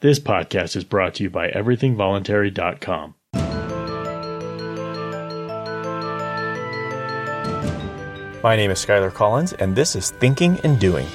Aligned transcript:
This 0.00 0.20
podcast 0.20 0.76
is 0.76 0.84
brought 0.84 1.14
to 1.14 1.24
you 1.24 1.30
by 1.30 1.50
everythingvoluntary.com. 1.50 3.14
My 8.44 8.54
name 8.54 8.70
is 8.70 8.78
Skyler 8.78 9.12
Collins, 9.12 9.54
and 9.54 9.74
this 9.74 9.96
is 9.96 10.12
Thinking 10.12 10.60
and 10.62 10.78
Doing. 10.78 11.08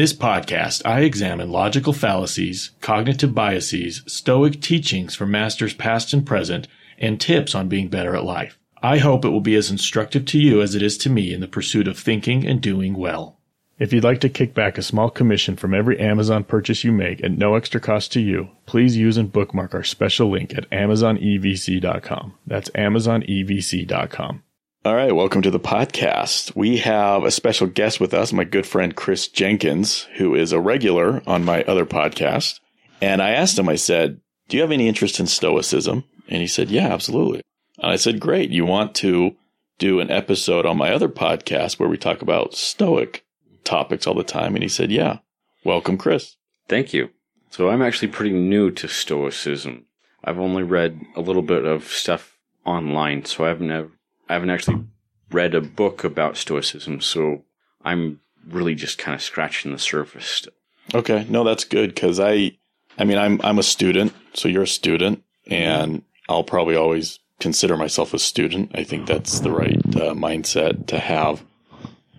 This 0.00 0.14
podcast, 0.14 0.80
I 0.86 1.00
examine 1.00 1.50
logical 1.50 1.92
fallacies, 1.92 2.70
cognitive 2.80 3.34
biases, 3.34 4.02
stoic 4.06 4.62
teachings 4.62 5.14
from 5.14 5.30
masters 5.30 5.74
past 5.74 6.14
and 6.14 6.24
present, 6.24 6.68
and 6.96 7.20
tips 7.20 7.54
on 7.54 7.68
being 7.68 7.88
better 7.88 8.16
at 8.16 8.24
life. 8.24 8.58
I 8.82 8.96
hope 8.96 9.26
it 9.26 9.28
will 9.28 9.42
be 9.42 9.56
as 9.56 9.70
instructive 9.70 10.24
to 10.24 10.38
you 10.38 10.62
as 10.62 10.74
it 10.74 10.80
is 10.80 10.96
to 10.98 11.10
me 11.10 11.34
in 11.34 11.40
the 11.40 11.46
pursuit 11.46 11.86
of 11.86 11.98
thinking 11.98 12.46
and 12.46 12.62
doing 12.62 12.94
well. 12.94 13.36
If 13.78 13.92
you'd 13.92 14.02
like 14.02 14.20
to 14.20 14.30
kick 14.30 14.54
back 14.54 14.78
a 14.78 14.82
small 14.82 15.10
commission 15.10 15.56
from 15.56 15.74
every 15.74 16.00
Amazon 16.00 16.44
purchase 16.44 16.82
you 16.82 16.92
make 16.92 17.22
at 17.22 17.36
no 17.36 17.54
extra 17.54 17.78
cost 17.78 18.10
to 18.12 18.20
you, 18.20 18.48
please 18.64 18.96
use 18.96 19.18
and 19.18 19.30
bookmark 19.30 19.74
our 19.74 19.84
special 19.84 20.30
link 20.30 20.54
at 20.56 20.70
amazonevc.com. 20.70 22.38
That's 22.46 22.70
amazonevc.com. 22.70 24.42
All 24.82 24.94
right, 24.94 25.14
welcome 25.14 25.42
to 25.42 25.50
the 25.50 25.60
podcast. 25.60 26.56
We 26.56 26.78
have 26.78 27.22
a 27.22 27.30
special 27.30 27.66
guest 27.66 28.00
with 28.00 28.14
us, 28.14 28.32
my 28.32 28.44
good 28.44 28.66
friend 28.66 28.96
Chris 28.96 29.28
Jenkins, 29.28 30.04
who 30.16 30.34
is 30.34 30.52
a 30.52 30.60
regular 30.60 31.22
on 31.26 31.44
my 31.44 31.62
other 31.64 31.84
podcast. 31.84 32.60
And 33.02 33.20
I 33.20 33.32
asked 33.32 33.58
him, 33.58 33.68
I 33.68 33.76
said, 33.76 34.22
Do 34.48 34.56
you 34.56 34.62
have 34.62 34.72
any 34.72 34.88
interest 34.88 35.20
in 35.20 35.26
Stoicism? 35.26 36.04
And 36.28 36.40
he 36.40 36.46
said, 36.46 36.70
Yeah, 36.70 36.88
absolutely. 36.94 37.42
And 37.78 37.92
I 37.92 37.96
said, 37.96 38.20
Great. 38.20 38.48
You 38.48 38.64
want 38.64 38.94
to 38.96 39.36
do 39.78 40.00
an 40.00 40.10
episode 40.10 40.64
on 40.64 40.78
my 40.78 40.94
other 40.94 41.10
podcast 41.10 41.78
where 41.78 41.88
we 41.88 41.98
talk 41.98 42.22
about 42.22 42.54
Stoic 42.54 43.22
topics 43.64 44.06
all 44.06 44.14
the 44.14 44.24
time? 44.24 44.54
And 44.54 44.62
he 44.62 44.68
said, 44.70 44.90
Yeah. 44.90 45.18
Welcome, 45.62 45.98
Chris. 45.98 46.36
Thank 46.68 46.94
you. 46.94 47.10
So 47.50 47.68
I'm 47.68 47.82
actually 47.82 48.08
pretty 48.08 48.32
new 48.32 48.70
to 48.70 48.88
Stoicism. 48.88 49.84
I've 50.24 50.38
only 50.38 50.62
read 50.62 51.02
a 51.16 51.20
little 51.20 51.42
bit 51.42 51.66
of 51.66 51.88
stuff 51.88 52.38
online, 52.64 53.26
so 53.26 53.44
I 53.44 53.48
haven't 53.48 53.70
ever, 53.70 53.90
I 54.30 54.34
haven't 54.34 54.50
actually 54.50 54.84
read 55.32 55.56
a 55.56 55.60
book 55.60 56.04
about 56.04 56.36
Stoicism. 56.36 57.00
So 57.00 57.42
I'm 57.84 58.20
really 58.48 58.76
just 58.76 58.96
kind 58.96 59.12
of 59.12 59.20
scratching 59.20 59.72
the 59.72 59.78
surface. 59.78 60.46
Okay, 60.94 61.26
no, 61.28 61.42
that's 61.42 61.64
good 61.64 61.92
because 61.92 62.20
I, 62.20 62.52
I 62.96 63.04
mean, 63.04 63.18
I'm 63.18 63.40
I'm 63.42 63.58
a 63.58 63.64
student, 63.64 64.12
so 64.34 64.48
you're 64.48 64.62
a 64.62 64.68
student, 64.68 65.24
and 65.48 66.02
I'll 66.28 66.44
probably 66.44 66.76
always 66.76 67.18
consider 67.40 67.76
myself 67.76 68.14
a 68.14 68.20
student. 68.20 68.70
I 68.72 68.84
think 68.84 69.08
that's 69.08 69.40
the 69.40 69.50
right 69.50 69.80
uh, 69.96 70.14
mindset 70.14 70.86
to 70.86 71.00
have 71.00 71.44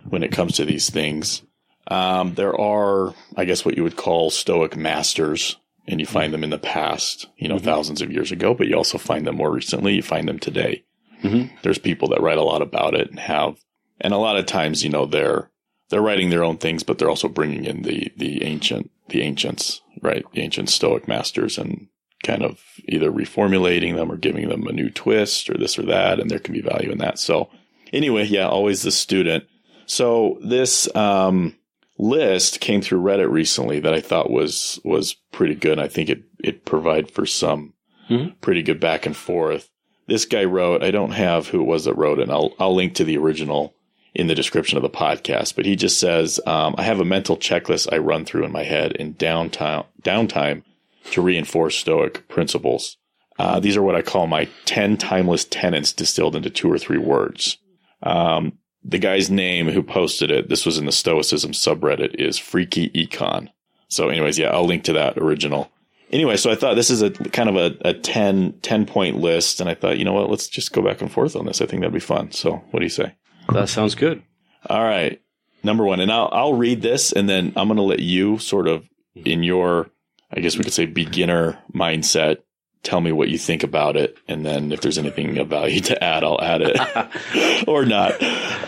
when 0.10 0.22
it 0.22 0.34
comes 0.34 0.58
to 0.58 0.66
these 0.66 0.90
things. 0.90 1.44
Um, 1.88 2.36
there 2.36 2.60
are, 2.60 3.14
I 3.38 3.46
guess, 3.46 3.64
what 3.64 3.78
you 3.78 3.84
would 3.84 3.96
call 3.96 4.32
Stoic 4.32 4.76
masters, 4.76 5.56
and 5.88 6.02
you 6.02 6.06
find 6.06 6.34
them 6.34 6.44
in 6.44 6.50
the 6.50 6.58
past, 6.58 7.28
you 7.38 7.48
know, 7.48 7.58
thousands 7.60 8.02
of 8.02 8.12
years 8.12 8.34
ago, 8.34 8.54
but 8.54 8.68
you 8.68 8.76
also 8.76 8.98
find 8.98 9.26
them 9.26 9.38
more 9.38 9.52
recently. 9.52 9.96
You 9.96 10.02
find 10.02 10.28
them 10.28 10.40
today. 10.40 10.84
Mhm. 11.24 11.50
There's 11.62 11.78
people 11.78 12.08
that 12.10 12.22
write 12.22 12.38
a 12.38 12.44
lot 12.44 12.62
about 12.62 12.96
it 12.96 13.10
and 13.10 13.20
have, 13.20 13.58
and 14.00 14.14
a 14.14 14.18
lot 14.18 14.38
of 14.38 14.46
times, 14.46 14.84
you 14.84 14.90
know, 14.90 15.06
they're 15.06 15.50
they're 15.90 16.02
writing 16.02 16.30
their 16.30 16.44
own 16.44 16.58
things, 16.58 16.84
but 16.84 16.98
they're 16.98 17.10
also 17.10 17.28
bringing 17.28 17.66
in 17.66 17.82
the 17.84 18.12
the 18.18 18.44
ancient 18.44 18.90
the 19.10 19.22
ancients, 19.22 19.82
right? 20.02 20.24
The 20.34 20.42
ancient 20.42 20.70
Stoic 20.70 21.08
masters, 21.08 21.58
and 21.58 21.88
kind 22.24 22.44
of 22.44 22.60
either 22.88 23.12
reformulating 23.12 23.96
them 23.96 24.12
or 24.12 24.16
giving 24.16 24.48
them 24.48 24.68
a 24.68 24.72
new 24.72 24.90
twist 24.90 25.50
or 25.50 25.56
this 25.58 25.78
or 25.78 25.82
that, 25.84 26.20
and 26.20 26.30
there 26.30 26.40
can 26.40 26.54
be 26.54 26.62
value 26.62 26.92
in 26.92 27.00
that. 27.00 27.18
So, 27.20 27.50
anyway, 27.92 28.26
yeah, 28.26 28.48
always 28.48 28.84
the 28.84 28.92
student. 28.92 29.44
So 29.88 30.38
this 30.42 30.88
um, 30.96 31.56
list 31.98 32.62
came 32.62 32.82
through 32.82 33.02
Reddit 33.02 33.30
recently 33.30 33.80
that 33.82 33.94
I 33.94 34.00
thought 34.02 34.30
was 34.32 34.80
was 34.86 35.16
pretty 35.32 35.56
good. 35.56 35.78
I 35.80 35.88
think 35.90 36.10
it 36.10 36.24
it 36.44 36.64
provide 36.66 37.12
for 37.12 37.26
some 37.26 37.74
Mhm. 38.10 38.40
pretty 38.40 38.62
good 38.64 38.80
back 38.80 39.06
and 39.06 39.16
forth. 39.16 39.70
This 40.12 40.26
guy 40.26 40.44
wrote. 40.44 40.84
I 40.84 40.92
don't 40.92 41.12
have 41.12 41.48
who 41.48 41.62
it 41.62 41.66
was 41.66 41.86
that 41.86 41.96
wrote 41.96 42.20
it. 42.20 42.24
And 42.24 42.32
I'll 42.34 42.54
I'll 42.60 42.76
link 42.76 42.96
to 42.96 43.06
the 43.06 43.18
original 43.18 43.74
in 44.14 44.28
the 44.28 44.36
description 44.36 44.78
of 44.78 44.84
the 44.84 44.90
podcast. 44.90 45.56
But 45.56 45.66
he 45.66 45.78
just 45.78 46.02
says, 46.02 46.38
um, 46.46 46.76
I 46.78 46.84
have 46.84 47.00
a 47.00 47.06
mental 47.06 47.38
checklist 47.38 47.88
I 47.94 47.98
run 47.98 48.26
through 48.26 48.44
in 48.44 48.52
my 48.52 48.64
head 48.64 48.92
in 48.92 49.14
downtime 49.14 49.86
downtime 50.02 50.64
to 51.12 51.22
reinforce 51.22 51.78
Stoic 51.78 52.28
principles. 52.28 52.98
Uh, 53.40 53.62
these 53.62 53.78
are 53.78 53.82
what 53.82 53.96
I 53.96 54.02
call 54.02 54.28
my 54.28 54.50
10 54.66 54.98
timeless 54.98 55.46
tenets 55.46 55.94
distilled 55.94 56.36
into 56.36 56.50
two 56.50 56.70
or 56.70 56.78
three 56.78 56.98
words. 56.98 57.58
Um, 58.04 58.58
the 58.84 59.00
guy's 59.00 59.32
name 59.32 59.70
who 59.70 59.82
posted 59.82 60.30
it, 60.30 60.50
this 60.50 60.66
was 60.66 60.78
in 60.78 60.86
the 60.86 60.92
Stoicism 60.92 61.54
subreddit, 61.54 62.16
is 62.16 62.38
Freaky 62.38 62.90
Econ. 62.90 63.48
So, 63.88 64.10
anyways, 64.10 64.38
yeah, 64.38 64.50
I'll 64.50 64.66
link 64.66 64.84
to 64.84 64.94
that 64.94 65.18
original. 65.18 65.72
Anyway, 66.12 66.36
so 66.36 66.52
I 66.52 66.56
thought 66.56 66.76
this 66.76 66.90
is 66.90 67.02
a 67.02 67.10
kind 67.10 67.48
of 67.50 67.56
a, 67.56 67.90
a 67.90 67.94
10, 67.94 68.60
10 68.62 68.86
point 68.86 69.18
list. 69.18 69.62
And 69.62 69.70
I 69.70 69.76
thought, 69.76 69.98
you 69.98 70.04
know 70.06 70.14
what, 70.14 70.30
let's 70.30 70.48
just 70.48 70.74
go 70.74 70.82
back 70.82 71.02
and 71.02 71.12
forth 71.12 71.36
on 71.36 71.46
this. 71.46 71.62
I 71.62 71.66
think 71.66 71.82
that'd 71.82 71.94
be 71.94 72.00
fun. 72.00 72.32
So, 72.32 72.64
what 72.72 72.80
do 72.80 72.86
you 72.86 72.90
say? 72.90 73.16
That 73.54 73.70
sounds 73.70 73.96
good. 73.96 74.22
All 74.70 74.84
right. 74.84 75.22
Number 75.64 75.86
one, 75.86 76.00
and 76.00 76.12
I'll, 76.12 76.30
I'll 76.32 76.54
read 76.54 76.82
this 76.82 77.12
and 77.12 77.30
then 77.30 77.54
I'm 77.56 77.68
going 77.68 77.78
to 77.78 77.84
let 77.84 78.00
you 78.00 78.40
sort 78.40 78.68
of 78.68 78.84
in 79.16 79.44
your, 79.44 79.90
I 80.32 80.40
guess 80.40 80.58
we 80.58 80.64
could 80.64 80.74
say 80.74 80.86
beginner 80.86 81.60
mindset, 81.74 82.38
tell 82.84 83.00
me 83.00 83.12
what 83.12 83.30
you 83.30 83.38
think 83.38 83.64
about 83.64 83.96
it. 83.96 84.18
And 84.28 84.46
then 84.46 84.72
if 84.72 84.82
there's 84.82 84.98
anything 84.98 85.38
of 85.38 85.50
value 85.50 85.80
to 85.82 86.04
add, 86.04 86.24
I'll 86.24 86.42
add 86.42 86.62
it 86.64 87.68
or 87.68 87.86
not. 87.86 88.22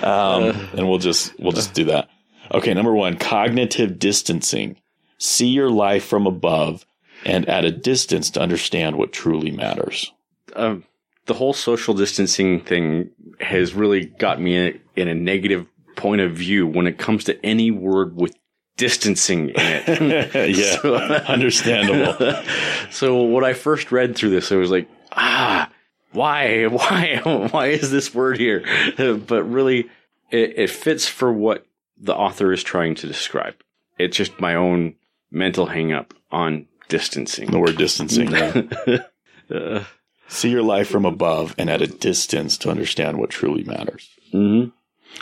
Um, 0.04 0.70
and 0.74 0.88
we'll 0.88 1.00
just, 1.00 1.38
we'll 1.40 1.52
just 1.52 1.74
do 1.74 1.86
that. 1.86 2.10
Okay. 2.54 2.74
Number 2.74 2.94
one, 2.94 3.18
cognitive 3.18 4.00
distancing. 4.00 4.78
See 5.18 5.48
your 5.48 5.70
life 5.70 6.06
from 6.06 6.28
above 6.28 6.86
and 7.26 7.48
at 7.48 7.66
a 7.66 7.72
distance 7.72 8.30
to 8.32 8.42
understand 8.42 8.98
what 8.98 9.12
truly 9.12 9.52
matters. 9.52 10.12
Um, 10.56 10.84
the 11.26 11.34
whole 11.34 11.54
social 11.54 11.94
distancing 11.94 12.60
thing 12.62 13.10
has 13.40 13.74
really 13.74 14.06
got 14.06 14.40
me 14.42 14.56
in, 14.56 14.80
in 14.96 15.08
a 15.08 15.16
negative 15.16 15.68
point 15.96 16.22
of 16.22 16.34
view 16.34 16.68
when 16.68 16.88
it 16.88 16.98
comes 16.98 17.24
to 17.26 17.46
any 17.46 17.72
word 17.72 18.16
with 18.16 18.36
distancing 18.78 19.50
in 19.50 19.56
it. 19.58 20.56
yeah. 20.58 20.82
So- 20.82 20.96
Understandable. 21.28 22.44
so 22.92 23.24
when 23.24 23.44
I 23.44 23.54
first 23.54 23.92
read 23.92 24.16
through 24.16 24.32
this, 24.32 24.52
I 24.52 24.56
was 24.56 24.72
like, 24.72 24.90
ah, 25.12 25.70
why, 26.12 26.66
why, 26.66 27.22
why 27.52 27.68
is 27.68 27.90
this 27.92 28.14
word 28.14 28.38
here? 28.38 28.64
But 28.98 29.44
really, 29.44 29.90
it, 30.30 30.58
it 30.58 30.70
fits 30.70 31.08
for 31.08 31.32
what 31.32 31.66
the 31.98 32.16
author 32.16 32.52
is 32.52 32.64
trying 32.64 32.96
to 32.96 33.08
describe. 33.08 33.56
It's 33.98 34.18
just 34.18 34.40
my 34.40 34.56
own 34.56 34.96
mental 35.32 35.66
hang 35.66 35.94
up 35.94 36.14
on 36.32 36.68
distancing. 36.90 37.52
The 37.52 37.60
word 37.60 37.78
distancing. 37.78 38.32
yeah. 38.32 38.62
Uh, 39.54 39.84
See 40.30 40.50
your 40.50 40.64
life 40.64 40.88
from 40.88 41.06
above 41.06 41.54
and 41.58 41.70
at 41.70 41.82
a 41.82 41.86
distance 41.88 42.58
to 42.60 42.70
understand 42.72 43.18
what 43.20 43.30
truly 43.30 43.64
matters. 43.66 44.10
hmm 44.32 44.66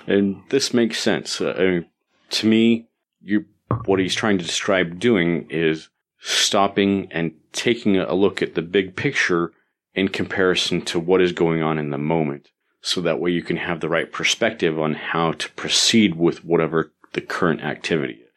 And 0.06 0.44
this 0.50 0.74
makes 0.76 1.00
sense. 1.00 1.42
Uh, 1.42 1.56
I 1.58 1.62
mean, 1.64 1.86
to 2.30 2.48
me, 2.48 2.88
you 3.22 3.46
what 3.86 4.00
he's 4.00 4.14
trying 4.16 4.38
to 4.38 4.46
describe 4.46 5.00
doing 5.00 5.48
is 5.50 5.90
stopping 6.20 7.08
and 7.12 7.34
taking 7.52 7.98
a 7.98 8.14
look 8.14 8.42
at 8.42 8.54
the 8.56 8.62
big 8.62 8.96
picture 8.96 9.52
in 9.96 10.08
comparison 10.08 10.82
to 10.84 11.00
what 11.00 11.20
is 11.20 11.32
going 11.34 11.64
on 11.64 11.78
in 11.80 11.90
the 11.90 11.98
moment. 11.98 12.50
So 12.82 13.02
that 13.02 13.20
way 13.20 13.32
you 13.32 13.42
can 13.44 13.58
have 13.58 13.80
the 13.80 13.90
right 13.90 14.10
perspective 14.12 14.80
on 14.80 14.94
how 14.94 15.32
to 15.34 15.52
proceed 15.54 16.16
with 16.16 16.46
whatever 16.46 16.92
the 17.14 17.22
current 17.22 17.62
activity 17.62 18.14
is. 18.14 18.31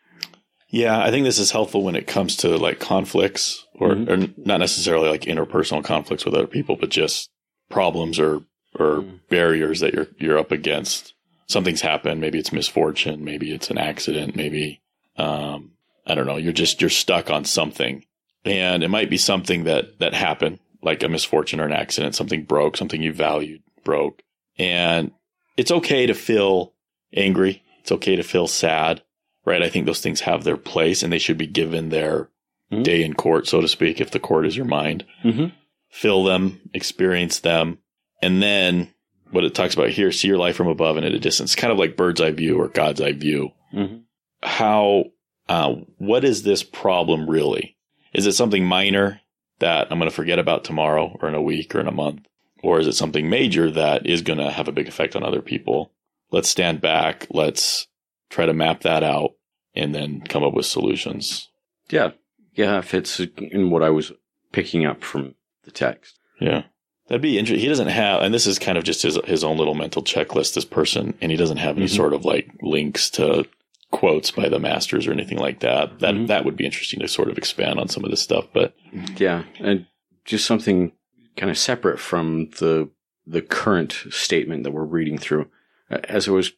Yeah, 0.74 0.98
I 1.00 1.12
think 1.12 1.24
this 1.24 1.38
is 1.38 1.52
helpful 1.52 1.84
when 1.84 1.94
it 1.94 2.08
comes 2.08 2.34
to 2.38 2.56
like 2.56 2.80
conflicts 2.80 3.64
or, 3.78 3.90
Mhm. 3.90 4.08
or 4.10 4.16
not 4.44 4.58
necessarily 4.58 5.08
like 5.08 5.20
interpersonal 5.22 5.84
conflicts 5.84 6.24
with 6.24 6.34
other 6.34 6.48
people, 6.48 6.74
but 6.74 6.88
just 6.90 7.30
problems 7.70 8.18
or 8.18 8.42
or 8.76 9.02
Mm. 9.02 9.20
barriers 9.30 9.78
that 9.78 9.94
you're 9.94 10.08
you're 10.18 10.36
up 10.36 10.50
against. 10.50 11.14
Something's 11.46 11.80
happened, 11.82 12.20
maybe 12.20 12.40
it's 12.40 12.52
misfortune, 12.52 13.22
maybe 13.24 13.52
it's 13.52 13.70
an 13.70 13.78
accident, 13.78 14.34
maybe 14.34 14.80
um 15.16 15.70
I 16.08 16.16
don't 16.16 16.26
know, 16.26 16.38
you're 16.38 16.52
just 16.52 16.80
you're 16.80 16.90
stuck 16.90 17.30
on 17.30 17.44
something. 17.44 18.04
And 18.44 18.82
it 18.82 18.88
might 18.88 19.08
be 19.08 19.16
something 19.16 19.62
that 19.64 20.00
that 20.00 20.12
happened, 20.12 20.58
like 20.82 21.04
a 21.04 21.08
misfortune 21.08 21.60
or 21.60 21.66
an 21.66 21.72
accident, 21.72 22.16
something 22.16 22.42
broke, 22.42 22.76
something 22.76 23.00
you 23.00 23.12
valued 23.12 23.62
broke. 23.84 24.22
And 24.58 25.12
it's 25.56 25.70
okay 25.70 26.06
to 26.06 26.14
feel 26.14 26.72
angry. 27.14 27.62
It's 27.80 27.92
okay 27.92 28.16
to 28.16 28.24
feel 28.24 28.48
sad 28.48 29.02
right? 29.44 29.62
I 29.62 29.68
think 29.68 29.86
those 29.86 30.00
things 30.00 30.20
have 30.22 30.44
their 30.44 30.56
place 30.56 31.02
and 31.02 31.12
they 31.12 31.18
should 31.18 31.38
be 31.38 31.46
given 31.46 31.88
their 31.90 32.28
Mhm. 32.72 32.82
day 32.84 33.02
in 33.02 33.14
court, 33.14 33.46
so 33.46 33.60
to 33.60 33.68
speak, 33.68 34.00
if 34.00 34.10
the 34.10 34.18
court 34.20 34.46
is 34.46 34.56
your 34.56 34.66
mind. 34.66 35.04
Mhm. 35.22 35.52
feel 35.90 36.24
them, 36.24 36.60
experience 36.74 37.38
them, 37.38 37.78
and 38.20 38.42
then 38.42 38.88
what 39.30 39.44
it 39.44 39.54
talks 39.54 39.74
about 39.74 39.90
here, 39.90 40.10
see 40.10 40.26
your 40.26 40.38
life 40.38 40.56
from 40.56 40.66
above 40.66 40.96
and 40.96 41.06
at 41.06 41.12
a 41.14 41.20
distance, 41.20 41.54
kind 41.54 41.72
of 41.72 41.78
like 41.78 41.96
bird's 41.96 42.20
eye 42.20 42.32
view 42.32 42.58
or 42.60 42.66
God's 42.68 43.00
eye 43.00 43.12
view. 43.12 43.52
Mm-hmm. 43.72 43.98
How, 44.42 45.04
uh, 45.48 45.74
what 45.98 46.24
is 46.24 46.42
this 46.42 46.62
problem 46.64 47.30
really? 47.30 47.76
Is 48.12 48.26
it 48.26 48.32
something 48.32 48.64
minor 48.64 49.20
that 49.60 49.86
I'm 49.90 49.98
going 49.98 50.10
to 50.10 50.14
forget 50.16 50.40
about 50.40 50.64
tomorrow 50.64 51.16
or 51.22 51.28
in 51.28 51.34
a 51.34 51.42
week 51.42 51.74
or 51.76 51.80
in 51.80 51.86
a 51.86 51.92
month? 51.92 52.26
Or 52.62 52.80
is 52.80 52.86
it 52.88 52.94
something 52.94 53.28
major 53.30 53.70
that 53.70 54.04
is 54.06 54.22
going 54.22 54.38
to 54.40 54.50
have 54.50 54.66
a 54.68 54.72
big 54.72 54.88
effect 54.88 55.14
on 55.14 55.22
other 55.22 55.42
people? 55.42 55.92
Let's 56.32 56.48
stand 56.48 56.80
back. 56.80 57.26
Let's 57.30 57.86
try 58.34 58.46
to 58.46 58.52
map 58.52 58.80
that 58.82 59.02
out 59.04 59.30
and 59.74 59.94
then 59.94 60.20
come 60.22 60.42
up 60.42 60.54
with 60.54 60.66
solutions. 60.66 61.48
Yeah. 61.90 62.10
Yeah, 62.54 62.78
it 62.78 62.84
fits 62.84 63.20
in 63.20 63.70
what 63.70 63.82
I 63.82 63.90
was 63.90 64.12
picking 64.52 64.84
up 64.86 65.02
from 65.02 65.34
the 65.64 65.70
text. 65.70 66.18
Yeah. 66.40 66.64
That'd 67.08 67.22
be 67.22 67.38
interesting. 67.38 67.62
He 67.62 67.68
doesn't 67.68 67.88
have, 67.88 68.22
and 68.22 68.32
this 68.34 68.46
is 68.46 68.58
kind 68.58 68.78
of 68.78 68.84
just 68.84 69.02
his 69.02 69.18
his 69.26 69.44
own 69.44 69.56
little 69.58 69.74
mental 69.74 70.02
checklist. 70.02 70.54
This 70.54 70.64
person, 70.64 71.14
and 71.20 71.30
he 71.30 71.36
doesn't 71.36 71.58
have 71.58 71.76
any 71.76 71.86
Mhm. 71.86 71.96
sort 71.96 72.14
of 72.14 72.24
like 72.24 72.48
links 72.62 73.10
to 73.10 73.44
quotes 73.90 74.30
by 74.30 74.48
the 74.48 74.58
masters 74.58 75.06
or 75.06 75.12
anything 75.12 75.38
like 75.38 75.60
that. 75.60 75.98
That 76.00 76.14
Mhm. 76.14 76.26
that 76.28 76.44
would 76.44 76.56
be 76.56 76.64
interesting 76.64 77.00
to 77.00 77.08
sort 77.08 77.28
of 77.28 77.36
expand 77.38 77.78
on 77.78 77.88
some 77.88 78.04
of 78.04 78.10
this 78.10 78.22
stuff. 78.22 78.46
But 78.54 78.74
Yeah, 79.18 79.44
and 79.60 79.86
just 80.24 80.46
something 80.46 80.92
kind 81.36 81.50
of 81.50 81.58
separate 81.58 81.98
from 82.00 82.50
the 82.58 82.90
the 83.26 83.42
current 83.42 83.92
statement 84.10 84.64
that 84.64 84.72
we're 84.72 84.84
reading 84.84 85.18
through. 85.18 85.48
As 85.90 86.26
I 86.28 86.32
was 86.32 86.52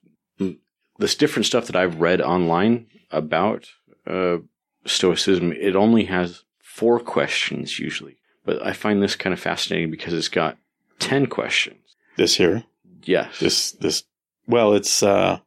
this 0.99 1.15
different 1.15 1.47
stuff 1.47 1.67
that 1.67 1.77
I've 1.77 2.01
read 2.01 2.21
online 2.21 2.87
about 3.11 3.69
uh, 4.07 4.39
Stoicism, 4.85 5.53
it 5.53 5.75
only 5.77 6.05
has 6.05 6.43
four 6.63 7.01
questions 7.01 7.79
usually, 7.79 8.17
but 8.45 8.65
I 8.65 8.73
find 8.73 9.03
this 9.03 9.17
kind 9.17 9.33
of 9.35 9.41
fascinating 9.41 9.91
because 9.91 10.13
it's 10.15 10.29
got 10.29 10.59
ten 10.99 11.27
questions. 11.27 11.79
this 12.17 12.37
here, 12.37 12.65
Yes, 13.05 13.39
this 13.41 13.73
this, 13.73 14.05
well, 14.47 14.75
it's 14.75 15.03
uh, 15.03 15.39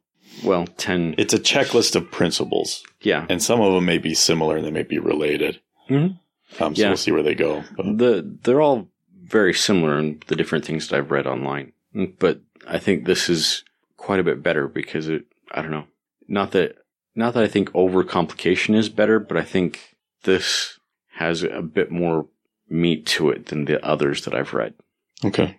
well, 0.44 0.66
ten. 0.76 1.14
it's 1.18 1.34
a 1.34 1.38
checklist 1.38 1.96
of 1.96 2.10
principles, 2.10 2.82
yeah, 3.02 3.26
and 3.28 3.42
some 3.42 3.60
of 3.60 3.72
them 3.74 3.84
may 3.84 3.98
be 3.98 4.14
similar 4.14 4.56
and 4.56 4.64
they 4.66 4.70
may 4.70 4.82
be 4.84 4.98
related. 4.98 5.60
Mhm. 5.88 6.18
Um, 6.60 6.74
so 6.74 6.82
Yeah. 6.82 6.88
we'll 6.88 6.96
see 6.96 7.12
where 7.12 7.22
they 7.22 7.34
go. 7.34 7.64
But 7.76 7.98
the 7.98 8.38
they're 8.42 8.60
all 8.60 8.88
very 9.24 9.54
similar 9.54 9.98
in 9.98 10.20
the 10.26 10.36
different 10.36 10.64
things 10.64 10.88
that 10.88 10.96
I've 10.98 11.10
read 11.10 11.26
online. 11.26 11.72
But 12.18 12.40
I 12.66 12.78
think 12.78 13.04
this 13.06 13.28
is 13.28 13.64
quite 13.96 14.20
a 14.20 14.24
bit 14.24 14.42
better 14.42 14.66
because 14.68 15.08
it 15.08 15.24
I 15.50 15.62
don't 15.62 15.70
know. 15.70 15.86
Not 16.28 16.52
that 16.52 16.76
not 17.14 17.34
that 17.34 17.42
I 17.42 17.48
think 17.48 17.70
overcomplication 17.72 18.74
is 18.74 18.88
better, 18.88 19.18
but 19.18 19.36
I 19.36 19.42
think 19.42 19.96
this 20.22 20.78
has 21.14 21.42
a 21.42 21.62
bit 21.62 21.90
more 21.90 22.28
meat 22.68 23.04
to 23.04 23.30
it 23.30 23.46
than 23.46 23.64
the 23.64 23.84
others 23.84 24.24
that 24.24 24.34
I've 24.34 24.54
read. 24.54 24.74
Okay. 25.24 25.58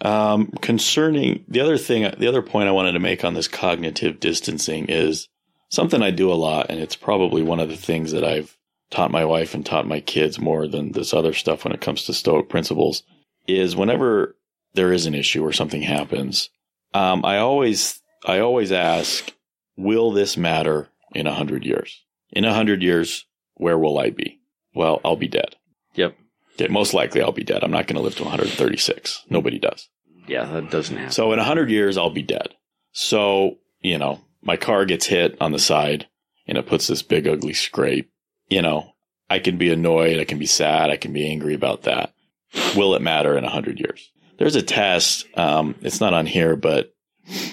Um, 0.00 0.48
concerning 0.60 1.44
the 1.48 1.60
other 1.60 1.78
thing, 1.78 2.10
the 2.18 2.26
other 2.26 2.42
point 2.42 2.68
I 2.68 2.72
wanted 2.72 2.92
to 2.92 2.98
make 3.00 3.24
on 3.24 3.34
this 3.34 3.48
cognitive 3.48 4.18
distancing 4.18 4.86
is 4.86 5.28
something 5.68 6.02
I 6.02 6.10
do 6.10 6.32
a 6.32 6.34
lot, 6.34 6.66
and 6.70 6.80
it's 6.80 6.96
probably 6.96 7.42
one 7.42 7.60
of 7.60 7.68
the 7.68 7.76
things 7.76 8.12
that 8.12 8.24
I've 8.24 8.56
taught 8.90 9.10
my 9.10 9.24
wife 9.24 9.54
and 9.54 9.64
taught 9.64 9.86
my 9.86 10.00
kids 10.00 10.38
more 10.38 10.66
than 10.66 10.92
this 10.92 11.14
other 11.14 11.32
stuff 11.32 11.64
when 11.64 11.72
it 11.72 11.80
comes 11.80 12.04
to 12.04 12.14
Stoic 12.14 12.48
principles. 12.48 13.02
Is 13.46 13.74
whenever 13.74 14.36
there 14.74 14.92
is 14.92 15.06
an 15.06 15.14
issue 15.14 15.44
or 15.44 15.52
something 15.52 15.82
happens, 15.82 16.50
um, 16.94 17.24
I 17.24 17.38
always 17.38 18.01
I 18.24 18.38
always 18.38 18.72
ask, 18.72 19.32
will 19.76 20.12
this 20.12 20.36
matter 20.36 20.88
in 21.14 21.26
a 21.26 21.34
hundred 21.34 21.64
years? 21.64 22.04
In 22.30 22.44
a 22.44 22.54
hundred 22.54 22.82
years, 22.82 23.26
where 23.54 23.78
will 23.78 23.98
I 23.98 24.10
be? 24.10 24.40
Well, 24.74 25.00
I'll 25.04 25.16
be 25.16 25.28
dead. 25.28 25.56
Yep. 25.94 26.16
Okay, 26.54 26.68
most 26.68 26.94
likely 26.94 27.22
I'll 27.22 27.32
be 27.32 27.44
dead. 27.44 27.64
I'm 27.64 27.70
not 27.70 27.86
going 27.86 27.96
to 27.96 28.02
live 28.02 28.16
to 28.16 28.24
136. 28.24 29.24
Nobody 29.28 29.58
does. 29.58 29.88
Yeah, 30.26 30.44
that 30.44 30.70
doesn't 30.70 30.96
happen. 30.96 31.12
So 31.12 31.32
in 31.32 31.38
100 31.38 31.70
years, 31.70 31.96
I'll 31.96 32.10
be 32.10 32.22
dead. 32.22 32.48
So, 32.92 33.58
you 33.80 33.98
know, 33.98 34.20
my 34.42 34.56
car 34.56 34.84
gets 34.84 35.06
hit 35.06 35.36
on 35.40 35.52
the 35.52 35.58
side 35.58 36.08
and 36.46 36.58
it 36.58 36.66
puts 36.66 36.86
this 36.86 37.02
big 37.02 37.26
ugly 37.26 37.54
scrape. 37.54 38.10
You 38.48 38.62
know, 38.62 38.92
I 39.30 39.38
can 39.38 39.56
be 39.56 39.72
annoyed. 39.72 40.18
I 40.18 40.24
can 40.24 40.38
be 40.38 40.46
sad. 40.46 40.90
I 40.90 40.96
can 40.96 41.12
be 41.12 41.28
angry 41.30 41.54
about 41.54 41.82
that. 41.82 42.12
Will 42.76 42.94
it 42.94 43.02
matter 43.02 43.36
in 43.36 43.44
100 43.44 43.80
years? 43.80 44.10
There's 44.38 44.56
a 44.56 44.62
test. 44.62 45.26
Um, 45.38 45.74
it's 45.80 46.00
not 46.00 46.14
on 46.14 46.26
here, 46.26 46.56
but 46.56 46.91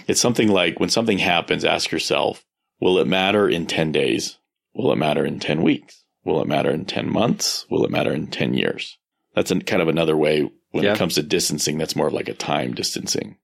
it's 0.07 0.21
something 0.21 0.48
like 0.50 0.80
when 0.80 0.89
something 0.89 1.18
happens, 1.19 1.63
ask 1.66 1.92
yourself, 1.92 2.44
will 2.80 2.98
it 3.00 3.07
matter 3.07 3.48
in 3.48 3.66
10 3.68 3.92
days? 3.92 4.38
Will 4.74 4.92
it 4.92 4.98
matter 4.98 5.25
in 5.25 5.39
10 5.39 5.62
weeks? 5.62 6.04
Will 6.25 6.42
it 6.42 6.48
matter 6.48 6.69
in 6.69 6.86
10 6.86 7.12
months? 7.12 7.66
Will 7.69 7.86
it 7.86 7.92
matter 7.92 8.12
in 8.13 8.27
10 8.27 8.54
years? 8.54 8.98
That's 9.36 9.51
an, 9.51 9.62
kind 9.62 9.81
of 9.81 9.88
another 9.88 10.18
way 10.18 10.50
when 10.71 10.83
Yeah. 10.83 10.94
it 10.94 10.98
comes 10.98 11.16
to 11.16 11.24
distancing. 11.24 11.77
That's 11.77 11.95
more 11.95 12.07
of 12.07 12.13
like 12.13 12.27
a 12.30 12.33
time 12.33 12.74
distancing. 12.74 13.38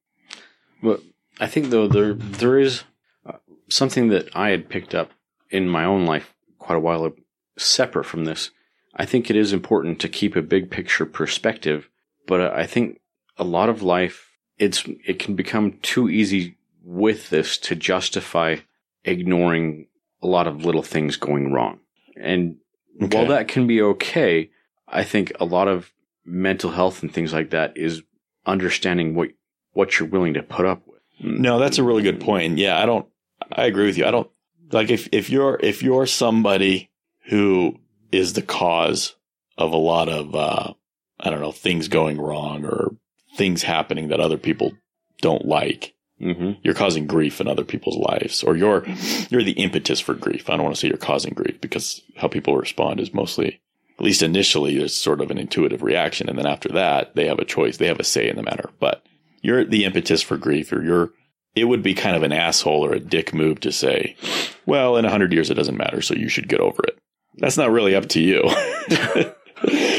But 0.83 1.01
I 1.39 1.47
think 1.47 1.69
though 1.69 1.87
there 1.87 2.13
there 2.13 2.59
is 2.59 2.83
uh, 3.25 3.33
something 3.69 4.09
that 4.09 4.29
I 4.35 4.49
had 4.49 4.69
picked 4.69 4.93
up 4.93 5.11
in 5.49 5.67
my 5.69 5.85
own 5.85 6.05
life 6.05 6.33
quite 6.59 6.75
a 6.75 6.79
while 6.79 7.11
separate 7.57 8.05
from 8.05 8.25
this. 8.25 8.51
I 8.95 9.05
think 9.05 9.29
it 9.29 9.35
is 9.35 9.53
important 9.53 9.99
to 9.99 10.09
keep 10.09 10.35
a 10.35 10.41
big 10.41 10.69
picture 10.71 11.05
perspective, 11.05 11.89
but 12.27 12.41
I 12.41 12.65
think 12.65 12.99
a 13.37 13.43
lot 13.43 13.69
of 13.69 13.81
life 13.81 14.29
it's 14.57 14.83
it 15.05 15.19
can 15.19 15.35
become 15.35 15.79
too 15.81 16.09
easy 16.09 16.57
with 16.83 17.29
this 17.29 17.57
to 17.57 17.75
justify 17.75 18.57
ignoring 19.03 19.87
a 20.21 20.27
lot 20.27 20.47
of 20.47 20.65
little 20.65 20.83
things 20.83 21.15
going 21.17 21.51
wrong. 21.51 21.79
And 22.15 22.57
Okay. 23.01 23.17
while 23.17 23.27
that 23.27 23.49
can 23.49 23.67
be 23.67 23.81
okay, 23.81 24.49
I 24.87 25.03
think 25.03 25.33
a 25.39 25.45
lot 25.45 25.67
of 25.67 25.91
mental 26.23 26.71
health 26.71 27.01
and 27.03 27.13
things 27.13 27.33
like 27.33 27.49
that 27.49 27.77
is 27.77 28.01
understanding 28.45 29.15
what 29.15 29.31
what 29.73 29.99
you're 29.99 30.07
willing 30.07 30.33
to 30.35 30.43
put 30.43 30.65
up 30.65 30.81
with. 30.87 31.01
No, 31.19 31.59
that's 31.59 31.77
a 31.77 31.83
really 31.83 32.03
good 32.03 32.21
point. 32.21 32.57
Yeah, 32.57 32.81
I 32.81 32.85
don't, 32.85 33.05
I 33.51 33.65
agree 33.65 33.85
with 33.87 33.97
you. 33.97 34.05
I 34.05 34.11
don't 34.11 34.29
like 34.71 34.89
if, 34.89 35.09
if 35.11 35.29
you're, 35.29 35.59
if 35.61 35.83
you're 35.83 36.05
somebody 36.05 36.89
who 37.27 37.77
is 38.11 38.33
the 38.33 38.41
cause 38.41 39.15
of 39.57 39.73
a 39.73 39.77
lot 39.77 40.07
of, 40.07 40.33
uh, 40.33 40.73
I 41.19 41.29
don't 41.29 41.41
know, 41.41 41.51
things 41.51 41.89
going 41.89 42.19
wrong 42.19 42.63
or 42.63 42.95
things 43.35 43.63
happening 43.63 44.07
that 44.09 44.19
other 44.19 44.37
people 44.37 44.71
don't 45.21 45.45
like, 45.45 45.93
hmm 46.19 46.53
you're 46.63 46.73
causing 46.73 47.07
grief 47.07 47.41
in 47.41 47.47
other 47.47 47.65
people's 47.65 47.97
lives 47.97 48.41
or 48.43 48.55
you're, 48.55 48.85
you're 49.29 49.43
the 49.43 49.51
impetus 49.57 49.99
for 49.99 50.13
grief. 50.13 50.49
I 50.49 50.53
don't 50.55 50.63
want 50.63 50.75
to 50.75 50.79
say 50.79 50.87
you're 50.87 50.97
causing 50.97 51.33
grief 51.33 51.59
because 51.61 52.01
how 52.15 52.27
people 52.27 52.55
respond 52.55 52.99
is 52.99 53.13
mostly, 53.13 53.59
at 53.99 54.05
least 54.05 54.23
initially, 54.23 54.77
there's 54.77 54.95
sort 54.95 55.21
of 55.21 55.31
an 55.31 55.37
intuitive 55.37 55.83
reaction. 55.83 56.29
And 56.29 56.37
then 56.37 56.47
after 56.47 56.69
that, 56.69 57.15
they 57.15 57.27
have 57.27 57.39
a 57.39 57.45
choice. 57.45 57.77
They 57.77 57.87
have 57.87 57.99
a 57.99 58.03
say 58.03 58.29
in 58.29 58.35
the 58.35 58.43
matter, 58.43 58.69
but 58.79 59.03
you're 59.41 59.63
the 59.65 59.85
impetus 59.85 60.21
for 60.21 60.37
grief 60.37 60.71
or 60.71 60.81
you're, 60.81 61.11
it 61.53 61.65
would 61.65 61.83
be 61.83 61.93
kind 61.93 62.15
of 62.15 62.23
an 62.23 62.33
asshole 62.33 62.85
or 62.85 62.93
a 62.93 62.99
dick 62.99 63.33
move 63.33 63.59
to 63.61 63.71
say, 63.71 64.15
well, 64.65 64.97
in 64.97 65.05
a 65.05 65.09
hundred 65.09 65.31
years, 65.31 65.49
it 65.49 65.55
doesn't 65.55 65.77
matter. 65.77 66.01
So 66.01 66.13
you 66.13 66.29
should 66.29 66.49
get 66.49 66.59
over 66.59 66.81
it. 66.83 66.97
That's 67.37 67.57
not 67.57 67.71
really 67.71 67.95
up 67.95 68.07
to 68.09 68.21
you. 68.21 68.41
right. 68.89 69.35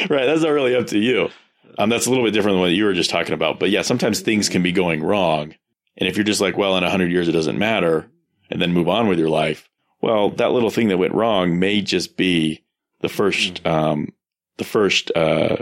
That's 0.09 0.43
not 0.43 0.51
really 0.51 0.75
up 0.75 0.89
to 0.89 0.99
you. 0.99 1.29
Um, 1.79 1.91
that's 1.91 2.07
a 2.07 2.11
little 2.11 2.25
bit 2.25 2.33
different 2.33 2.55
than 2.55 2.61
what 2.61 2.71
you 2.73 2.85
were 2.85 2.95
just 2.95 3.11
talking 3.11 3.35
about. 3.35 3.59
But 3.59 3.71
yeah, 3.71 3.83
sometimes 3.83 4.21
things 4.21 4.49
can 4.49 4.63
be 4.63 4.73
going 4.73 5.03
wrong. 5.03 5.55
And 5.97 6.09
if 6.09 6.17
you're 6.17 6.25
just 6.25 6.41
like, 6.41 6.57
well, 6.57 6.77
in 6.77 6.85
a 6.85 6.91
hundred 6.91 7.11
years, 7.11 7.29
it 7.29 7.33
doesn't 7.33 7.59
matter 7.59 8.11
and 8.51 8.61
then 8.61 8.73
move 8.73 8.89
on 8.89 9.09
with 9.09 9.19
your 9.19 9.29
life. 9.29 9.69
Well, 10.01 10.31
that 10.31 10.53
little 10.53 10.71
thing 10.71 10.89
that 10.89 10.99
went 10.99 11.15
wrong 11.15 11.59
may 11.59 11.81
just 11.81 12.17
be 12.17 12.65
the 13.01 13.09
first, 13.09 13.67
um, 13.67 14.13
the 14.59 14.65
first, 14.65 15.11
uh, 15.17 15.57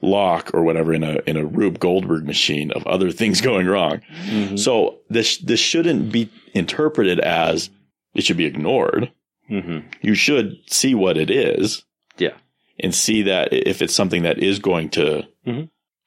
lock 0.00 0.52
or 0.54 0.62
whatever 0.62 0.94
in 0.94 1.02
a, 1.02 1.16
in 1.26 1.36
a 1.36 1.44
Rube 1.44 1.80
Goldberg 1.80 2.24
machine 2.24 2.70
of 2.70 2.86
other 2.86 3.10
things 3.10 3.40
going 3.50 3.66
wrong. 3.66 4.00
Mm-hmm. 4.26 4.56
So 4.56 4.98
this, 5.10 5.38
this 5.38 5.58
shouldn't 5.60 6.12
be 6.12 6.30
interpreted 6.54 7.18
as 7.20 7.70
it 8.14 8.24
should 8.24 8.36
be 8.36 8.46
ignored. 8.46 9.10
hmm 9.48 9.80
You 10.02 10.14
should 10.14 10.58
see 10.70 10.94
what 10.94 11.16
it 11.16 11.30
is. 11.30 11.84
Yeah. 12.16 12.36
And 12.80 12.94
see 12.94 13.22
that 13.22 13.52
if 13.52 13.82
it's 13.82 13.94
something 13.94 14.22
that 14.22 14.38
is 14.38 14.60
going 14.60 14.90
to 14.90 15.26
Mm-hmm. 15.48 15.64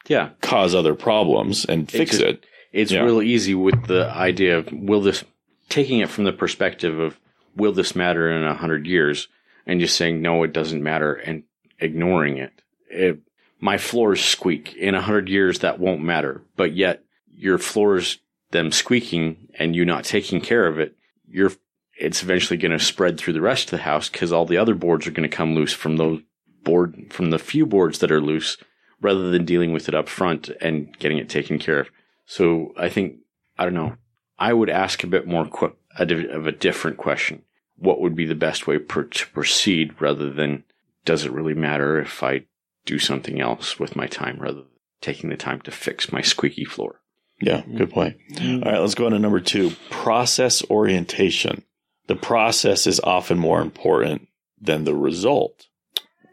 Yeah, 0.08 0.30
cause 0.42 0.74
other 0.76 0.96
problems 0.96 1.66
and 1.66 1.90
fix 1.90 2.12
just- 2.12 2.22
it. 2.24 2.46
it's 2.72 2.92
Yeah. 2.92 3.04
real 3.04 3.22
easy 3.22 3.54
with 3.56 3.86
the 3.88 4.10
idea 4.10 4.58
of 4.58 4.72
will 4.72 5.02
this 5.02 5.24
taking 5.70 6.00
it 6.00 6.10
from 6.10 6.24
the 6.26 6.34
perspective 6.34 6.98
of 7.00 7.20
will 7.56 7.72
this 7.72 7.96
matter 7.96 8.32
in 8.32 8.44
a 8.44 8.56
hundred 8.56 8.88
years, 8.88 9.28
and 9.66 9.80
just 9.80 9.96
saying 9.96 10.22
no, 10.22 10.44
it 10.44 10.54
doesn't 10.54 10.82
matter, 10.84 11.14
and 11.14 11.44
ignoring 11.80 12.38
it. 12.38 12.52
If 12.90 13.18
my 13.60 13.78
floors 13.78 14.22
squeak 14.24 14.74
in 14.76 14.96
a 14.96 15.02
hundred 15.02 15.30
years, 15.30 15.60
that 15.60 15.80
won't 15.80 16.02
matter, 16.02 16.42
but 16.56 16.74
yet 16.74 17.04
your 17.30 17.58
floors 17.58 18.18
them 18.52 18.72
squeaking 18.72 19.48
and 19.58 19.76
you 19.76 19.86
not 19.86 20.04
taking 20.04 20.42
care 20.42 20.66
of 20.68 20.80
it, 20.80 20.96
you're 21.30 21.52
it's 21.98 22.24
eventually 22.24 22.58
going 22.58 22.72
to 22.72 22.80
spread 22.84 23.18
through 23.20 23.34
the 23.34 23.42
rest 23.42 23.66
of 23.66 23.72
the 23.72 23.84
house 23.84 24.10
because 24.10 24.32
all 24.34 24.46
the 24.46 24.58
other 24.58 24.74
boards 24.74 25.06
are 25.06 25.12
going 25.12 25.30
to 25.30 25.36
come 25.36 25.54
loose 25.54 25.72
from 25.74 25.98
those 25.98 26.22
board 26.64 27.08
from 27.12 27.30
the 27.30 27.40
few 27.40 27.66
boards 27.66 28.00
that 28.00 28.12
are 28.12 28.22
loose 28.22 28.58
rather 29.02 29.30
than 29.30 29.46
dealing 29.46 29.74
with 29.74 29.88
it 29.88 29.96
up 29.96 30.08
front 30.08 30.50
and 30.62 30.98
getting 31.00 31.18
it 31.18 31.30
taken 31.30 31.60
care 31.60 31.80
of. 31.80 31.90
So 32.26 32.74
I 32.78 32.90
think 32.90 33.18
I 33.58 33.66
don't 33.66 33.74
know. 33.74 33.96
I 34.40 34.54
would 34.54 34.70
ask 34.70 35.04
a 35.04 35.08
bit 35.08 35.28
more 35.28 35.46
qu- 35.48 35.76
a 35.98 36.06
di- 36.06 36.28
of 36.28 36.48
a 36.48 36.52
different 36.52 36.98
question. 36.98 37.44
What 37.76 38.00
would 38.02 38.16
be 38.16 38.26
the 38.26 38.36
best 38.36 38.68
way 38.68 38.78
per- 38.80 39.04
to 39.04 39.28
proceed 39.30 40.00
rather 40.02 40.30
than 40.32 40.64
does 41.06 41.26
it 41.26 41.32
really 41.32 41.54
matter 41.54 42.00
if 42.00 42.24
I 42.24 42.46
do 42.86 43.00
something 43.00 43.42
else 43.42 43.80
with 43.80 43.96
my 43.96 44.08
time 44.08 44.40
rather 44.40 44.62
than 44.62 44.68
taking 45.02 45.30
the 45.30 45.38
time 45.38 45.62
to 45.62 45.72
fix 45.72 46.12
my 46.12 46.22
squeaky 46.22 46.66
floor. 46.66 47.02
Yeah, 47.42 47.64
good 47.76 47.90
point. 47.90 48.18
Mm-hmm. 48.34 48.64
All 48.64 48.72
right, 48.72 48.82
let's 48.82 48.96
go 48.96 49.08
on 49.08 49.14
to 49.14 49.20
number 49.20 49.40
two 49.40 49.72
process 49.90 50.64
orientation. 50.70 51.64
The 52.08 52.16
process 52.16 52.86
is 52.86 53.00
often 53.00 53.40
more 53.40 53.62
important 53.62 54.28
than 54.60 54.84
the 54.84 54.96
result. 54.96 55.68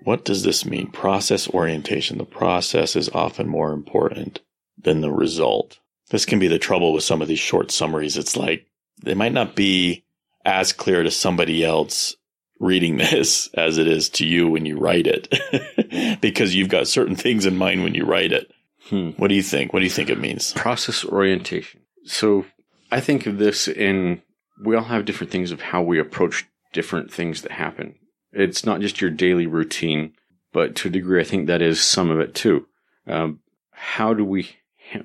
What 0.05 0.25
does 0.25 0.43
this 0.43 0.65
mean? 0.65 0.91
Process 0.91 1.49
orientation. 1.49 2.19
The 2.19 2.25
process 2.25 2.97
is 2.97 3.09
often 3.11 3.49
more 3.49 3.73
important 3.73 4.41
than 4.77 5.01
the 5.01 5.13
result. 5.13 5.79
This 6.11 6.25
can 6.25 6.39
be 6.39 6.49
the 6.49 6.59
trouble 6.59 6.93
with 6.93 7.05
some 7.05 7.21
of 7.21 7.29
these 7.29 7.39
short 7.39 7.71
summaries. 7.71 8.17
It's 8.17 8.37
like 8.37 8.67
they 9.03 9.15
might 9.15 9.33
not 9.33 9.55
be 9.55 10.05
as 10.45 10.73
clear 10.73 11.03
to 11.03 11.11
somebody 11.11 11.65
else 11.65 12.17
reading 12.61 12.97
this 12.99 13.49
as 13.55 13.79
it 13.79 13.87
is 13.87 14.09
to 14.11 14.27
you 14.27 14.49
when 14.49 14.67
you 14.67 14.79
write 14.79 15.07
it 15.07 16.21
because 16.21 16.55
you've 16.55 16.69
got 16.69 16.89
certain 16.89 17.17
things 17.17 17.47
in 17.47 17.57
mind 17.57 17.83
when 17.83 17.95
you 17.95 18.05
write 18.05 18.33
it. 18.33 18.51
Hmm. 18.89 19.11
What 19.11 19.29
do 19.29 19.35
you 19.35 19.43
think? 19.43 19.73
What 19.73 19.81
do 19.81 19.85
you 19.85 19.91
think 19.91 20.09
it 20.09 20.19
means? 20.19 20.53
Process 20.55 21.05
orientation. 21.05 21.81
So 22.05 22.47
I 22.91 23.01
think 23.01 23.27
of 23.27 23.39
this 23.39 23.69
in 23.69 24.23
we 24.65 24.75
all 24.75 24.85
have 24.85 25.05
different 25.05 25.31
things 25.31 25.53
of 25.53 25.61
how 25.61 25.83
we 25.83 26.01
approach 26.01 26.47
different 26.73 27.13
things 27.13 27.43
that 27.43 27.53
happen. 27.53 27.95
It's 28.33 28.65
not 28.65 28.81
just 28.81 29.01
your 29.01 29.11
daily 29.11 29.47
routine, 29.47 30.13
but 30.53 30.75
to 30.77 30.89
a 30.89 30.91
degree, 30.91 31.21
I 31.21 31.25
think 31.25 31.47
that 31.47 31.63
is 31.63 31.81
some 31.81 32.11
of 32.11 32.21
it 32.21 32.35
too. 32.35 32.67
Um, 33.07 33.41
how 33.71 34.15
do 34.15 34.25
we, 34.25 34.51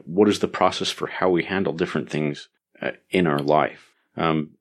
what 0.06 0.27
is 0.27 0.39
the 0.39 0.48
process 0.48 0.89
for 0.89 1.08
how 1.08 1.30
we 1.30 1.44
handle 1.44 1.74
different 1.74 2.10
things 2.10 2.50
uh, 2.82 2.92
in 3.10 3.27
our 3.27 3.39
life? 3.39 3.92
Um, 4.18 4.51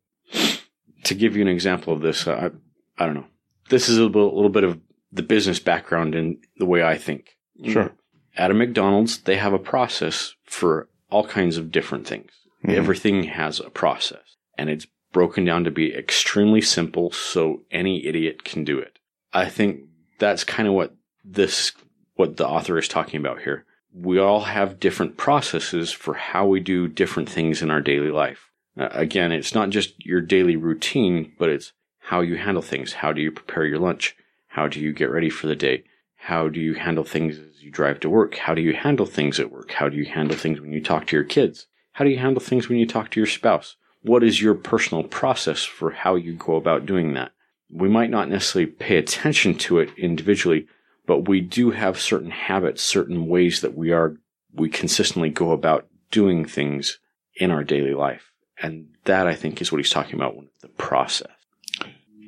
to 1.04 1.14
give 1.14 1.37
you 1.37 1.42
an 1.42 1.49
example 1.49 1.92
of 1.92 2.00
this, 2.00 2.26
uh, 2.26 2.50
I, 2.99 3.02
I 3.02 3.07
don't 3.07 3.14
know. 3.14 3.26
This 3.69 3.88
is 3.88 3.99
a 3.99 4.04
little, 4.04 4.35
little 4.35 4.50
bit 4.50 4.64
of 4.64 4.81
the 5.11 5.23
business 5.23 5.59
background 5.59 6.14
and 6.14 6.38
the 6.59 6.66
way 6.66 6.83
I 6.83 6.97
think. 6.97 7.37
Sure. 7.64 7.92
At 8.37 8.50
a 8.50 8.54
McDonald's, 8.54 9.19
they 9.19 9.37
have 9.37 9.52
a 9.52 9.59
process 9.59 10.35
for 10.45 10.88
all 11.11 11.26
kinds 11.26 11.59
of 11.59 11.71
different 11.71 12.07
things. 12.07 12.31
Mhm. 12.64 12.75
Everything 12.75 13.25
has 13.25 13.61
a 13.61 13.71
process 13.71 14.37
and 14.57 14.71
it's 14.71 14.87
broken 15.12 15.45
down 15.45 15.64
to 15.64 15.71
be 15.71 15.95
extremely 15.95 16.61
simple 16.61 17.11
so 17.11 17.62
any 17.71 18.07
idiot 18.07 18.45
can 18.45 18.64
do 18.64 18.78
it. 18.78 18.99
I 19.33 19.49
think 19.49 19.83
that's 20.19 20.45
kind 20.45 20.69
of 20.69 20.75
what 20.75 20.95
this, 21.25 21.73
what 22.14 22.37
the 22.37 22.47
author 22.47 22.78
is 22.78 22.88
talking 22.88 23.21
about 23.21 23.42
here. 23.42 23.64
We 23.95 24.19
all 24.19 24.40
have 24.40 24.81
different 24.81 25.16
processes 25.16 25.92
for 25.92 26.14
how 26.14 26.47
we 26.47 26.61
do 26.61 26.88
different 26.88 27.28
things 27.28 27.62
in 27.62 27.71
our 27.71 27.81
daily 27.81 28.11
life. 28.11 28.50
Uh, 28.78 28.88
again, 28.90 29.33
it's 29.33 29.54
not 29.54 29.71
just 29.71 30.04
your 30.04 30.21
daily 30.21 30.57
routine, 30.57 31.33
but 31.38 31.50
it's 31.50 31.73
how 31.99 32.21
you 32.21 32.37
handle 32.37 32.62
things. 32.62 32.95
How 32.95 33.12
do 33.12 33.21
you 33.21 33.31
prepare 33.31 33.66
your 33.66 33.78
lunch? 33.78 34.16
How 34.49 34.66
do 34.66 34.81
you 34.81 34.92
get 34.92 35.11
ready 35.11 35.31
for 35.31 35.47
the 35.47 35.57
day? 35.57 35.85
How 36.16 36.49
do 36.49 36.61
you 36.61 36.75
handle 36.75 37.04
things 37.04 37.38
as 37.38 37.62
you 37.62 37.71
drive 37.71 38.00
to 38.00 38.11
work? 38.11 38.37
How 38.37 38.54
do 38.54 38.62
you 38.62 38.75
handle 38.75 39.07
things 39.07 39.40
at 39.40 39.50
work? 39.50 39.73
How 39.73 39.88
do 39.88 39.97
you 39.97 40.04
handle 40.04 40.37
things 40.37 40.61
when 40.61 40.73
you 40.73 40.81
talk 40.81 41.07
to 41.09 41.16
your 41.16 41.25
kids? 41.25 41.66
How 41.92 42.04
do 42.04 42.11
you 42.11 42.19
handle 42.19 42.40
things 42.40 42.69
when 42.69 42.78
you 42.78 42.87
talk 42.87 43.11
to 43.11 43.21
your 43.21 43.26
spouse? 43.26 43.76
What 44.02 44.23
is 44.25 44.42
your 44.42 44.54
personal 44.54 45.04
process 45.04 45.62
for 45.62 45.90
how 45.90 46.16
you 46.16 46.35
go 46.35 46.56
about 46.56 46.87
doing 46.87 47.14
that? 47.14 47.32
We 47.71 47.88
might 47.88 48.11
not 48.11 48.28
necessarily 48.28 48.71
pay 48.71 48.97
attention 48.99 49.56
to 49.59 49.78
it 49.78 49.90
individually, 49.97 50.66
but 51.06 51.28
we 51.28 51.40
do 51.40 51.71
have 51.71 52.00
certain 52.00 52.30
habits, 52.30 52.82
certain 52.82 53.26
ways 53.26 53.61
that 53.61 53.75
we 53.75 53.92
are, 53.92 54.16
we 54.52 54.68
consistently 54.68 55.30
go 55.30 55.52
about 55.52 55.87
doing 56.11 56.44
things 56.44 56.99
in 57.37 57.50
our 57.50 57.64
daily 57.64 57.94
life. 57.94 58.32
And 58.61 58.88
that 59.04 59.26
I 59.26 59.35
think 59.35 59.61
is 59.61 59.73
what 59.73 59.78
he's 59.78 59.90
talking 59.90 60.14
about 60.14 60.35
the 60.61 60.68
process. 60.68 61.32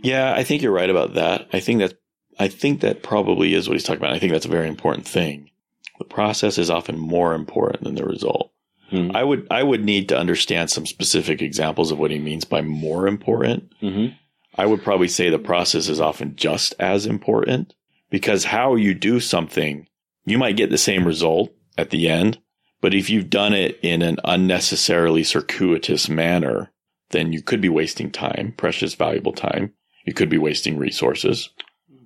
Yeah, 0.02 0.34
I 0.34 0.44
think 0.44 0.62
you're 0.62 0.72
right 0.72 0.90
about 0.90 1.14
that. 1.14 1.48
I 1.52 1.60
think 1.60 1.80
that 1.80 1.94
I 2.38 2.48
think 2.48 2.80
that 2.80 3.02
probably 3.02 3.54
is 3.54 3.68
what 3.68 3.74
he's 3.74 3.84
talking 3.84 4.02
about. 4.02 4.12
I 4.12 4.18
think 4.18 4.32
that's 4.32 4.46
a 4.46 4.50
very 4.50 4.68
important 4.68 5.06
thing. 5.06 5.50
The 5.98 6.04
process 6.04 6.58
is 6.58 6.70
often 6.70 6.98
more 6.98 7.34
important 7.34 7.84
than 7.84 7.94
the 7.94 8.04
result. 8.04 8.50
Mhm. 8.92 9.14
I 9.14 9.24
would 9.24 9.46
I 9.50 9.62
would 9.62 9.84
need 9.84 10.08
to 10.10 10.18
understand 10.18 10.70
some 10.70 10.86
specific 10.86 11.42
examples 11.42 11.90
of 11.90 11.98
what 11.98 12.10
he 12.10 12.18
means 12.18 12.44
by 12.44 12.62
more 12.62 13.06
important. 13.06 13.72
Mm-hmm. 13.82 14.14
I 14.56 14.66
would 14.66 14.82
probably 14.82 15.08
say 15.08 15.30
the 15.30 15.38
process 15.38 15.88
is 15.88 16.00
often 16.00 16.36
just 16.36 16.74
as 16.78 17.06
important 17.06 17.74
because 18.10 18.44
how 18.44 18.76
you 18.76 18.94
do 18.94 19.18
something, 19.18 19.88
you 20.24 20.38
might 20.38 20.56
get 20.56 20.70
the 20.70 20.78
same 20.78 21.06
result 21.06 21.52
at 21.76 21.90
the 21.90 22.08
end, 22.08 22.38
but 22.80 22.94
if 22.94 23.10
you've 23.10 23.30
done 23.30 23.52
it 23.52 23.78
in 23.82 24.02
an 24.02 24.18
unnecessarily 24.24 25.24
circuitous 25.24 26.08
manner, 26.08 26.70
then 27.10 27.32
you 27.32 27.42
could 27.42 27.60
be 27.60 27.68
wasting 27.68 28.10
time, 28.10 28.54
precious, 28.56 28.94
valuable 28.94 29.32
time. 29.32 29.72
You 30.06 30.12
could 30.12 30.28
be 30.28 30.38
wasting 30.38 30.76
resources 30.78 31.50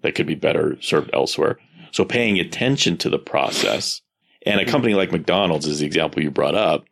that 0.03 0.15
could 0.15 0.27
be 0.27 0.35
better 0.35 0.79
served 0.81 1.11
elsewhere. 1.13 1.59
So 1.91 2.05
paying 2.05 2.39
attention 2.39 2.97
to 2.99 3.11
the 3.11 3.19
process 3.19 4.01
and 4.49 4.61
a 4.61 4.64
company 4.64 4.95
like 4.95 5.12
McDonald's 5.12 5.67
is 5.67 5.78
the 5.81 5.87
example 5.87 6.23
you 6.23 6.31
brought 6.31 6.55
up. 6.55 6.85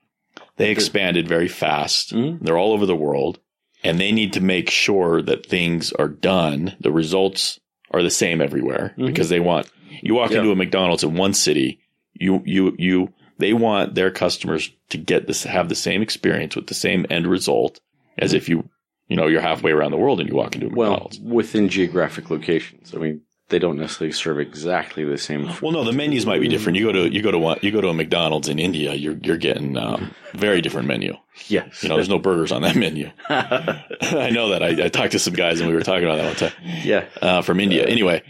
They 0.56 0.70
expanded 0.70 1.28
very 1.28 1.48
fast. 1.48 2.14
Mhm. 2.14 2.40
They're 2.40 2.58
all 2.58 2.72
over 2.72 2.86
the 2.86 2.96
world 2.96 3.38
and 3.84 3.98
they 4.00 4.10
need 4.12 4.32
to 4.34 4.40
make 4.40 4.70
sure 4.70 5.20
that 5.22 5.46
things 5.46 5.92
are 5.92 6.08
done. 6.08 6.74
The 6.80 6.90
results 6.92 7.60
are 7.90 8.02
the 8.02 8.10
same 8.10 8.40
everywhere 8.40 8.94
Mhm. 8.98 9.06
because 9.06 9.28
they 9.28 9.40
want 9.40 9.68
you 10.02 10.14
walk 10.14 10.30
Yeah. 10.32 10.38
into 10.38 10.50
a 10.52 10.56
McDonald's 10.56 11.04
in 11.04 11.14
one 11.14 11.32
city, 11.34 11.78
you 12.14 12.42
you 12.44 12.74
you 12.78 13.12
they 13.38 13.52
want 13.52 13.94
their 13.94 14.10
customers 14.10 14.70
to 14.90 14.98
get 14.98 15.26
this 15.26 15.44
have 15.44 15.68
the 15.68 15.74
same 15.74 16.02
experience 16.02 16.56
with 16.56 16.66
the 16.66 16.74
same 16.74 17.06
end 17.10 17.26
result 17.26 17.80
as 18.18 18.32
if 18.32 18.48
you 18.48 18.68
you 19.08 19.16
know 19.16 19.26
you're 19.26 19.40
halfway 19.42 19.70
around 19.70 19.90
the 19.92 19.96
world 19.98 20.20
and 20.20 20.28
you 20.28 20.34
walk 20.34 20.54
into 20.54 20.66
a 20.66 20.70
Well, 20.70 20.90
McDonald's. 20.92 21.20
within 21.20 21.68
geographic 21.68 22.30
locations. 22.30 22.92
I 22.94 22.98
mean, 22.98 23.20
they 23.48 23.58
don't 23.58 23.78
necessarily 23.78 24.12
serve 24.12 24.40
exactly 24.40 25.04
the 25.04 25.18
same. 25.18 25.48
Well, 25.62 25.72
no, 25.72 25.84
the 25.84 25.92
menus 25.92 26.26
might 26.26 26.40
be 26.40 26.48
different. 26.48 26.78
You 26.78 26.86
go 26.86 26.92
to 26.92 27.12
you 27.12 27.22
go 27.22 27.30
to 27.30 27.38
one, 27.38 27.58
you 27.62 27.70
go 27.70 27.80
to 27.80 27.88
a 27.88 27.94
McDonald's 27.94 28.48
in 28.48 28.58
India, 28.58 28.94
you're 28.94 29.16
you're 29.22 29.36
getting 29.36 29.76
um, 29.76 30.14
very 30.34 30.60
different 30.60 30.88
menu. 30.88 31.16
Yes. 31.48 31.82
You 31.82 31.88
know, 31.88 31.96
there's 31.96 32.08
no 32.08 32.18
burgers 32.18 32.50
on 32.50 32.62
that 32.62 32.76
menu. 32.76 33.10
I 33.28 34.30
know 34.30 34.50
that. 34.50 34.62
I, 34.62 34.86
I 34.86 34.88
talked 34.88 35.12
to 35.12 35.18
some 35.18 35.34
guys 35.34 35.60
and 35.60 35.68
we 35.68 35.74
were 35.74 35.82
talking 35.82 36.04
about 36.04 36.16
that 36.16 36.26
one 36.26 36.34
time 36.36 36.52
yeah. 36.84 37.04
uh, 37.20 37.42
from 37.42 37.60
India. 37.60 37.84
Anyway, 37.84 38.22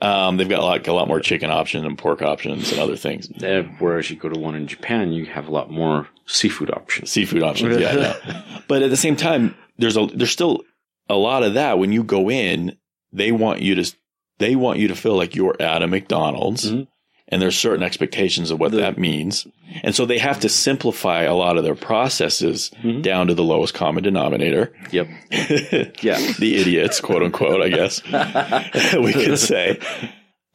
um, 0.00 0.36
they've 0.36 0.48
got 0.48 0.60
a 0.60 0.64
lot, 0.64 0.86
a 0.86 0.92
lot 0.92 1.08
more 1.08 1.20
chicken 1.20 1.50
options 1.50 1.84
and 1.84 1.98
pork 1.98 2.22
options 2.22 2.72
and 2.72 2.80
other 2.80 2.96
things, 2.96 3.30
Uh, 3.42 3.62
whereas 3.78 4.10
you 4.10 4.16
go 4.16 4.28
to 4.28 4.38
one 4.38 4.54
in 4.54 4.66
Japan, 4.66 5.12
you 5.12 5.26
have 5.26 5.48
a 5.48 5.50
lot 5.50 5.70
more 5.70 6.08
seafood 6.26 6.70
options. 6.70 7.10
seafood 7.10 7.42
options. 7.42 7.78
Yeah, 7.78 8.16
yeah. 8.26 8.42
But 8.68 8.82
at 8.82 8.90
the 8.90 8.96
same 8.96 9.16
time, 9.16 9.54
there's 9.78 9.96
a 9.96 10.06
there's 10.06 10.30
still 10.30 10.62
a 11.08 11.16
lot 11.16 11.42
of 11.42 11.54
that. 11.54 11.78
When 11.78 11.92
you 11.92 12.04
go 12.04 12.30
in, 12.30 12.76
they 13.12 13.32
want 13.32 13.60
you 13.60 13.74
to 13.76 13.94
they 14.42 14.56
want 14.56 14.78
you 14.80 14.88
to 14.88 14.94
feel 14.96 15.16
like 15.16 15.34
you're 15.34 15.56
at 15.60 15.82
a 15.82 15.86
McDonald's. 15.86 16.70
Mhm. 16.70 16.86
And 17.28 17.40
there's 17.40 17.56
certain 17.56 17.82
expectations 17.82 18.50
of 18.50 18.60
what 18.60 18.72
The- 18.72 18.78
that 18.78 18.98
means. 18.98 19.46
And 19.82 19.94
so 19.94 20.04
they 20.04 20.18
have 20.18 20.40
to 20.40 20.50
simplify 20.50 21.22
a 21.22 21.34
lot 21.34 21.56
of 21.56 21.64
their 21.64 21.74
processes 21.74 22.70
Mhm. 22.84 23.00
down 23.02 23.28
to 23.28 23.34
the 23.34 23.42
lowest 23.44 23.72
common 23.72 24.02
denominator. 24.04 24.72
Yep. 24.90 25.08
Yeah. 26.02 26.20
the 26.38 26.56
idiots, 26.56 27.00
quote 27.00 27.22
unquote, 27.22 27.62
I 27.62 27.68
guess 27.70 28.02
we 28.98 29.12
could 29.14 29.38
say. 29.38 29.78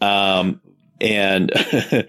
Um, 0.01 0.61
and, 1.01 1.51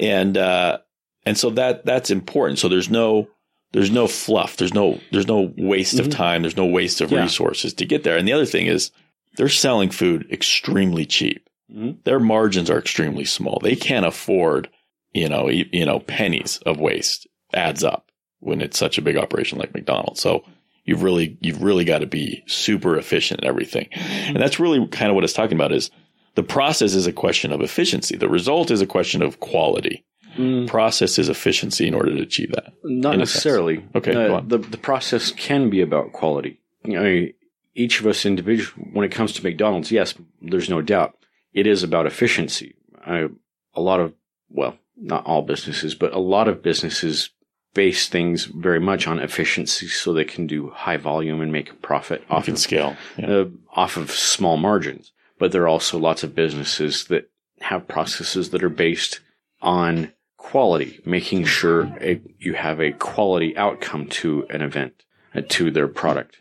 and, 0.00 0.36
uh, 0.38 0.78
and 1.26 1.36
so 1.36 1.50
that, 1.50 1.84
that's 1.84 2.10
important. 2.10 2.58
So 2.58 2.68
there's 2.68 2.90
no, 2.90 3.28
there's 3.72 3.90
no 3.90 4.06
fluff. 4.06 4.56
There's 4.56 4.74
no, 4.74 5.00
there's 5.12 5.26
no 5.28 5.52
waste 5.56 5.98
of 5.98 6.06
Mhm. 6.06 6.12
time. 6.12 6.42
There's 6.42 6.56
no 6.56 6.66
waste 6.66 7.00
of 7.00 7.10
Yeah. 7.12 7.22
resources 7.22 7.74
to 7.74 7.84
get 7.86 8.04
there. 8.04 8.16
And 8.16 8.26
the 8.26 8.32
other 8.32 8.46
thing 8.46 8.66
is 8.66 8.90
they're 9.36 9.48
selling 9.48 9.90
food 9.90 10.26
extremely 10.30 11.06
cheap. 11.06 11.48
Mhm. 11.74 12.02
Their 12.04 12.20
margins 12.20 12.70
are 12.70 12.78
extremely 12.78 13.24
small. 13.24 13.58
They 13.62 13.76
can't 13.76 14.06
afford, 14.06 14.68
you 15.12 15.28
know, 15.28 15.48
you, 15.48 15.66
you 15.72 15.84
know, 15.86 16.00
pennies 16.00 16.58
of 16.66 16.78
waste 16.78 17.26
adds 17.54 17.82
up 17.84 18.10
when 18.40 18.60
it's 18.60 18.78
such 18.78 18.98
a 18.98 19.02
big 19.02 19.16
operation 19.16 19.58
like 19.58 19.72
McDonald's. 19.74 20.20
So 20.20 20.44
you've 20.84 21.02
really, 21.02 21.38
you've 21.40 21.62
really 21.62 21.84
got 21.84 21.98
to 22.00 22.06
be 22.06 22.42
super 22.46 22.96
efficient 22.96 23.40
in 23.40 23.46
everything. 23.46 23.88
And 23.92 24.36
that's 24.36 24.58
really 24.60 24.86
kind 24.88 25.10
of 25.10 25.14
what 25.14 25.24
it's 25.24 25.32
talking 25.32 25.56
about 25.56 25.72
is 25.72 25.90
the 26.34 26.42
process 26.42 26.94
is 26.94 27.06
a 27.06 27.12
question 27.12 27.52
of 27.52 27.60
efficiency. 27.60 28.16
The 28.16 28.28
result 28.28 28.70
is 28.70 28.80
a 28.80 28.86
question 28.86 29.22
of 29.22 29.40
quality. 29.40 30.04
Mm, 30.36 30.66
Process 30.66 31.18
is 31.18 31.28
efficiency 31.28 31.86
in 31.86 31.92
order 31.94 32.14
to 32.16 32.22
achieve 32.22 32.52
that. 32.52 32.72
not 32.84 33.18
necessarily. 33.18 33.84
Okay, 33.94 34.12
Uh, 34.12 34.28
go 34.28 34.34
on. 34.36 34.48
the 34.48 34.56
the 34.58 34.78
process 34.78 35.30
can 35.30 35.68
be 35.68 35.82
about 35.82 36.12
quality. 36.12 36.58
You 36.86 36.94
know, 36.94 37.26
each 37.74 38.00
of 38.00 38.06
us 38.06 38.26
individually, 38.26 38.90
when 38.92 39.04
it 39.04 39.12
comes 39.12 39.32
to 39.32 39.42
McDonald's, 39.42 39.90
yes, 39.90 40.14
there's 40.40 40.68
no 40.68 40.82
doubt 40.82 41.16
it 41.52 41.66
is 41.66 41.82
about 41.82 42.06
efficiency. 42.06 42.74
I, 43.04 43.28
a 43.74 43.80
lot 43.80 44.00
of, 44.00 44.14
well, 44.48 44.78
not 44.96 45.26
all 45.26 45.42
businesses, 45.42 45.94
but 45.94 46.12
a 46.12 46.18
lot 46.18 46.48
of 46.48 46.62
businesses 46.62 47.30
base 47.74 48.08
things 48.08 48.44
very 48.44 48.80
much 48.80 49.06
on 49.06 49.18
efficiency 49.18 49.88
so 49.88 50.12
they 50.12 50.24
can 50.24 50.46
do 50.46 50.70
high 50.70 50.98
volume 50.98 51.40
and 51.40 51.50
make 51.50 51.70
a 51.70 51.74
profit 51.74 52.22
Off 52.28 52.40
off 52.44 52.48
of 52.48 52.58
scale. 52.58 52.96
Yeah. 53.16 53.30
uh, 53.30 53.44
off 53.74 53.96
of 53.96 54.10
small 54.10 54.56
margins. 54.56 55.12
But 55.38 55.52
there 55.52 55.62
are 55.62 55.68
also 55.68 55.98
lots 55.98 56.22
of 56.22 56.34
businesses 56.34 57.06
that 57.06 57.30
have 57.60 57.88
processes 57.88 58.50
that 58.50 58.62
are 58.62 58.68
based 58.68 59.20
on 59.60 60.12
quality, 60.36 61.00
making 61.06 61.44
sure 61.44 61.84
a, 62.00 62.20
you 62.38 62.54
have 62.54 62.80
a 62.80 62.92
quality 62.92 63.56
outcome 63.56 64.06
to 64.08 64.46
an 64.50 64.60
event, 64.60 65.04
uh, 65.34 65.40
to 65.48 65.70
their 65.70 65.88
product. 65.88 66.36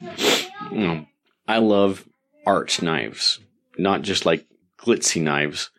You 0.71 0.77
know, 0.79 1.05
I 1.51 1.57
love 1.57 2.07
art 2.45 2.81
knives, 2.81 3.41
not 3.77 4.03
just 4.03 4.25
like 4.25 4.47
glitzy 4.77 5.21
knives, 5.21 5.69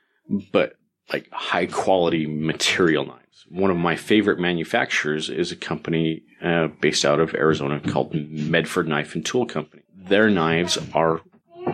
but 0.52 0.74
like 1.10 1.30
high 1.32 1.64
quality 1.64 2.26
material 2.26 3.06
knives. 3.06 3.46
One 3.48 3.70
of 3.70 3.78
my 3.78 3.96
favorite 3.96 4.38
manufacturers 4.38 5.30
is 5.30 5.50
a 5.50 5.56
company 5.56 6.24
uh, 6.44 6.68
based 6.82 7.06
out 7.06 7.20
of 7.20 7.34
Arizona 7.34 7.80
called 7.80 8.12
Medford 8.12 8.86
Knife 8.86 9.14
and 9.14 9.24
Tool 9.24 9.46
Company. 9.46 9.82
Their 9.96 10.28
knives 10.28 10.76
are 10.92 11.22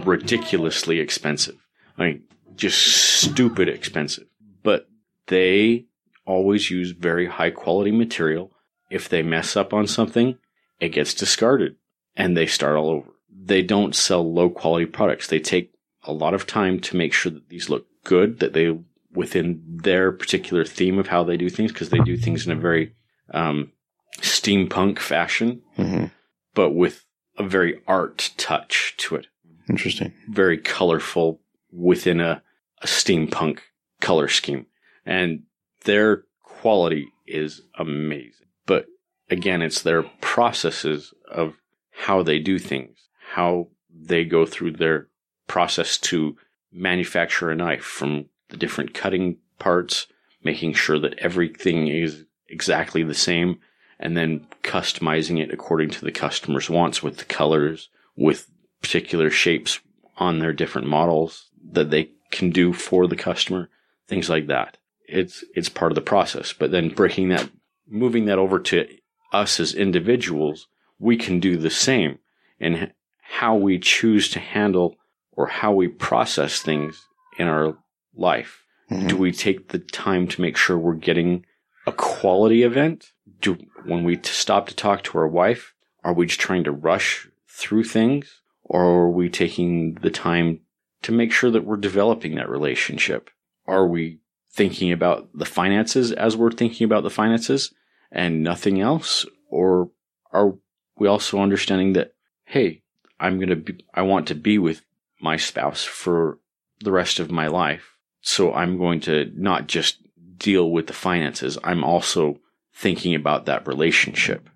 ridiculously 0.05 1.01
expensive. 1.01 1.57
I 1.97 2.05
mean, 2.05 2.23
just 2.55 2.79
stupid 2.79 3.69
expensive. 3.69 4.29
But 4.63 4.89
they 5.27 5.87
always 6.25 6.71
use 6.71 6.93
very 6.93 7.27
high 7.27 7.51
quality 7.51 7.91
material. 7.91 8.53
If 8.91 9.09
they 9.09 9.23
mess 9.23 9.57
up 9.57 9.75
on 9.75 9.89
something, 9.89 10.39
it 10.79 10.91
gets 10.91 11.15
discarded 11.15 11.75
and 12.15 12.37
they 12.37 12.47
start 12.47 12.77
all 12.77 12.91
over. 12.91 13.11
They 13.49 13.63
don't 13.63 13.95
sell 13.95 14.31
low 14.33 14.51
quality 14.51 14.87
products. 14.87 15.27
They 15.27 15.41
take 15.41 15.73
a 16.05 16.13
lot 16.13 16.35
of 16.35 16.47
time 16.47 16.81
to 16.81 16.97
make 16.97 17.13
sure 17.13 17.33
that 17.33 17.49
these 17.49 17.69
look 17.69 17.87
good, 18.05 18.39
that 18.41 18.53
they 18.53 18.79
within 19.13 19.63
their 19.83 20.13
particular 20.13 20.65
theme 20.65 20.99
of 20.99 21.09
how 21.09 21.25
they 21.25 21.37
do 21.37 21.49
things, 21.49 21.73
because 21.73 21.91
they 21.91 21.99
do 22.01 22.17
things 22.17 22.47
in 22.47 22.53
a 22.53 22.61
very 22.61 22.95
um, 23.33 23.73
steampunk 24.21 24.99
fashion, 24.99 25.63
Mm-hmm. 25.79 26.07
but 26.55 26.71
with 26.71 27.05
a 27.39 27.43
very 27.43 27.81
art 27.87 28.31
touch 28.37 28.95
to 28.99 29.17
it. 29.17 29.27
Interesting. 29.69 30.13
Very 30.29 30.59
colorful 30.59 31.41
within 31.73 32.21
a, 32.21 32.43
a 32.83 32.87
steampunk 32.87 33.61
color 34.01 34.29
scheme. 34.29 34.67
And 35.07 35.45
their 35.85 36.25
quality 36.43 37.09
is 37.27 37.63
amazing. 37.79 38.49
But 38.67 38.87
again, 39.31 39.63
it's 39.63 39.83
their 39.83 40.03
processes 40.21 41.13
of 41.31 41.55
how 41.93 42.23
they 42.23 42.39
do 42.39 42.59
things, 42.59 42.98
how 43.35 43.69
they 43.91 44.25
go 44.25 44.47
through 44.47 44.73
their 44.73 45.09
process 45.47 45.99
to 45.99 46.37
manufacture 46.73 47.51
a 47.51 47.57
knife 47.57 47.85
from 47.85 48.27
the 48.49 48.57
different 48.57 48.95
cutting 48.95 49.37
parts, 49.59 50.07
making 50.43 50.73
sure 50.73 50.99
that 50.99 51.19
everything 51.19 51.89
is 51.89 52.25
exactly 52.49 53.03
the 53.03 53.15
same, 53.15 53.59
and 53.99 54.17
then 54.17 54.47
customizing 54.63 55.41
it 55.41 55.53
according 55.53 55.91
to 55.91 56.05
the 56.05 56.13
customer's 56.13 56.71
wants 56.71 57.03
with 57.03 57.19
the 57.19 57.25
colors, 57.25 57.89
with 58.17 58.51
particular 58.81 59.31
shapes 59.31 59.81
on 60.17 60.39
their 60.39 60.53
different 60.53 60.87
models 60.87 61.51
that 61.73 61.91
they 61.91 62.11
can 62.31 62.51
do 62.51 62.73
for 62.73 63.07
the 63.07 63.17
customer, 63.17 63.69
things 64.07 64.29
like 64.29 64.47
that. 64.47 64.79
It's 65.07 65.45
it's 65.55 65.69
part 65.69 65.91
of 65.91 65.97
the 65.97 66.03
process. 66.03 66.53
But 66.53 66.71
then 66.71 66.91
breaking 66.91 67.29
that 67.31 67.51
moving 67.89 68.27
that 68.27 68.39
over 68.39 68.59
to 68.59 68.87
us 69.33 69.59
as 69.61 69.75
individuals, 69.75 70.69
we 70.99 71.17
can 71.17 71.41
do 71.41 71.57
the 71.57 71.71
same 71.71 72.19
in 72.61 72.93
how 73.31 73.55
we 73.55 73.79
choose 73.79 74.29
to 74.31 74.39
handle 74.41 74.97
or 75.33 75.47
how 75.47 75.73
we 75.73 75.87
process 75.87 76.61
things 76.61 77.07
in 77.39 77.47
our 77.47 77.77
life. 78.17 78.65
Mhm. 78.91 79.09
Do 79.09 79.17
we 79.17 79.33
take 79.33 79.69
the 79.69 79.79
time 79.79 80.27
to 80.29 80.41
make 80.41 80.57
sure 80.57 80.79
we're 80.79 80.95
getting 80.95 81.45
a 81.87 81.93
quality 81.93 82.63
event? 82.63 83.13
Do 83.41 83.59
when 83.85 84.03
we 84.05 84.17
t- 84.17 84.31
stop 84.31 84.67
to 84.69 84.75
talk 84.75 85.03
to 85.05 85.19
our 85.19 85.29
wife, 85.29 85.75
are 86.03 86.15
we 86.15 86.27
just 86.27 86.41
trying 86.41 86.65
to 86.65 86.73
rush 86.73 87.29
through 87.47 87.85
things, 87.85 88.41
or 88.65 88.83
are 88.83 89.11
we 89.11 89.29
taking 89.29 89.95
the 89.95 90.11
time 90.11 90.61
to 91.03 91.13
make 91.13 91.33
sure 91.33 91.51
that 91.51 91.65
we're 91.65 91.77
developing 91.77 92.35
that 92.35 92.49
relationship? 92.49 93.31
Are 93.67 93.87
we 93.87 94.21
thinking 94.51 94.91
about 94.91 95.29
the 95.35 95.45
finances 95.45 96.11
as 96.13 96.37
we're 96.37 96.51
thinking 96.51 96.85
about 96.85 97.03
the 97.03 97.11
finances 97.11 97.73
and 98.11 98.43
nothing 98.43 98.81
else, 98.81 99.27
or 99.51 99.91
are 100.33 100.55
we 100.97 101.07
also 101.07 101.39
understanding 101.41 101.93
that 101.93 102.15
hey, 102.47 102.83
I'm 103.21 103.39
gonna 103.41 103.57
be, 103.57 103.85
I 103.95 104.03
want 104.03 104.29
to 104.29 104.35
be 104.35 104.59
with 104.59 104.83
my 105.21 105.37
spouse 105.37 105.85
for 105.85 106.39
the 106.81 106.93
rest 106.93 107.19
of 107.21 107.31
my 107.31 107.49
life. 107.49 107.97
So 108.21 108.53
I'm 108.53 108.79
going 108.79 109.01
to 109.03 109.31
not 109.35 109.67
just 109.67 109.99
deal 110.37 110.71
with 110.71 110.87
the 110.87 110.93
finances. 110.93 111.59
I'm 111.65 111.83
also 111.85 112.39
thinking 112.75 113.15
about 113.15 113.47
that 113.47 113.67
relationship. 113.67 114.49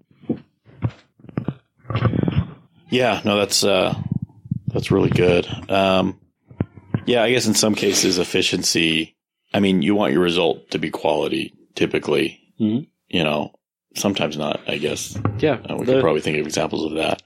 Yeah, 2.90 3.20
no, 3.24 3.36
that's 3.38 3.64
uh, 3.64 3.94
that's 4.68 4.90
really 4.90 5.10
good. 5.10 5.46
Um, 5.70 6.20
yeah, 7.06 7.22
I 7.22 7.30
guess 7.30 7.46
in 7.46 7.54
some 7.54 7.74
cases, 7.74 8.18
efficiency. 8.18 9.16
I 9.54 9.60
mean, 9.60 9.82
you 9.82 9.94
want 9.94 10.12
your 10.12 10.22
result 10.22 10.70
to 10.70 10.78
be 10.78 10.90
quality, 10.90 11.54
typically. 11.74 12.40
Mhm. 12.60 12.86
You 13.08 13.24
know, 13.24 13.52
sometimes 13.96 14.36
not. 14.36 14.60
I 14.68 14.78
guess 14.78 15.18
Yeah. 15.38 15.58
Uh, 15.68 15.76
we 15.78 15.86
the- 15.86 15.92
could 15.94 16.02
probably 16.02 16.20
think 16.20 16.38
of 16.38 16.46
examples 16.46 16.84
of 16.84 16.92
that. 16.98 17.22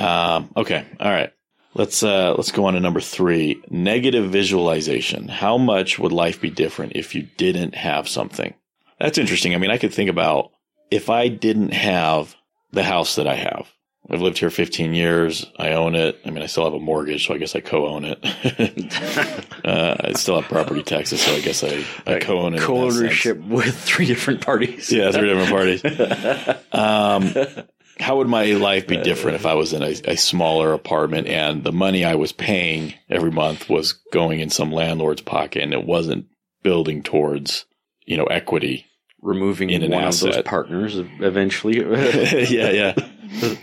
Um, 0.00 0.50
okay, 0.56 0.86
all 0.98 1.10
right. 1.10 1.32
Let's 1.74 2.02
uh, 2.02 2.34
let's 2.36 2.50
go 2.50 2.64
on 2.64 2.74
to 2.74 2.80
number 2.80 3.00
three: 3.00 3.62
negative 3.70 4.30
visualization. 4.30 5.28
How 5.28 5.56
much 5.56 5.98
would 5.98 6.12
life 6.12 6.40
be 6.40 6.50
different 6.50 6.92
if 6.96 7.14
you 7.14 7.28
didn't 7.36 7.76
have 7.76 8.08
something? 8.08 8.54
That's 8.98 9.18
interesting. 9.18 9.54
I 9.54 9.58
mean, 9.58 9.70
I 9.70 9.78
could 9.78 9.94
think 9.94 10.10
about 10.10 10.50
if 10.90 11.08
I 11.08 11.28
didn't 11.28 11.72
have 11.72 12.34
the 12.72 12.82
house 12.82 13.16
that 13.16 13.28
I 13.28 13.36
have. 13.36 13.68
I've 14.08 14.22
lived 14.22 14.38
here 14.38 14.50
15 14.50 14.92
years. 14.92 15.46
I 15.56 15.72
own 15.72 15.94
it. 15.94 16.18
I 16.26 16.30
mean, 16.30 16.42
I 16.42 16.46
still 16.46 16.64
have 16.64 16.72
a 16.74 16.80
mortgage, 16.80 17.28
so 17.28 17.34
I 17.34 17.38
guess 17.38 17.54
I 17.54 17.60
co-own 17.60 18.04
it. 18.04 18.18
uh, 19.64 19.96
I 20.00 20.12
still 20.14 20.40
have 20.40 20.50
property 20.50 20.82
taxes, 20.82 21.20
so 21.20 21.32
I 21.32 21.40
guess 21.40 21.62
I, 21.62 21.84
I 22.08 22.18
co-own 22.18 22.54
it. 22.54 22.56
in 22.56 22.60
that 22.60 22.60
sense. 22.60 22.66
co-ownership 22.66 23.38
with 23.44 23.76
three 23.76 24.06
different 24.06 24.40
parties. 24.40 24.90
Yeah, 24.90 25.12
three 25.12 25.28
different 25.28 25.50
parties. 25.50 25.82
Um, 26.72 27.34
how 28.00 28.16
would 28.16 28.28
my 28.28 28.44
life 28.52 28.86
be 28.86 28.96
different 28.96 29.36
if 29.36 29.46
I 29.46 29.54
was 29.54 29.72
in 29.72 29.82
a, 29.82 29.94
a 30.04 30.16
smaller 30.16 30.72
apartment 30.72 31.26
and 31.26 31.62
the 31.64 31.72
money 31.72 32.04
I 32.04 32.14
was 32.14 32.32
paying 32.32 32.94
every 33.08 33.30
month 33.30 33.68
was 33.68 33.92
going 34.12 34.40
in 34.40 34.50
some 34.50 34.72
landlord's 34.72 35.22
pocket 35.22 35.62
and 35.62 35.72
it 35.72 35.84
wasn't 35.84 36.26
building 36.62 37.02
towards, 37.02 37.66
you 38.04 38.16
know, 38.16 38.24
equity? 38.24 38.86
Removing 39.22 39.70
In 39.70 39.90
one 39.90 40.04
of 40.04 40.18
those 40.18 40.42
partners 40.42 40.96
eventually. 40.96 41.78
yeah, 41.78 42.70
yeah. 42.70 42.94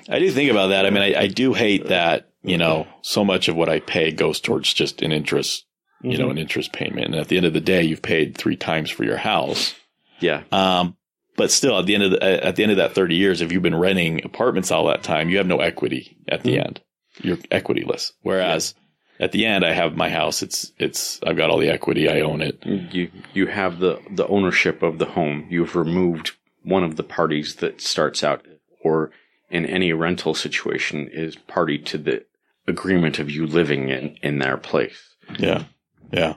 I 0.08 0.20
do 0.20 0.32
think 0.32 0.52
about 0.52 0.68
that. 0.68 0.86
I 0.86 0.92
mean, 0.92 1.02
I, 1.02 1.22
I 1.22 1.28
do 1.28 1.54
hate 1.54 1.88
that, 1.88 2.30
you 2.44 2.58
know, 2.58 2.88
so 3.02 3.26
much 3.26 3.48
of 3.48 3.56
what 3.56 3.70
I 3.70 3.80
pay 3.80 4.12
goes 4.12 4.40
towards 4.40 4.74
just 4.74 5.02
an 5.02 5.12
interest, 5.12 5.66
you 6.04 6.18
know, 6.18 6.30
an 6.30 6.38
interest 6.38 6.74
payment. 6.74 7.08
And 7.08 7.16
at 7.16 7.28
the 7.28 7.38
end 7.38 7.46
of 7.48 7.54
the 7.54 7.60
day, 7.60 7.84
you've 7.84 8.04
paid 8.04 8.38
three 8.38 8.56
times 8.56 8.92
for 8.92 9.04
your 9.04 9.18
house. 9.18 9.74
yeah. 10.20 10.44
Um, 10.52 10.96
but 11.38 11.52
still, 11.52 11.80
at 11.80 11.86
the 11.86 11.94
end 11.96 12.04
of 12.04 12.12
the, 12.12 12.46
at 12.46 12.56
the 12.58 12.64
end 12.64 12.72
of 12.74 12.80
that 12.80 12.94
thirty 12.94 13.16
years, 13.16 13.42
if 13.42 13.52
you've 13.52 13.64
been 13.64 13.76
renting 13.76 14.26
apartments 14.26 14.72
all 14.72 14.88
that 14.88 15.04
time, 15.04 15.30
you 15.30 15.38
have 15.38 15.48
no 15.48 15.60
equity 15.60 16.18
at 16.28 16.44
the 16.44 16.60
end. 16.60 16.82
You're 17.22 17.38
equityless. 17.38 18.12
Whereas 18.22 18.74
at 19.20 19.32
the 19.32 19.46
end, 19.46 19.64
I 19.64 19.74
have 19.74 19.96
my 19.96 20.10
house. 20.10 20.42
It's 20.42 20.74
it's 20.78 21.20
I've 21.26 21.38
got 21.38 21.50
all 21.50 21.60
the 21.60 21.70
equity. 21.70 22.10
I 22.10 22.22
own 22.22 22.42
it. 22.42 22.66
You 22.66 23.12
you 23.34 23.48
have 23.48 23.80
the 23.80 24.02
the 24.12 24.28
ownership 24.28 24.82
of 24.82 24.98
the 24.98 25.06
home. 25.06 25.48
You've 25.50 25.76
removed 25.76 26.32
one 26.64 26.84
of 26.84 26.96
the 26.96 27.04
parties 27.04 27.56
that 27.58 27.82
starts 27.82 28.24
out 28.24 28.46
or 28.82 29.12
in 29.50 29.66
any 29.66 29.94
rental 29.94 30.34
situation 30.34 31.08
is 31.08 31.36
party 31.36 31.78
to 31.78 31.98
the 31.98 32.26
agreement 32.68 33.20
of 33.20 33.30
you 33.30 33.48
living 33.48 33.90
in 33.90 34.18
in 34.22 34.40
their 34.40 34.58
place. 34.58 35.16
Yeah, 35.38 35.66
yeah. 36.12 36.36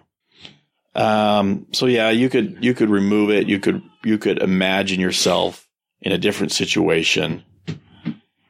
Um. 0.94 1.66
So 1.72 1.86
yeah, 1.86 2.10
you 2.10 2.28
could 2.28 2.58
you 2.60 2.74
could 2.74 2.90
remove 2.90 3.30
it. 3.30 3.48
You 3.48 3.60
could 3.60 3.82
you 4.04 4.18
could 4.18 4.38
imagine 4.42 5.00
yourself 5.00 5.68
in 6.00 6.12
a 6.12 6.18
different 6.18 6.52
situation, 6.52 7.44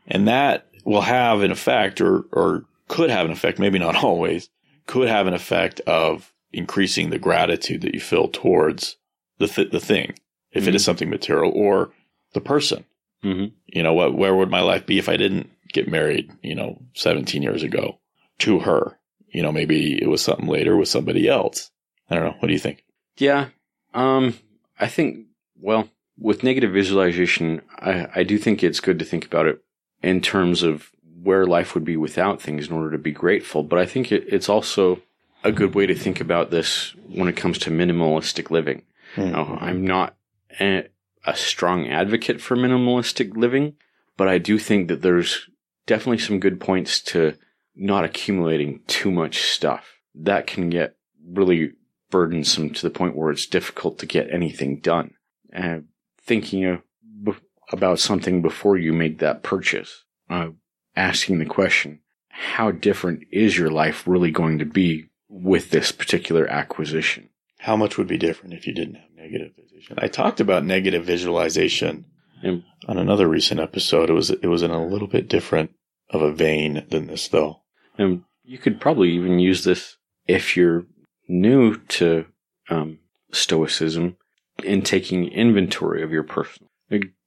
and 0.06 0.28
that 0.28 0.66
will 0.84 1.00
have 1.00 1.42
an 1.42 1.50
effect, 1.50 2.00
or 2.00 2.24
or 2.32 2.64
could 2.88 3.10
have 3.10 3.26
an 3.26 3.32
effect. 3.32 3.58
Maybe 3.58 3.78
not 3.78 3.96
always. 4.04 4.48
Could 4.86 5.08
have 5.08 5.26
an 5.26 5.34
effect 5.34 5.80
of 5.80 6.32
increasing 6.52 7.10
the 7.10 7.18
gratitude 7.18 7.82
that 7.82 7.94
you 7.94 8.00
feel 8.00 8.28
towards 8.28 8.96
the 9.38 9.46
th- 9.46 9.70
the 9.70 9.80
thing, 9.80 10.14
if 10.52 10.66
it 10.66 10.74
is 10.74 10.84
something 10.84 11.10
material, 11.10 11.52
or 11.54 11.90
the 12.32 12.40
person. 12.40 12.84
Mm-hmm. 13.24 13.54
You 13.66 13.82
know 13.82 13.92
what? 13.92 14.14
Where 14.14 14.34
would 14.34 14.50
my 14.50 14.60
life 14.60 14.86
be 14.86 14.98
if 14.98 15.08
I 15.08 15.16
didn't 15.16 15.50
get 15.72 15.88
married? 15.88 16.30
You 16.42 16.54
know, 16.54 16.82
seventeen 16.94 17.42
years 17.42 17.62
ago 17.62 17.98
to 18.40 18.60
her. 18.60 18.96
You 19.28 19.42
know, 19.42 19.52
maybe 19.52 20.00
it 20.02 20.08
was 20.08 20.22
something 20.22 20.48
later 20.48 20.76
with 20.76 20.88
somebody 20.88 21.28
else. 21.28 21.70
I 22.08 22.16
don't 22.16 22.24
know. 22.24 22.36
What 22.40 22.48
do 22.48 22.52
you 22.52 22.58
think? 22.58 22.84
Yeah. 23.16 23.48
Um, 23.94 24.36
I 24.78 24.88
think, 24.88 25.26
well, 25.60 25.88
with 26.18 26.42
negative 26.42 26.72
visualization, 26.72 27.62
I, 27.78 28.08
I 28.14 28.22
do 28.24 28.38
think 28.38 28.62
it's 28.62 28.80
good 28.80 28.98
to 28.98 29.04
think 29.04 29.24
about 29.24 29.46
it 29.46 29.62
in 30.02 30.20
terms 30.20 30.62
of 30.62 30.90
where 31.22 31.46
life 31.46 31.74
would 31.74 31.84
be 31.84 31.96
without 31.96 32.40
things 32.40 32.68
in 32.68 32.74
order 32.74 32.90
to 32.92 32.98
be 32.98 33.12
grateful. 33.12 33.62
But 33.62 33.78
I 33.78 33.86
think 33.86 34.10
it, 34.12 34.24
it's 34.28 34.48
also 34.48 35.02
a 35.44 35.52
good 35.52 35.74
way 35.74 35.86
to 35.86 35.94
think 35.94 36.20
about 36.20 36.50
this 36.50 36.94
when 37.08 37.28
it 37.28 37.36
comes 37.36 37.58
to 37.58 37.70
minimalistic 37.70 38.50
living. 38.50 38.82
Now, 39.16 39.44
mm-hmm. 39.44 39.64
I'm 39.64 39.84
not 39.84 40.16
a, 40.60 40.88
a 41.26 41.36
strong 41.36 41.88
advocate 41.88 42.40
for 42.40 42.56
minimalistic 42.56 43.36
living, 43.36 43.74
but 44.16 44.28
I 44.28 44.38
do 44.38 44.58
think 44.58 44.88
that 44.88 45.02
there's 45.02 45.48
definitely 45.86 46.18
some 46.18 46.40
good 46.40 46.60
points 46.60 47.00
to 47.00 47.36
not 47.74 48.04
accumulating 48.04 48.80
too 48.86 49.10
much 49.10 49.42
stuff. 49.42 49.98
That 50.14 50.46
can 50.46 50.70
get 50.70 50.96
really 51.26 51.72
burdensome 52.10 52.70
to 52.70 52.82
the 52.82 52.90
point 52.90 53.16
where 53.16 53.30
it's 53.30 53.46
difficult 53.46 53.98
to 53.98 54.06
get 54.06 54.30
anything 54.30 54.80
done. 54.80 55.14
And 55.52 55.86
thinking 56.20 56.64
of, 56.64 56.82
b- 57.22 57.32
about 57.72 57.98
something 57.98 58.42
before 58.42 58.76
you 58.76 58.92
make 58.92 59.18
that 59.18 59.42
purchase, 59.42 60.04
uh, 60.28 60.50
asking 60.96 61.38
the 61.38 61.46
question, 61.46 62.00
how 62.28 62.70
different 62.70 63.24
is 63.30 63.58
your 63.58 63.70
life 63.70 64.06
really 64.06 64.30
going 64.30 64.58
to 64.58 64.64
be 64.64 65.06
with 65.28 65.70
this 65.70 65.92
particular 65.92 66.46
acquisition? 66.46 67.28
How 67.58 67.76
much 67.76 67.98
would 67.98 68.06
be 68.06 68.18
different 68.18 68.54
if 68.54 68.66
you 68.66 68.74
didn't 68.74 68.94
have 68.94 69.10
negative 69.14 69.52
vision? 69.72 69.98
I 69.98 70.08
talked 70.08 70.40
about 70.40 70.64
negative 70.64 71.04
visualization 71.04 72.06
And 72.42 72.64
on 72.88 72.98
another 72.98 73.28
recent 73.28 73.60
episode. 73.60 74.10
It 74.10 74.14
was 74.14 74.30
it 74.30 74.46
was 74.46 74.62
in 74.62 74.70
a 74.70 74.86
little 74.86 75.08
bit 75.08 75.28
different 75.28 75.72
of 76.08 76.22
a 76.22 76.32
vein 76.32 76.84
than 76.88 77.06
this, 77.06 77.28
though. 77.28 77.60
And 77.98 78.24
you 78.44 78.58
could 78.58 78.80
probably 78.80 79.10
even 79.10 79.38
use 79.38 79.64
this 79.64 79.96
if 80.26 80.56
you're 80.56 80.86
new 81.28 81.76
to 81.76 82.26
um, 82.68 82.98
Stoicism 83.32 84.16
in 84.64 84.82
taking 84.82 85.28
inventory 85.28 86.02
of 86.02 86.12
your 86.12 86.22
personal, 86.22 86.70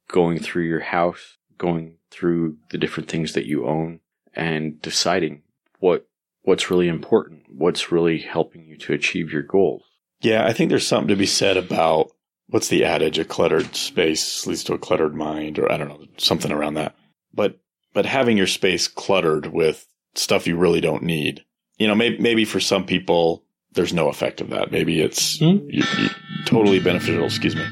going 0.07 0.39
through 0.39 0.63
your 0.63 0.81
house, 0.81 1.37
going 1.57 1.97
through 2.11 2.57
the 2.69 2.77
different 2.77 3.09
things 3.09 3.33
that 3.33 3.45
you 3.45 3.65
own, 3.65 3.99
and 4.35 4.81
deciding 4.81 5.43
what 5.79 6.07
what's 6.43 6.69
really 6.69 6.87
important, 6.87 7.43
what's 7.49 7.91
really 7.91 8.19
helping 8.19 8.65
you 8.65 8.77
to 8.77 8.93
achieve 8.93 9.31
your 9.31 9.41
goals. 9.41 9.83
Yeah, 10.21 10.45
I 10.45 10.53
think 10.53 10.69
there's 10.69 10.87
something 10.87 11.09
to 11.09 11.15
be 11.15 11.25
said 11.25 11.57
about 11.57 12.11
what's 12.47 12.67
the 12.67 12.85
adage? 12.85 13.19
A 13.19 13.25
cluttered 13.25 13.75
space 13.75 14.45
leads 14.45 14.63
to 14.65 14.73
a 14.73 14.79
cluttered 14.79 15.15
mind, 15.15 15.59
or 15.59 15.71
I 15.71 15.77
don't 15.77 15.89
know, 15.89 16.05
something 16.17 16.51
around 16.51 16.75
that. 16.75 16.95
But 17.33 17.59
but 17.93 18.05
having 18.05 18.37
your 18.37 18.47
space 18.47 18.87
cluttered 18.87 19.47
with 19.47 19.87
stuff 20.15 20.47
you 20.47 20.57
really 20.57 20.81
don't 20.81 21.03
need, 21.03 21.43
you 21.77 21.87
know, 21.87 21.95
maybe 21.95 22.17
maybe 22.19 22.45
for 22.45 22.59
some 22.59 22.85
people 22.85 23.42
there's 23.73 23.93
no 23.93 24.07
effect 24.09 24.41
of 24.41 24.49
that. 24.49 24.71
Maybe 24.71 25.01
it's 25.01 25.39
Hmm. 25.39 25.57
you, 25.69 25.83
you, 25.97 26.09
totally 26.45 26.79
beneficial. 26.79 27.25
Excuse 27.25 27.55
me, 27.55 27.65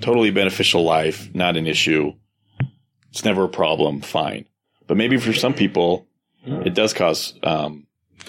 totally 0.00 0.30
beneficial 0.30 0.82
life, 0.84 1.28
not 1.34 1.56
an 1.56 1.66
issue. 1.66 2.12
It's 3.10 3.24
never 3.24 3.44
a 3.44 3.48
problem. 3.48 4.00
Fine, 4.02 4.46
but 4.86 4.96
maybe 4.96 5.16
for 5.16 5.32
some 5.32 5.54
people 5.54 6.06
it 6.48 6.74
does 6.74 6.92
cause 6.94 7.34
um, 7.42 7.86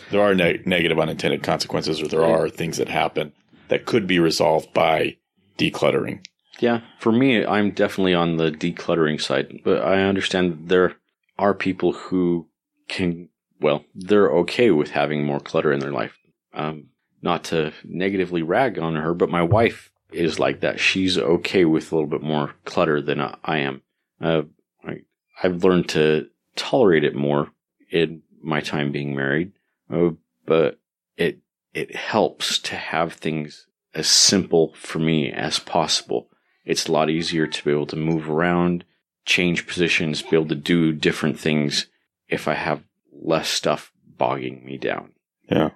there 0.09 0.21
are 0.21 0.33
ne- 0.33 0.61
negative 0.65 0.97
unintended 0.99 1.43
consequences 1.43 2.01
or 2.01 2.07
there 2.07 2.25
are 2.25 2.49
things 2.49 2.77
that 2.77 2.87
happen 2.89 3.31
that 3.67 3.85
could 3.85 4.07
be 4.07 4.17
resolved 4.17 4.73
by 4.73 5.17
decluttering 5.59 6.25
Yeah, 6.59 6.81
for 6.99 7.11
me, 7.11 7.45
I'm 7.45 7.71
definitely 7.71 8.15
on 8.15 8.37
the 8.37 8.49
decluttering 8.49 9.21
side, 9.21 9.59
but 9.63 9.83
I 9.83 10.01
understand 10.01 10.69
there 10.69 10.95
are 11.37 11.53
people 11.53 11.93
who 11.93 12.47
can, 12.87 13.29
well, 13.59 13.85
they're 13.93 14.31
okay 14.39 14.71
with 14.71 14.89
having 14.91 15.23
more 15.23 15.39
clutter 15.39 15.71
in 15.71 15.79
their 15.79 15.91
life. 15.91 16.17
Um, 16.55 16.87
not 17.21 17.45
to 17.45 17.73
negatively 17.83 18.41
rag 18.41 18.77
on 18.79 18.95
her, 18.95 19.13
but 19.13 19.29
my 19.29 19.41
wife 19.41 19.91
is 20.11 20.39
like 20.39 20.61
that. 20.61 20.79
She's 20.79 21.17
okay 21.17 21.65
with 21.65 21.91
a 21.91 21.95
little 21.95 22.09
bit 22.09 22.21
more 22.21 22.53
clutter 22.65 23.01
than 23.01 23.19
I 23.19 23.57
am. 23.59 23.81
Uh, 24.21 24.43
I, 24.85 25.01
I've 25.41 25.63
learned 25.63 25.89
to 25.89 26.27
tolerate 26.55 27.03
it 27.03 27.15
more 27.15 27.49
in 27.91 28.21
my 28.41 28.61
time 28.61 28.91
being 28.91 29.15
married, 29.15 29.51
uh, 29.93 30.11
but 30.45 30.79
it 31.17 31.39
it 31.73 31.95
helps 31.95 32.59
to 32.59 32.75
have 32.75 33.13
things 33.13 33.67
as 33.93 34.07
simple 34.07 34.73
for 34.73 34.99
me 34.99 35.31
as 35.31 35.59
possible. 35.59 36.29
It's 36.65 36.87
a 36.87 36.91
lot 36.91 37.09
easier 37.09 37.47
to 37.47 37.63
be 37.63 37.71
able 37.71 37.85
to 37.87 37.95
move 37.95 38.29
around, 38.29 38.83
change 39.25 39.67
positions, 39.67 40.21
be 40.21 40.35
able 40.35 40.47
to 40.47 40.55
do 40.55 40.91
different 40.93 41.39
things 41.39 41.87
if 42.27 42.47
I 42.47 42.55
have 42.55 42.83
less 43.11 43.49
stuff 43.49 43.91
bogging 44.17 44.65
me 44.65 44.77
down. 44.77 45.13
yeah 45.49 45.69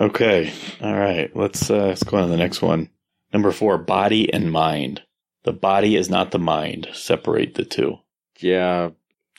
okay. 0.00 0.52
All 0.80 0.96
right. 0.96 1.34
Let's 1.36 1.70
uh, 1.70 1.86
let's 1.86 2.02
go 2.02 2.16
on 2.16 2.24
to 2.24 2.30
the 2.30 2.36
next 2.36 2.62
one. 2.62 2.88
Number 3.32 3.52
four 3.52 3.78
body 3.78 4.32
and 4.32 4.50
mind. 4.50 5.02
The 5.44 5.52
body 5.52 5.96
is 5.96 6.10
not 6.10 6.32
the 6.32 6.38
mind. 6.38 6.88
Separate 6.92 7.54
the 7.54 7.64
two. 7.64 7.98
Yeah, 8.38 8.90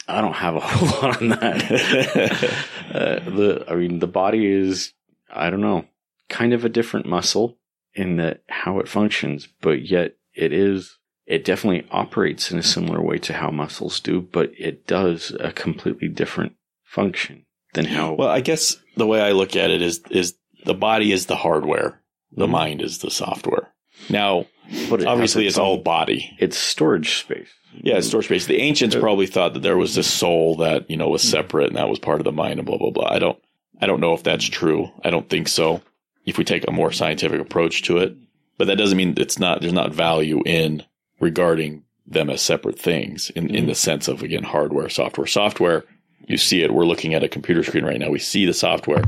I 0.07 0.21
don't 0.21 0.33
have 0.33 0.55
a 0.55 0.59
whole 0.63 1.09
lot 1.09 1.21
on 1.21 1.29
that. 1.29 1.71
uh, 2.93 3.29
the, 3.29 3.65
I 3.67 3.75
mean, 3.75 3.99
the 3.99 4.07
body 4.07 4.45
is, 4.45 4.93
I 5.31 5.49
don't 5.49 5.61
know, 5.61 5.85
kind 6.29 6.53
of 6.53 6.65
a 6.65 6.69
different 6.69 7.05
muscle 7.05 7.57
in 7.93 8.17
that 8.17 8.43
how 8.49 8.79
it 8.79 8.87
functions, 8.87 9.47
but 9.61 9.89
yet 9.89 10.15
it 10.33 10.53
is, 10.53 10.97
it 11.25 11.43
definitely 11.43 11.87
operates 11.91 12.51
in 12.51 12.57
a 12.57 12.63
similar 12.63 13.01
way 13.01 13.17
to 13.19 13.33
how 13.33 13.51
muscles 13.51 13.99
do, 13.99 14.21
but 14.21 14.51
it 14.57 14.87
does 14.87 15.35
a 15.39 15.51
completely 15.51 16.07
different 16.07 16.53
function 16.83 17.45
than 17.73 17.85
how. 17.85 18.13
well 18.13 18.27
i 18.27 18.41
guess 18.41 18.75
the 18.97 19.07
way 19.07 19.21
i 19.21 19.31
look 19.31 19.55
at 19.55 19.69
it 19.69 19.81
is 19.81 20.01
is 20.09 20.35
the 20.65 20.73
body 20.73 21.11
is 21.11 21.25
the 21.25 21.35
hardware 21.35 22.01
the 22.31 22.47
Mhm. 22.47 22.51
mind 22.51 22.81
is 22.81 22.99
the 22.99 23.11
software 23.11 23.73
now 24.09 24.45
it 24.69 25.05
obviously 25.05 25.47
it's 25.47 25.57
all 25.57 25.77
body 25.77 26.35
it's 26.39 26.57
storage 26.57 27.19
space. 27.19 27.49
Yeah, 27.73 27.97
it's 27.97 28.07
storage 28.07 28.25
space. 28.25 28.45
The 28.45 28.59
ancients 28.61 28.95
uh, 28.95 28.99
probably 28.99 29.27
thought 29.27 29.53
that 29.53 29.63
there 29.63 29.77
was 29.77 29.95
this 29.95 30.07
soul 30.07 30.57
that 30.57 30.89
you 30.89 30.97
know 30.97 31.09
was 31.09 31.21
mm-hmm. 31.21 31.31
separate 31.31 31.67
and 31.67 31.77
that 31.77 31.89
was 31.89 31.99
part 31.99 32.19
of 32.19 32.25
the 32.25 32.31
mind 32.31 32.59
and 32.59 32.65
blah 32.65 32.77
blah 32.77 32.91
blah. 32.91 33.09
I 33.09 33.19
don't, 33.19 33.39
I 33.81 33.87
don't 33.87 34.01
know 34.01 34.13
if 34.13 34.23
that's 34.23 34.45
mm-hmm. 34.45 34.53
true. 34.53 34.91
I 35.03 35.09
don't 35.09 35.29
think 35.29 35.47
so. 35.47 35.81
If 36.25 36.37
we 36.37 36.43
take 36.43 36.67
a 36.67 36.71
more 36.71 36.91
scientific 36.91 37.41
approach 37.41 37.83
to 37.83 37.97
it, 37.97 38.15
but 38.57 38.67
that 38.67 38.77
doesn't 38.77 38.97
mean 38.97 39.15
it's 39.17 39.39
not. 39.39 39.61
There's 39.61 39.73
not 39.73 39.93
value 39.93 40.41
in 40.45 40.83
regarding 41.19 41.83
them 42.05 42.29
as 42.29 42.41
separate 42.41 42.77
things 42.77 43.29
in 43.31 43.47
in 43.47 43.65
the 43.65 43.71
mm-hmm. 43.71 43.73
sense 43.73 44.07
of 44.07 44.21
again 44.21 44.43
hardware, 44.43 44.89
software. 44.89 45.27
Software, 45.27 45.85
you 46.27 46.37
see 46.37 46.61
it. 46.61 46.73
We're 46.73 46.85
looking 46.85 47.13
at 47.13 47.23
a 47.23 47.29
computer 47.29 47.63
screen 47.63 47.85
right 47.85 47.99
now. 47.99 48.09
We 48.09 48.19
see 48.19 48.45
the 48.45 48.53
software, 48.53 49.03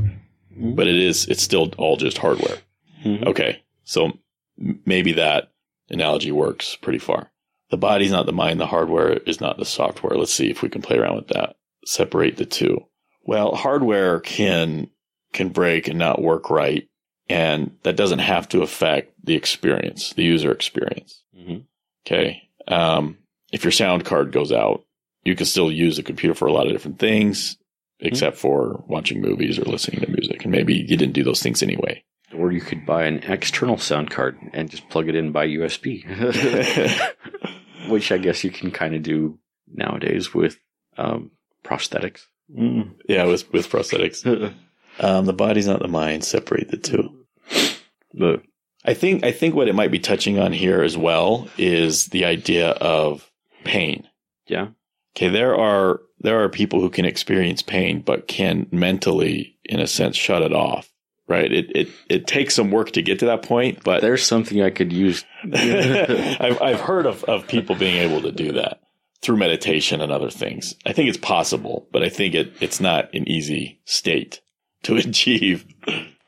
but 0.56 0.88
it 0.88 0.96
is 0.96 1.26
it's 1.28 1.44
still 1.44 1.72
all 1.78 1.98
just 1.98 2.18
hardware. 2.18 2.58
Mhm. 3.04 3.26
Okay, 3.28 3.62
so 3.84 4.18
m- 4.60 4.80
maybe 4.86 5.14
that 5.14 5.52
analogy 5.90 6.32
works 6.32 6.76
pretty 6.82 7.00
far. 7.00 7.32
The 7.70 7.78
body's 7.78 8.12
not 8.12 8.26
the 8.26 8.34
mind, 8.34 8.60
the 8.60 8.68
hardware 8.68 9.14
is 9.14 9.42
not 9.42 9.58
the 9.58 9.66
software. 9.66 10.18
Let's 10.18 10.34
see 10.34 10.50
if 10.50 10.62
we 10.62 10.70
can 10.70 10.82
play 10.82 10.98
around 10.98 11.16
with 11.16 11.28
that. 11.30 11.56
Separate 11.86 12.38
the 12.38 12.46
two. 12.46 12.86
Well, 13.24 13.56
hardware 13.56 14.20
can 14.20 14.90
can 15.34 15.50
break 15.50 15.88
and 15.88 15.98
not 15.98 16.22
work 16.22 16.50
right, 16.52 16.88
and 17.28 17.72
that 17.84 17.96
doesn't 17.96 18.20
have 18.20 18.48
to 18.50 18.62
affect 18.62 19.14
the 19.24 19.34
experience, 19.36 20.14
the 20.14 20.24
user 20.24 20.52
experience. 20.52 21.24
Mhm. 21.36 21.64
Okay. 22.06 22.44
Um, 22.68 23.18
if 23.52 23.64
your 23.64 23.72
sound 23.72 24.06
card 24.06 24.32
goes 24.32 24.52
out, 24.52 24.84
you 25.24 25.36
can 25.36 25.46
still 25.48 25.72
use 25.72 25.96
the 25.98 26.04
computer 26.04 26.36
for 26.36 26.48
a 26.48 26.52
lot 26.54 26.68
of 26.68 26.74
different 26.74 27.00
things, 27.00 27.58
except 28.00 28.38
for 28.38 28.84
watching 28.88 29.22
movies 29.22 29.58
or 29.60 29.64
listening 29.64 30.02
to 30.02 30.12
music. 30.12 30.44
And 30.44 30.52
maybe 30.52 30.74
you 30.74 30.98
didn't 30.98 31.14
do 31.14 31.24
those 31.24 31.42
things 31.42 31.64
anyway. 31.64 32.04
Or 32.36 32.52
you 32.52 32.62
could 32.62 32.86
buy 32.86 33.04
an 33.06 33.20
external 33.20 33.78
sound 33.78 34.10
card 34.10 34.38
and 34.54 34.70
just 34.70 34.90
plug 34.90 35.08
it 35.08 35.16
in 35.16 35.32
by 35.32 35.48
USB. 35.48 36.04
Which 37.90 38.12
I 38.12 38.18
guess 38.18 38.44
you 38.44 38.50
can 38.50 38.72
kind 38.72 38.96
of 38.96 39.04
do 39.04 39.38
nowadays 39.72 40.34
with 40.34 40.58
um, 40.98 41.32
prosthetics. 41.64 42.22
Yeah, 43.08 43.26
with 43.26 43.52
with 43.52 43.70
prosthetics. 43.70 44.54
Um, 45.00 45.26
the 45.26 45.34
body's 45.34 45.66
not 45.66 45.80
the 45.82 45.88
mind. 45.88 46.24
Separate 46.24 46.70
the 46.70 46.78
two. 46.78 47.26
But 48.14 48.44
I 48.86 48.94
think 48.94 49.24
I 49.26 49.32
think 49.32 49.56
what 49.56 49.68
it 49.68 49.74
might 49.74 49.90
be 49.90 49.98
touching 49.98 50.38
on 50.38 50.54
here 50.54 50.84
as 50.84 50.96
well 50.96 51.48
is 51.58 52.06
the 52.10 52.26
idea 52.26 52.70
of 52.70 53.28
pain. 53.64 54.08
yeah, 54.46 54.68
Okay, 55.16 55.30
there 55.30 55.56
are 55.56 56.02
there 56.20 56.44
are 56.44 56.50
people 56.50 56.82
who 56.82 56.90
can 56.90 57.06
experience 57.06 57.62
pain 57.62 58.02
but 58.02 58.28
can 58.28 58.68
mentally, 58.72 59.58
in 59.66 59.80
a 59.80 59.88
sense, 59.88 60.16
shut 60.16 60.42
it 60.42 60.54
off. 60.54 60.90
Right? 61.28 61.52
It 61.52 61.76
it 61.76 61.90
it 62.10 62.28
takes 62.28 62.56
some 62.56 62.72
work 62.72 62.92
to 62.92 63.02
get 63.02 63.20
to 63.20 63.26
that 63.28 63.44
point, 63.44 63.84
but 63.84 64.02
there's 64.02 64.26
something 64.26 64.62
I 64.62 64.70
could 64.70 64.92
use. 64.92 65.24
I've 65.54 66.62
I've 66.62 66.82
heard 66.82 67.06
of, 67.06 67.24
of 67.26 67.48
people 67.48 67.76
being 67.76 67.98
able 67.98 68.22
to 68.22 68.32
do 68.32 68.52
that 68.54 68.82
through 69.22 69.38
meditation 69.38 70.02
and 70.02 70.12
other 70.12 70.30
things. 70.30 70.76
I 70.86 70.92
think 70.92 71.08
it's 71.08 71.18
possible, 71.18 71.88
but 71.92 72.04
I 72.04 72.10
think 72.10 72.36
it 72.36 72.54
it's 72.60 72.82
not 72.82 73.14
an 73.14 73.28
easy 73.28 73.80
state 73.86 74.42
to 74.84 74.96
achieve. 74.98 75.66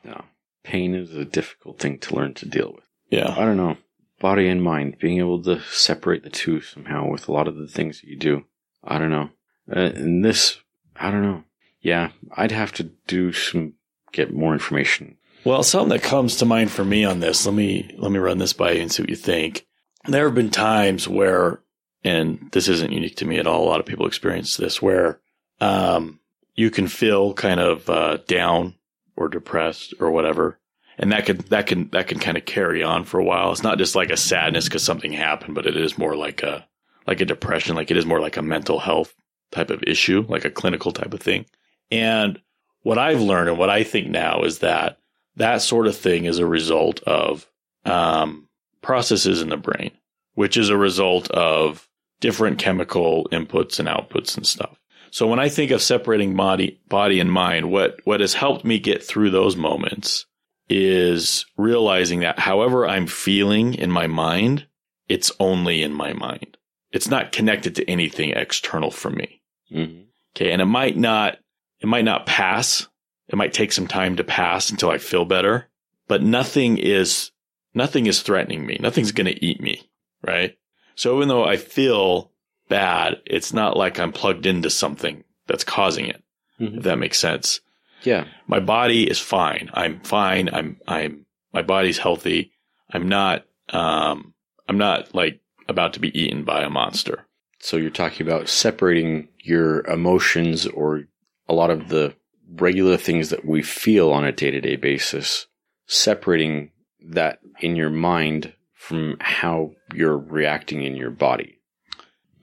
No, 0.02 0.24
pain 0.64 0.94
is 0.94 1.14
a 1.14 1.24
difficult 1.24 1.78
thing 1.78 1.98
to 1.98 2.16
learn 2.16 2.34
to 2.34 2.48
deal 2.48 2.72
with. 2.74 2.84
Yeah. 3.10 3.34
I 3.36 3.44
don't 3.44 3.56
know. 3.56 3.76
Body 4.18 4.48
and 4.48 4.62
mind, 4.62 4.96
being 4.98 5.18
able 5.18 5.42
to 5.42 5.60
separate 5.60 6.22
the 6.22 6.30
two 6.30 6.62
somehow 6.62 7.10
with 7.10 7.28
a 7.28 7.32
lot 7.32 7.48
of 7.48 7.56
the 7.56 7.68
things 7.68 8.00
that 8.00 8.08
you 8.08 8.16
do. 8.16 8.44
I 8.86 8.98
don't 8.98 9.10
know. 9.10 9.30
Uh, 9.70 9.80
and 9.80 10.24
this, 10.24 10.58
I 10.94 11.10
don't 11.10 11.22
know. 11.22 11.44
Yeah, 11.80 12.10
I'd 12.36 12.52
have 12.52 12.72
to 12.74 12.84
do 13.06 13.32
some, 13.32 13.74
get 14.12 14.32
more 14.32 14.52
information. 14.52 15.16
Well, 15.44 15.62
something 15.62 15.90
that 15.90 16.02
comes 16.02 16.36
to 16.36 16.44
mind 16.44 16.70
for 16.70 16.84
me 16.84 17.04
on 17.04 17.20
this, 17.20 17.46
let 17.46 17.54
me 17.54 17.94
let 17.98 18.10
me 18.10 18.18
run 18.18 18.38
this 18.38 18.52
by 18.52 18.72
you 18.72 18.82
and 18.82 18.90
see 18.90 19.02
what 19.02 19.10
you 19.10 19.16
think. 19.16 19.64
There 20.08 20.24
have 20.24 20.34
been 20.34 20.50
times 20.50 21.06
where, 21.06 21.60
and 22.02 22.48
this 22.50 22.68
isn't 22.68 22.92
unique 22.92 23.16
to 23.16 23.24
me 23.24 23.38
at 23.38 23.46
all. 23.46 23.62
A 23.62 23.68
lot 23.68 23.78
of 23.78 23.86
people 23.86 24.06
experience 24.06 24.56
this, 24.56 24.82
where 24.82 25.20
um, 25.60 26.18
you 26.56 26.70
can 26.70 26.88
feel 26.88 27.32
kind 27.32 27.60
of 27.60 27.88
uh, 27.88 28.18
down 28.26 28.74
or 29.16 29.28
depressed 29.28 29.94
or 30.00 30.10
whatever, 30.10 30.58
and 30.98 31.12
that 31.12 31.26
can 31.26 31.36
that 31.50 31.68
can 31.68 31.90
that 31.90 32.08
can 32.08 32.18
kind 32.18 32.36
of 32.36 32.44
carry 32.44 32.82
on 32.82 33.04
for 33.04 33.20
a 33.20 33.24
while. 33.24 33.52
It's 33.52 33.62
not 33.62 33.78
just 33.78 33.94
like 33.94 34.10
a 34.10 34.16
sadness 34.16 34.64
because 34.64 34.82
something 34.82 35.12
happened, 35.12 35.54
but 35.54 35.66
it 35.66 35.76
is 35.76 35.96
more 35.96 36.16
like 36.16 36.42
a 36.42 36.66
like 37.06 37.20
a 37.20 37.26
depression. 37.26 37.76
Like 37.76 37.90
it 37.90 37.96
is 37.96 38.06
more 38.06 38.20
like 38.20 38.36
a 38.36 38.42
mental 38.42 38.78
health 38.78 39.14
type 39.52 39.70
of 39.70 39.82
issue, 39.84 40.24
like 40.28 40.44
a 40.44 40.50
clinical 40.50 40.92
type 40.92 41.14
of 41.14 41.20
thing. 41.20 41.46
And 41.90 42.40
what 42.82 42.98
I've 42.98 43.20
learned 43.20 43.48
and 43.48 43.58
what 43.58 43.70
I 43.70 43.84
think 43.84 44.08
now 44.08 44.42
is 44.42 44.60
that 44.60 44.98
that 45.36 45.62
sort 45.62 45.86
of 45.86 45.96
thing 45.96 46.24
is 46.24 46.38
a 46.38 46.46
result 46.46 47.02
of 47.02 47.46
um, 47.84 48.48
processes 48.82 49.42
in 49.42 49.48
the 49.48 49.56
brain, 49.56 49.92
which 50.34 50.56
is 50.56 50.68
a 50.68 50.76
result 50.76 51.30
of 51.30 51.88
different 52.20 52.58
chemical 52.58 53.28
inputs 53.30 53.78
and 53.78 53.88
outputs 53.88 54.36
and 54.36 54.46
stuff. 54.46 54.78
So 55.10 55.26
when 55.26 55.38
I 55.38 55.48
think 55.48 55.70
of 55.70 55.82
separating 55.82 56.34
body, 56.34 56.80
body 56.88 57.20
and 57.20 57.30
mind, 57.30 57.70
what, 57.70 58.00
what 58.04 58.20
has 58.20 58.34
helped 58.34 58.64
me 58.64 58.78
get 58.78 59.02
through 59.02 59.30
those 59.30 59.56
moments 59.56 60.26
is 60.68 61.46
realizing 61.56 62.20
that 62.20 62.38
however 62.38 62.86
I'm 62.86 63.06
feeling 63.06 63.74
in 63.74 63.90
my 63.90 64.06
mind, 64.06 64.66
it's 65.08 65.30
only 65.38 65.82
in 65.82 65.92
my 65.92 66.12
mind. 66.12 66.56
It's 66.92 67.08
not 67.08 67.32
connected 67.32 67.74
to 67.76 67.90
anything 67.90 68.30
external 68.30 68.90
from 68.90 69.14
me. 69.16 69.42
hmm 69.70 70.02
Okay. 70.34 70.52
And 70.52 70.60
it 70.60 70.66
might 70.66 70.96
not, 70.98 71.38
it 71.80 71.86
might 71.86 72.04
not 72.04 72.26
pass. 72.26 72.86
It 73.28 73.36
might 73.36 73.54
take 73.54 73.72
some 73.72 73.86
time 73.86 74.16
to 74.16 74.24
pass 74.24 74.68
until 74.70 74.90
I 74.90 74.98
feel 74.98 75.24
better, 75.24 75.68
but 76.08 76.22
nothing 76.22 76.76
is, 76.76 77.30
nothing 77.74 78.06
is 78.06 78.20
threatening 78.20 78.66
me. 78.66 78.76
Nothing's 78.78 79.12
going 79.12 79.26
to 79.26 79.44
eat 79.44 79.60
me. 79.62 79.88
Right. 80.22 80.58
So 80.94 81.16
even 81.16 81.28
though 81.28 81.44
I 81.44 81.56
feel 81.56 82.30
bad, 82.68 83.20
it's 83.24 83.52
not 83.54 83.76
like 83.78 83.98
I'm 83.98 84.12
plugged 84.12 84.44
into 84.44 84.68
something 84.68 85.24
that's 85.46 85.64
causing 85.64 86.06
it. 86.06 86.22
Mhm. 86.60 86.76
If 86.78 86.82
that 86.84 86.98
makes 86.98 87.18
sense. 87.18 87.60
Yeah. 88.02 88.26
My 88.46 88.60
body 88.60 89.08
is 89.10 89.18
fine. 89.18 89.70
I'm 89.72 90.00
fine. 90.00 90.50
I'm, 90.52 90.78
I'm, 90.86 91.24
my 91.52 91.62
body's 91.62 91.98
healthy. 91.98 92.52
I'm 92.92 93.08
not, 93.08 93.44
um, 93.70 94.34
I'm 94.68 94.76
not 94.78 95.14
like 95.14 95.40
about 95.68 95.92
to 95.94 96.00
be 96.00 96.16
eaten 96.18 96.44
by 96.44 96.62
a 96.62 96.70
monster. 96.70 97.26
So 97.58 97.76
you're 97.76 97.90
talking 97.90 98.26
about 98.26 98.48
separating 98.48 99.28
your 99.40 99.84
emotions 99.86 100.66
or 100.66 101.04
a 101.48 101.54
lot 101.54 101.70
of 101.70 101.88
the 101.88 102.14
regular 102.54 102.96
things 102.96 103.30
that 103.30 103.44
we 103.44 103.62
feel 103.62 104.10
on 104.10 104.24
a 104.24 104.32
day 104.32 104.50
to 104.50 104.60
day 104.60 104.76
basis, 104.76 105.46
separating 105.86 106.70
that 107.08 107.40
in 107.60 107.76
your 107.76 107.90
mind 107.90 108.52
from 108.74 109.16
how 109.20 109.72
you're 109.94 110.18
reacting 110.18 110.82
in 110.82 110.96
your 110.96 111.10
body. 111.10 111.58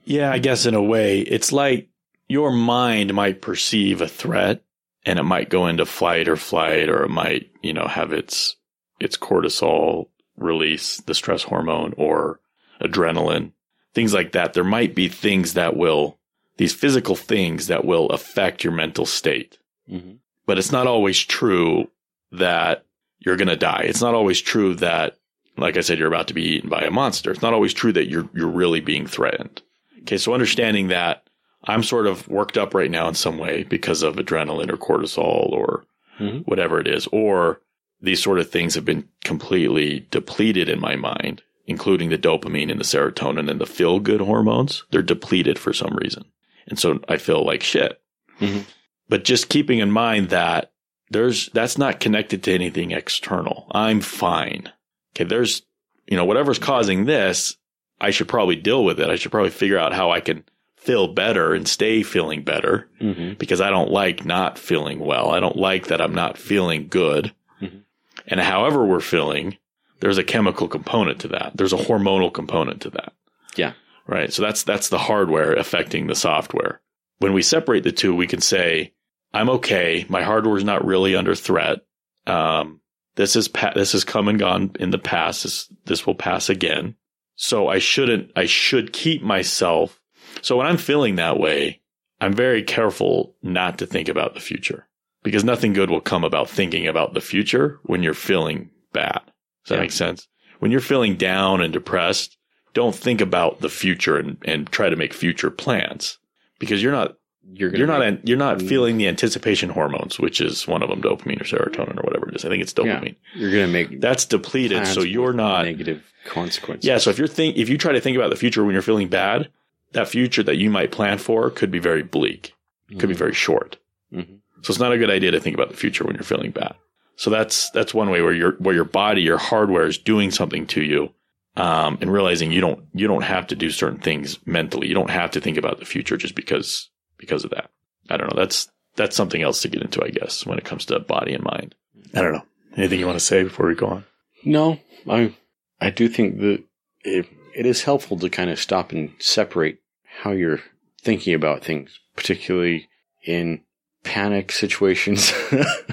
Yeah, 0.04 0.30
I 0.30 0.38
guess 0.38 0.66
in 0.66 0.74
a 0.74 0.82
way, 0.82 1.20
it's 1.20 1.52
like 1.52 1.88
your 2.28 2.52
mind 2.52 3.14
might 3.14 3.40
perceive 3.40 4.00
a 4.00 4.08
threat 4.08 4.62
and 5.06 5.18
it 5.18 5.22
might 5.22 5.50
go 5.50 5.66
into 5.66 5.86
flight 5.86 6.28
or 6.28 6.36
flight, 6.36 6.88
or 6.88 7.04
it 7.04 7.10
might, 7.10 7.50
you 7.62 7.72
know, 7.72 7.86
have 7.86 8.12
its, 8.12 8.56
its 9.00 9.16
cortisol 9.16 10.08
release, 10.36 10.98
the 11.02 11.14
stress 11.14 11.42
hormone 11.42 11.94
or 11.96 12.40
adrenaline, 12.84 13.52
things 13.94 14.12
like 14.14 14.32
that. 14.32 14.54
There 14.54 14.64
might 14.64 14.94
be 14.94 15.08
things 15.08 15.54
that 15.54 15.76
will, 15.76 16.18
these 16.58 16.72
physical 16.74 17.16
things 17.16 17.66
that 17.68 17.84
will 17.84 18.06
affect 18.10 18.62
your 18.64 18.72
mental 18.72 19.06
state. 19.06 19.58
Mm-hmm. 19.90 20.12
but 20.46 20.56
it's 20.58 20.72
not 20.72 20.86
always 20.86 21.18
true 21.18 21.90
that 22.32 22.86
you're 23.18 23.36
going 23.36 23.48
to 23.48 23.56
die. 23.56 23.82
It's 23.86 24.00
not 24.00 24.14
always 24.14 24.40
true 24.40 24.74
that, 24.76 25.16
like 25.58 25.76
I 25.76 25.82
said, 25.82 25.98
you're 25.98 26.08
about 26.08 26.28
to 26.28 26.34
be 26.34 26.42
eaten 26.42 26.70
by 26.70 26.80
a 26.82 26.90
monster. 26.90 27.30
It's 27.30 27.42
not 27.42 27.52
always 27.52 27.74
true 27.74 27.92
that 27.92 28.08
you're, 28.08 28.26
you're 28.34 28.48
really 28.48 28.80
being 28.80 29.06
threatened. 29.06 29.60
Okay. 30.00 30.16
So 30.16 30.32
understanding 30.32 30.88
that 30.88 31.28
I'm 31.64 31.82
sort 31.82 32.06
of 32.06 32.26
worked 32.28 32.56
up 32.56 32.72
right 32.74 32.90
now 32.90 33.06
in 33.08 33.14
some 33.14 33.36
way 33.38 33.62
because 33.64 34.02
of 34.02 34.16
adrenaline 34.16 34.70
or 34.72 34.76
cortisol 34.78 35.50
or 35.52 35.84
Mhm. 36.18 36.46
whatever 36.46 36.78
it 36.80 36.86
is, 36.86 37.06
or 37.12 37.60
these 38.00 38.22
sort 38.22 38.38
of 38.38 38.48
things 38.50 38.74
have 38.74 38.84
been 38.86 39.06
completely 39.24 40.06
depleted 40.10 40.68
in 40.70 40.80
my 40.80 40.96
mind, 40.96 41.42
including 41.66 42.10
the 42.10 42.18
dopamine 42.18 42.70
and 42.70 42.78
the 42.80 42.84
serotonin 42.84 43.50
and 43.50 43.60
the 43.60 43.66
feel 43.66 43.98
good 44.00 44.20
hormones. 44.20 44.84
They're 44.90 45.02
depleted 45.02 45.58
for 45.58 45.72
some 45.72 45.96
reason. 46.02 46.24
And 46.66 46.78
so 46.78 47.00
I 47.08 47.16
feel 47.18 47.44
like 47.44 47.62
shit 47.62 48.00
Mhm. 48.40 48.64
but 49.08 49.24
just 49.24 49.48
keeping 49.48 49.78
in 49.78 49.90
mind 49.90 50.30
that 50.30 50.72
there's 51.10 51.48
that's 51.50 51.78
not 51.78 52.00
connected 52.00 52.42
to 52.44 52.52
anything 52.52 52.90
external. 52.90 53.66
I'm 53.72 54.00
fine. 54.00 54.70
Okay, 55.14 55.24
there's 55.24 55.62
you 56.06 56.16
know 56.16 56.24
whatever's 56.24 56.58
causing 56.58 57.04
this, 57.04 57.56
I 58.00 58.10
should 58.10 58.28
probably 58.28 58.56
deal 58.56 58.84
with 58.84 58.98
it. 59.00 59.08
I 59.10 59.16
should 59.16 59.30
probably 59.30 59.50
figure 59.50 59.78
out 59.78 59.92
how 59.92 60.10
I 60.10 60.20
can 60.20 60.44
feel 60.76 61.08
better 61.08 61.54
and 61.54 61.66
stay 61.68 62.02
feeling 62.02 62.42
better 62.42 62.88
Mm-hmm. 63.00 63.34
because 63.34 63.60
I 63.60 63.70
don't 63.70 63.90
like 63.90 64.24
not 64.26 64.58
feeling 64.58 64.98
well. 64.98 65.30
I 65.30 65.40
don't 65.40 65.56
like 65.56 65.86
that 65.86 66.00
I'm 66.00 66.14
not 66.14 66.36
feeling 66.36 66.88
good. 66.88 67.32
Mhm. 67.62 67.82
And 68.26 68.40
however 68.40 68.84
we're 68.84 69.00
feeling, 69.00 69.56
there's 70.04 70.18
a 70.18 70.22
chemical 70.22 70.68
component 70.68 71.20
to 71.20 71.28
that. 71.28 71.52
There's 71.54 71.72
a 71.72 71.78
hormonal 71.78 72.30
component 72.30 72.82
to 72.82 72.90
that. 72.90 73.14
Yeah. 73.56 73.72
Right. 74.06 74.30
So 74.30 74.42
that's 74.42 74.62
that's 74.62 74.90
the 74.90 74.98
hardware 74.98 75.54
affecting 75.54 76.08
the 76.08 76.14
software. 76.14 76.82
When 77.20 77.32
we 77.32 77.40
separate 77.40 77.84
the 77.84 77.90
two, 77.90 78.14
we 78.14 78.26
can 78.26 78.42
say, 78.42 78.92
I'm 79.32 79.48
okay. 79.48 80.04
My 80.10 80.22
hardware 80.22 80.58
is 80.58 80.64
not 80.64 80.84
really 80.84 81.16
under 81.16 81.34
threat. 81.34 81.78
Um, 82.26 82.82
this 83.14 83.34
is 83.34 83.48
pa- 83.48 83.72
this 83.74 83.92
has 83.92 84.04
come 84.04 84.28
and 84.28 84.38
gone 84.38 84.72
in 84.78 84.90
the 84.90 84.98
past. 84.98 85.44
This 85.44 85.72
this 85.86 86.06
will 86.06 86.14
pass 86.14 86.50
again. 86.50 86.96
So 87.36 87.68
I 87.68 87.78
shouldn't. 87.78 88.30
I 88.36 88.44
should 88.44 88.92
keep 88.92 89.22
myself. 89.22 89.98
So 90.42 90.58
when 90.58 90.66
I'm 90.66 90.76
feeling 90.76 91.14
that 91.14 91.38
way, 91.38 91.80
I'm 92.20 92.34
very 92.34 92.62
careful 92.62 93.36
not 93.42 93.78
to 93.78 93.86
think 93.86 94.10
about 94.10 94.34
the 94.34 94.40
future 94.40 94.86
because 95.22 95.44
nothing 95.44 95.72
good 95.72 95.88
will 95.88 96.02
come 96.02 96.24
about 96.24 96.50
thinking 96.50 96.86
about 96.86 97.14
the 97.14 97.22
future 97.22 97.80
when 97.84 98.02
you're 98.02 98.12
feeling 98.12 98.68
bad. 98.92 99.22
Does 99.64 99.70
that 99.70 99.74
Yeah. 99.76 99.80
make 99.82 99.92
sense? 99.92 100.28
When 100.60 100.70
you're 100.70 100.80
feeling 100.80 101.16
down 101.16 101.60
and 101.60 101.72
depressed, 101.72 102.36
don't 102.74 102.94
think 102.94 103.20
about 103.20 103.60
the 103.60 103.68
future 103.68 104.16
and, 104.16 104.36
and 104.44 104.70
try 104.70 104.88
to 104.88 104.96
make 104.96 105.12
future 105.12 105.50
plans 105.50 106.18
because 106.58 106.82
you're 106.82 106.92
not 106.92 107.16
You're 107.52 107.68
gonna 107.70 107.78
you're 107.78 107.86
not 107.86 108.28
you're 108.28 108.36
not 108.38 108.62
feeling 108.62 108.96
the 108.96 109.06
anticipation 109.06 109.68
hormones, 109.70 110.18
which 110.18 110.40
is 110.40 110.66
one 110.66 110.82
of 110.82 110.88
them, 110.88 111.02
dopamine 111.02 111.40
or 111.40 111.44
serotonin 111.44 111.98
or 111.98 112.02
whatever 112.02 112.28
it 112.30 112.36
is. 112.36 112.44
I 112.44 112.48
think 112.48 112.62
it's 112.62 112.72
dopamine. 112.72 113.16
you're 113.34 113.50
going 113.50 113.66
to 113.66 113.72
make 113.72 114.00
That's 114.00 114.24
depleted, 114.24 114.86
so 114.86 115.02
you're 115.02 115.32
not. 115.34 115.64
negative 115.66 116.02
consequences. 116.24 116.86
Yeah, 116.88 116.96
so 116.98 117.10
if 117.10 117.18
you're 117.18 117.28
think 117.28 117.56
if 117.56 117.68
you 117.68 117.76
try 117.78 117.92
to 117.92 118.00
think 118.00 118.16
about 118.16 118.30
the 118.30 118.36
future 118.36 118.64
when 118.64 118.72
you're 118.72 118.82
feeling 118.82 119.08
bad, 119.08 119.50
that 119.92 120.08
future 120.08 120.42
that 120.42 120.56
you 120.56 120.70
might 120.70 120.90
plan 120.90 121.18
for 121.18 121.50
could 121.50 121.70
be 121.70 121.78
very 121.78 122.02
bleak, 122.02 122.54
could 122.98 123.08
be 123.10 123.14
very 123.14 123.34
short. 123.34 123.76
Mhm. 124.12 124.38
So 124.62 124.70
it's 124.70 124.80
not 124.80 124.92
a 124.92 124.98
good 124.98 125.10
idea 125.10 125.30
to 125.32 125.38
think 125.40 125.54
about 125.54 125.68
the 125.68 125.76
future 125.76 126.04
when 126.04 126.14
you're 126.16 126.24
feeling 126.24 126.50
bad. 126.50 126.74
So 127.16 127.30
that's 127.30 127.70
that's 127.70 127.94
one 127.94 128.10
way 128.10 128.22
where 128.22 128.32
your 128.32 128.52
where 128.52 128.74
your 128.74 128.84
body, 128.84 129.22
your 129.22 129.38
hardware 129.38 129.86
is 129.86 129.98
doing 129.98 130.30
something 130.30 130.66
to 130.68 130.82
you, 130.82 131.10
um, 131.56 131.98
and 132.00 132.12
realizing 132.12 132.52
you 132.52 132.60
don't 132.60 132.84
you 132.92 133.06
don't 133.06 133.22
have 133.22 133.46
to 133.48 133.56
do 133.56 133.70
certain 133.70 134.00
things 134.00 134.38
mentally. 134.46 134.88
You 134.88 134.94
don't 134.94 135.10
have 135.10 135.30
to 135.32 135.40
think 135.40 135.56
about 135.56 135.78
the 135.78 135.84
future 135.84 136.16
just 136.16 136.34
because 136.34 136.90
because 137.18 137.44
of 137.44 137.50
that. 137.50 137.70
I 138.10 138.16
don't 138.16 138.30
know. 138.30 138.40
That's 138.40 138.68
that's 138.96 139.16
something 139.16 139.42
else 139.42 139.62
to 139.62 139.68
get 139.68 139.82
into, 139.82 140.04
I 140.04 140.10
guess, 140.10 140.46
when 140.46 140.58
it 140.58 140.64
comes 140.64 140.86
to 140.86 140.98
body 141.00 141.34
and 141.34 141.44
mind. 141.44 141.74
I 142.14 142.22
don't 142.22 142.32
know. 142.32 142.44
Anything 142.76 143.00
you 143.00 143.06
want 143.06 143.18
to 143.18 143.24
say 143.24 143.42
before 143.42 143.66
we 143.66 143.74
go 143.74 143.86
on? 143.86 144.04
No, 144.44 144.78
I 145.08 145.34
I 145.80 145.90
do 145.90 146.08
think 146.08 146.38
that 146.40 146.62
it, 147.04 147.26
it 147.54 147.66
is 147.66 147.84
helpful 147.84 148.18
to 148.18 148.28
kind 148.28 148.50
of 148.50 148.58
stop 148.58 148.92
and 148.92 149.12
separate 149.18 149.78
how 150.20 150.32
you're 150.32 150.60
thinking 151.00 151.34
about 151.34 151.64
things, 151.64 151.98
particularly 152.16 152.88
in 153.24 153.60
panic 154.04 154.52
situations. 154.52 155.24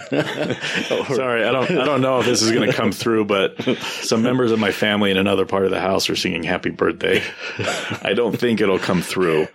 Sorry, 0.09 1.43
I 1.43 1.51
don't 1.51 1.71
I 1.71 1.85
don't 1.85 2.01
know 2.01 2.19
if 2.19 2.25
this 2.25 2.41
is 2.41 2.51
going 2.51 2.69
to 2.69 2.75
come 2.75 2.91
through, 2.91 3.25
but 3.25 3.59
some 3.79 4.21
members 4.21 4.51
of 4.51 4.59
my 4.59 4.71
family 4.71 5.09
in 5.09 5.17
another 5.17 5.45
part 5.45 5.65
of 5.65 5.71
the 5.71 5.79
house 5.79 6.09
are 6.09 6.15
singing 6.15 6.43
happy 6.43 6.69
birthday. 6.69 7.23
I 8.03 8.13
don't 8.13 8.37
think 8.37 8.61
it'll 8.61 8.79
come 8.79 9.01
through. 9.01 9.47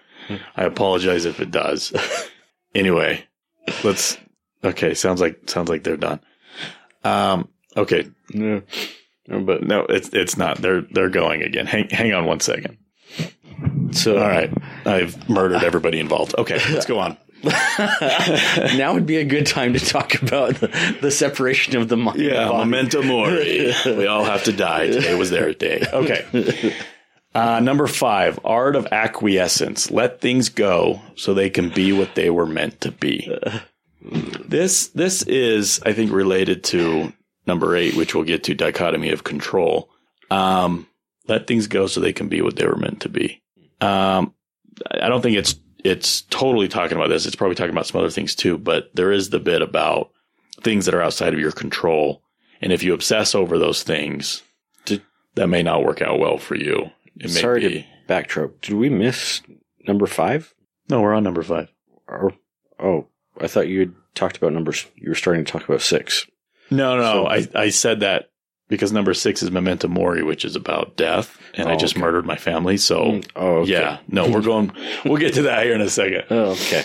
I 0.56 0.64
apologize 0.64 1.24
if 1.24 1.40
it 1.40 1.50
does. 1.50 1.92
Anyway, 2.74 3.24
let's 3.84 4.18
okay, 4.64 4.94
sounds 4.94 5.20
like 5.20 5.48
sounds 5.48 5.68
like 5.68 5.84
they're 5.84 5.96
done. 5.96 6.20
Um 7.04 7.48
okay, 7.76 8.08
no, 8.34 8.62
no, 9.28 9.40
but 9.40 9.62
no, 9.62 9.82
it's 9.82 10.08
it's 10.12 10.36
not. 10.36 10.58
They're 10.58 10.82
they're 10.82 11.10
going 11.10 11.42
again. 11.42 11.66
Hang 11.66 11.88
hang 11.90 12.12
on 12.12 12.24
one 12.24 12.40
second. 12.40 12.78
so 13.92 14.18
All 14.18 14.28
right. 14.28 14.52
I've 14.84 15.28
murdered 15.28 15.62
everybody 15.62 16.00
involved. 16.00 16.34
Okay, 16.36 16.58
let's 16.72 16.86
go 16.86 16.98
on. 16.98 17.16
now 18.76 18.94
would 18.94 19.06
be 19.06 19.16
a 19.16 19.24
good 19.24 19.46
time 19.46 19.72
to 19.72 19.80
talk 19.80 20.20
about 20.22 20.56
the, 20.56 20.96
the 21.00 21.10
separation 21.10 21.76
of 21.76 21.88
the 21.88 21.96
mind. 21.96 22.18
Yeah, 22.18 22.48
body. 22.48 22.70
memento 22.70 23.02
mori. 23.02 23.72
we 23.86 24.06
all 24.06 24.24
have 24.24 24.44
to 24.44 24.52
die. 24.52 24.88
Today 24.88 25.14
was 25.14 25.30
their 25.30 25.52
day. 25.54 25.84
Okay. 25.96 26.74
Uh, 27.34 27.60
number 27.60 27.86
five, 27.86 28.38
art 28.44 28.76
of 28.76 28.86
acquiescence. 28.92 29.90
Let 29.90 30.20
things 30.20 30.48
go 30.48 31.00
so 31.16 31.32
they 31.32 31.50
can 31.50 31.70
be 31.70 31.92
what 31.92 32.14
they 32.14 32.30
were 32.30 32.46
meant 32.46 32.80
to 32.82 32.90
be. 32.90 33.30
This 34.00 34.88
this 34.88 35.22
is, 35.22 35.80
I 35.84 35.92
think, 35.92 36.12
related 36.12 36.64
to 36.64 37.12
number 37.46 37.76
eight, 37.76 37.94
which 37.94 38.14
we'll 38.14 38.24
get 38.24 38.44
to 38.44 38.54
dichotomy 38.54 39.10
of 39.10 39.24
control. 39.24 39.90
Um, 40.30 40.86
let 41.28 41.46
things 41.46 41.66
go 41.66 41.86
so 41.86 42.00
they 42.00 42.12
can 42.12 42.28
be 42.28 42.42
what 42.42 42.56
they 42.56 42.66
were 42.66 42.76
meant 42.76 43.00
to 43.00 43.08
be. 43.08 43.42
Um, 43.80 44.34
I 44.90 45.08
don't 45.08 45.22
think 45.22 45.36
it's 45.36 45.54
it's 45.84 46.22
totally 46.22 46.68
talking 46.68 46.96
about 46.96 47.08
this. 47.08 47.26
It's 47.26 47.36
probably 47.36 47.54
talking 47.56 47.70
about 47.72 47.86
some 47.86 48.00
other 48.00 48.10
things 48.10 48.34
too, 48.34 48.58
but 48.58 48.90
there 48.94 49.12
is 49.12 49.30
the 49.30 49.38
bit 49.40 49.62
about 49.62 50.10
things 50.62 50.86
that 50.86 50.94
are 50.94 51.02
outside 51.02 51.34
of 51.34 51.40
your 51.40 51.52
control. 51.52 52.22
And 52.60 52.72
if 52.72 52.82
you 52.82 52.94
obsess 52.94 53.34
over 53.34 53.58
those 53.58 53.82
things, 53.82 54.42
Did- 54.84 55.02
that 55.34 55.48
may 55.48 55.62
not 55.62 55.84
work 55.84 56.00
out 56.02 56.18
well 56.18 56.38
for 56.38 56.54
you. 56.56 56.90
It 57.18 57.24
may 57.34 57.40
Sorry 57.40 57.60
be. 57.60 57.68
to 57.82 57.84
backtrack. 58.12 58.60
Did 58.62 58.74
we 58.74 58.88
miss 58.88 59.42
number 59.86 60.06
five? 60.06 60.54
No, 60.88 61.00
we're 61.00 61.14
on 61.14 61.24
number 61.24 61.42
five. 61.42 61.68
Or 62.08 62.32
oh, 62.78 63.08
I 63.40 63.46
thought 63.46 63.68
you 63.68 63.80
had 63.80 63.94
talked 64.14 64.36
about 64.36 64.52
numbers. 64.52 64.86
You 64.96 65.08
were 65.10 65.14
starting 65.14 65.44
to 65.44 65.50
talk 65.52 65.68
about 65.68 65.82
six. 65.82 66.26
No, 66.70 66.96
no, 66.96 67.02
So- 67.02 67.26
I, 67.26 67.48
I 67.54 67.68
said 67.70 68.00
that 68.00 68.30
because 68.68 68.92
number 68.92 69.14
six 69.14 69.42
is 69.42 69.50
memento 69.50 69.88
mori, 69.88 70.22
which 70.22 70.44
is 70.44 70.56
about 70.56 70.96
death. 70.96 71.38
And 71.54 71.68
I 71.68 71.74
Oh, 71.74 71.78
just 71.78 71.94
okay. 71.94 72.00
murdered 72.02 72.26
my 72.26 72.36
family. 72.36 72.76
So 72.76 73.20
Oh, 73.34 73.58
okay. 73.58 73.72
yeah, 73.72 73.98
no, 74.08 74.28
we're 74.28 74.42
going, 74.42 74.72
we'll 75.04 75.16
get 75.18 75.34
to 75.34 75.42
that 75.42 75.64
here 75.64 75.74
in 75.74 75.80
a 75.80 75.88
second. 75.90 76.24
Oh, 76.30 76.50
okay. 76.52 76.84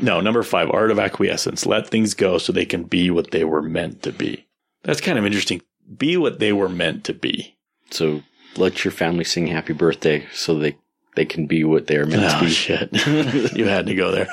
No, 0.00 0.20
number 0.20 0.42
five, 0.42 0.70
art 0.70 0.90
of 0.90 0.98
acquiescence. 0.98 1.66
Let 1.66 1.86
things 1.88 2.14
go 2.14 2.38
so 2.38 2.52
they 2.52 2.64
can 2.64 2.84
be 2.84 3.10
what 3.10 3.30
they 3.30 3.44
were 3.44 3.62
meant 3.62 4.02
to 4.02 4.12
be. 4.12 4.46
That's 4.84 5.00
kind 5.02 5.18
of 5.18 5.26
interesting. 5.26 5.60
Be 5.96 6.16
what 6.16 6.38
they 6.38 6.52
were 6.52 6.68
meant 6.68 7.04
to 7.04 7.12
be. 7.12 7.56
So 7.90 8.22
let 8.56 8.84
your 8.84 8.92
family 8.92 9.24
sing 9.24 9.46
happy 9.48 9.72
birthday 9.74 10.26
so 10.32 10.58
they, 10.58 10.76
they 11.14 11.24
can 11.26 11.46
be 11.46 11.62
what 11.64 11.86
they're 11.88 12.06
meant 12.06 12.22
to 12.22 12.36
Oh 12.38 12.40
be. 12.40 12.48
shit! 12.50 12.90
you 13.56 13.66
had 13.66 13.86
to 13.86 13.94
go 13.94 14.10
there. 14.12 14.28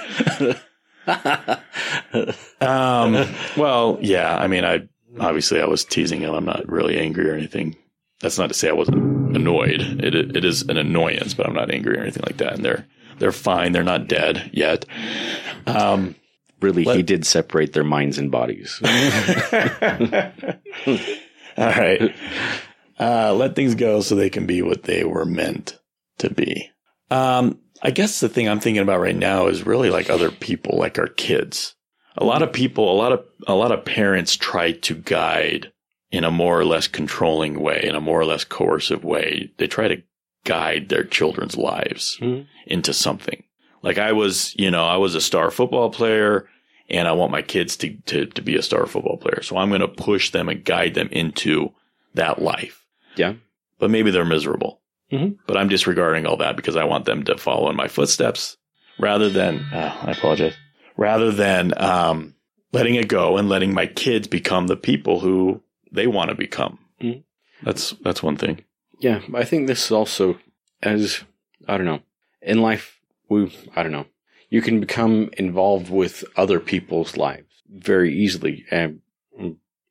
um, 2.61 3.27
well, 3.57 3.97
yeah. 4.01 4.35
I 4.37 4.47
mean, 4.47 4.63
I 4.65 4.87
obviously 5.19 5.61
I 5.61 5.65
was 5.65 5.85
teasing 5.85 6.21
him. 6.21 6.33
I'm 6.33 6.45
not 6.45 6.69
really 6.69 6.99
angry 6.99 7.29
or 7.29 7.33
anything. 7.33 7.75
That's 8.21 8.37
not 8.37 8.47
to 8.47 8.53
say 8.53 8.69
I 8.69 8.73
wasn't 8.73 9.35
annoyed. 9.35 9.81
It 10.03 10.15
it 10.15 10.43
is 10.43 10.63
an 10.63 10.77
annoyance, 10.77 11.33
but 11.33 11.47
I'm 11.47 11.53
not 11.55 11.71
angry 11.71 11.97
or 11.97 12.01
anything 12.01 12.23
like 12.25 12.37
that. 12.37 12.53
And 12.53 12.65
they're 12.65 12.85
they're 13.19 13.31
fine. 13.31 13.71
They're 13.71 13.83
not 13.83 14.07
dead 14.07 14.49
yet. 14.53 14.85
Um, 15.65 16.15
Really, 16.61 16.83
he 16.83 17.03
did 17.03 17.25
separate 17.25 17.71
their 17.71 17.85
minds 17.85 18.17
and 18.17 18.29
bodies. 18.29 18.81
all 18.83 18.89
right. 21.57 22.13
Uh, 22.99 23.33
let 23.33 23.55
things 23.55 23.75
go 23.75 24.01
so 24.01 24.15
they 24.15 24.29
can 24.29 24.45
be 24.45 24.61
what 24.61 24.83
they 24.83 25.05
were 25.05 25.23
meant 25.23 25.79
to 26.17 26.29
be. 26.29 26.69
Um, 27.09 27.59
I 27.81 27.91
guess 27.91 28.19
the 28.19 28.27
thing 28.27 28.49
I'm 28.49 28.59
thinking 28.59 28.81
about 28.81 28.99
right 28.99 29.15
now 29.15 29.47
is 29.47 29.65
really 29.65 29.89
like 29.89 30.09
other 30.09 30.31
people, 30.31 30.77
like 30.77 30.99
our 30.99 31.07
kids. 31.07 31.75
A 32.19 32.25
lot 32.25 32.41
of 32.43 32.51
people, 32.53 32.91
a 32.91 32.95
lot 32.95 33.11
of, 33.13 33.23
a 33.47 33.55
lot 33.55 33.71
of 33.71 33.85
parents 33.85 34.35
try 34.35 34.73
to 34.73 34.93
guide 34.95 35.71
in 36.11 36.23
a 36.23 36.31
more 36.31 36.59
or 36.59 36.65
less 36.65 36.87
controlling 36.87 37.59
way, 37.61 37.81
in 37.83 37.95
a 37.95 38.01
more 38.01 38.19
or 38.19 38.25
less 38.25 38.43
coercive 38.43 39.03
way. 39.03 39.51
They 39.57 39.67
try 39.67 39.87
to 39.87 40.01
guide 40.43 40.89
their 40.89 41.03
children's 41.03 41.55
lives 41.57 42.17
Mhm. 42.21 42.45
into 42.67 42.93
something. 42.93 43.43
Like 43.83 43.97
I 43.97 44.11
was, 44.11 44.53
you 44.57 44.69
know, 44.71 44.85
I 44.85 44.97
was 44.97 45.15
a 45.15 45.21
star 45.21 45.49
football 45.51 45.89
player 45.89 46.49
and 46.89 47.07
I 47.07 47.11
want 47.13 47.31
my 47.31 47.41
kids 47.41 47.77
to, 47.77 47.95
to, 48.07 48.25
to 48.25 48.41
be 48.41 48.55
a 48.55 48.61
star 48.63 48.85
football 48.85 49.17
player. 49.17 49.41
So 49.43 49.57
I'm 49.57 49.69
going 49.69 49.81
to 49.81 49.87
push 49.87 50.31
them 50.31 50.49
and 50.49 50.63
guide 50.65 50.95
them 50.95 51.07
into 51.11 51.71
that 52.15 52.41
life. 52.41 52.83
Yeah. 53.15 53.33
But 53.79 53.91
maybe 53.91 54.11
they're 54.11 54.25
miserable. 54.25 54.81
Mhm. 55.11 55.37
But 55.47 55.55
I'm 55.57 55.69
disregarding 55.69 56.25
all 56.25 56.37
that 56.37 56.55
because 56.57 56.75
I 56.75 56.83
want 56.83 57.05
them 57.05 57.23
to 57.25 57.37
follow 57.37 57.69
in 57.69 57.75
my 57.75 57.87
footsteps 57.87 58.57
rather 58.99 59.29
than, 59.29 59.59
uh, 59.71 59.95
I 60.01 60.11
apologize, 60.11 60.55
rather 60.99 61.31
than, 61.31 61.73
um, 61.81 62.35
letting 62.71 62.95
it 62.95 63.07
go 63.07 63.37
and 63.37 63.49
letting 63.49 63.73
my 63.73 63.87
kids 63.87 64.27
become 64.27 64.67
the 64.67 64.75
people 64.75 65.19
who 65.19 65.61
they 65.91 66.05
want 66.07 66.29
to 66.29 66.35
become. 66.35 66.77
Mhm. 67.01 67.23
That's, 67.63 67.91
that's 68.01 68.21
one 68.21 68.37
thing. 68.37 68.63
Yeah, 68.99 69.21
I 69.33 69.45
think 69.45 69.67
this 69.67 69.85
is 69.85 69.91
also 69.91 70.37
as 70.83 71.23
I 71.67 71.77
don't 71.77 71.85
know 71.85 72.01
in 72.41 72.61
life. 72.61 72.99
We 73.29 73.51
I 73.75 73.83
don't 73.83 73.91
know. 73.91 74.07
You 74.49 74.61
can 74.61 74.79
become 74.79 75.29
involved 75.37 75.89
with 75.89 76.23
other 76.35 76.59
people's 76.59 77.15
lives 77.15 77.63
very 77.69 78.13
easily, 78.13 78.65
and 78.71 79.01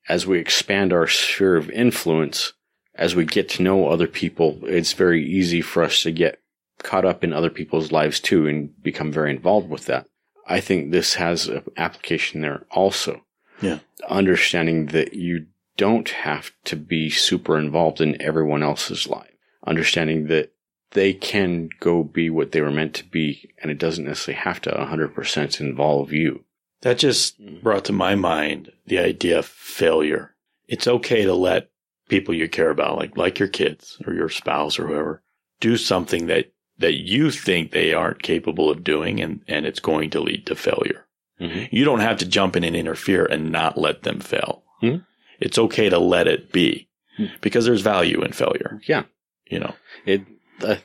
as 0.08 0.26
we 0.26 0.38
expand 0.38 0.92
our 0.92 1.06
sphere 1.06 1.56
of 1.56 1.70
influence, 1.70 2.52
as 2.94 3.14
we 3.14 3.24
get 3.24 3.48
to 3.50 3.62
know 3.62 3.88
other 3.88 4.08
people, 4.08 4.58
it's 4.62 4.92
very 4.92 5.24
easy 5.24 5.60
for 5.60 5.82
us 5.82 6.02
to 6.02 6.10
get 6.10 6.40
caught 6.82 7.04
up 7.04 7.22
in 7.24 7.32
other 7.32 7.50
people's 7.50 7.92
lives 7.92 8.20
too 8.20 8.46
and 8.46 8.82
become 8.82 9.12
very 9.12 9.30
involved 9.30 9.68
with 9.70 9.86
that. 9.86 10.06
I 10.48 10.60
think 10.60 10.90
this 10.90 11.14
has 11.14 11.46
an 11.46 11.62
application 11.76 12.40
there 12.40 12.64
also. 12.70 13.22
Yeah. 13.60 13.80
Understanding 14.08 14.86
that 14.86 15.14
you 15.14 15.46
don't 15.76 16.08
have 16.08 16.50
to 16.64 16.76
be 16.76 17.10
super 17.10 17.58
involved 17.58 18.00
in 18.00 18.20
everyone 18.20 18.62
else's 18.62 19.06
life. 19.06 19.30
Understanding 19.66 20.26
that 20.28 20.52
they 20.92 21.12
can 21.12 21.68
go 21.80 22.02
be 22.02 22.30
what 22.30 22.52
they 22.52 22.60
were 22.60 22.70
meant 22.70 22.94
to 22.94 23.04
be 23.04 23.50
and 23.60 23.70
it 23.70 23.78
doesn't 23.78 24.06
necessarily 24.06 24.40
have 24.42 24.60
to 24.62 24.70
100% 24.70 25.60
involve 25.60 26.12
you. 26.12 26.44
That 26.82 26.98
just 26.98 27.40
mm-hmm. 27.40 27.60
brought 27.60 27.84
to 27.86 27.92
my 27.92 28.14
mind 28.14 28.72
the 28.86 28.98
idea 28.98 29.40
of 29.40 29.46
failure. 29.46 30.34
It's 30.66 30.86
okay 30.86 31.24
to 31.24 31.34
let 31.34 31.70
people 32.08 32.34
you 32.34 32.48
care 32.48 32.70
about, 32.70 32.96
like, 32.96 33.16
like 33.16 33.38
your 33.38 33.48
kids 33.48 34.00
or 34.06 34.14
your 34.14 34.28
spouse 34.28 34.78
or 34.78 34.86
whoever, 34.86 35.22
do 35.60 35.76
something 35.76 36.26
that, 36.26 36.52
that 36.78 36.94
you 36.94 37.30
think 37.30 37.70
they 37.72 37.92
aren't 37.92 38.22
capable 38.22 38.70
of 38.70 38.84
doing 38.84 39.20
and, 39.20 39.40
and 39.48 39.66
it's 39.66 39.80
going 39.80 40.10
to 40.10 40.20
lead 40.20 40.46
to 40.46 40.54
failure. 40.54 41.06
Mhm. 41.40 41.68
You 41.72 41.84
don't 41.84 42.00
have 42.00 42.18
to 42.18 42.26
jump 42.26 42.56
in 42.56 42.64
and 42.64 42.76
interfere 42.76 43.24
and 43.26 43.50
not 43.52 43.76
let 43.78 44.02
them 44.02 44.20
fail. 44.20 44.62
Mhm. 44.82 45.04
It's 45.40 45.58
okay 45.58 45.88
to 45.88 45.98
let 45.98 46.26
it 46.26 46.52
be 46.52 46.88
Mhm. 47.18 47.40
because 47.40 47.64
there's 47.64 47.80
value 47.82 48.22
in 48.22 48.32
failure. 48.32 48.80
Yeah. 48.86 49.04
You 49.50 49.60
know, 49.60 49.74
It, 50.06 50.22
uh, 50.62 50.76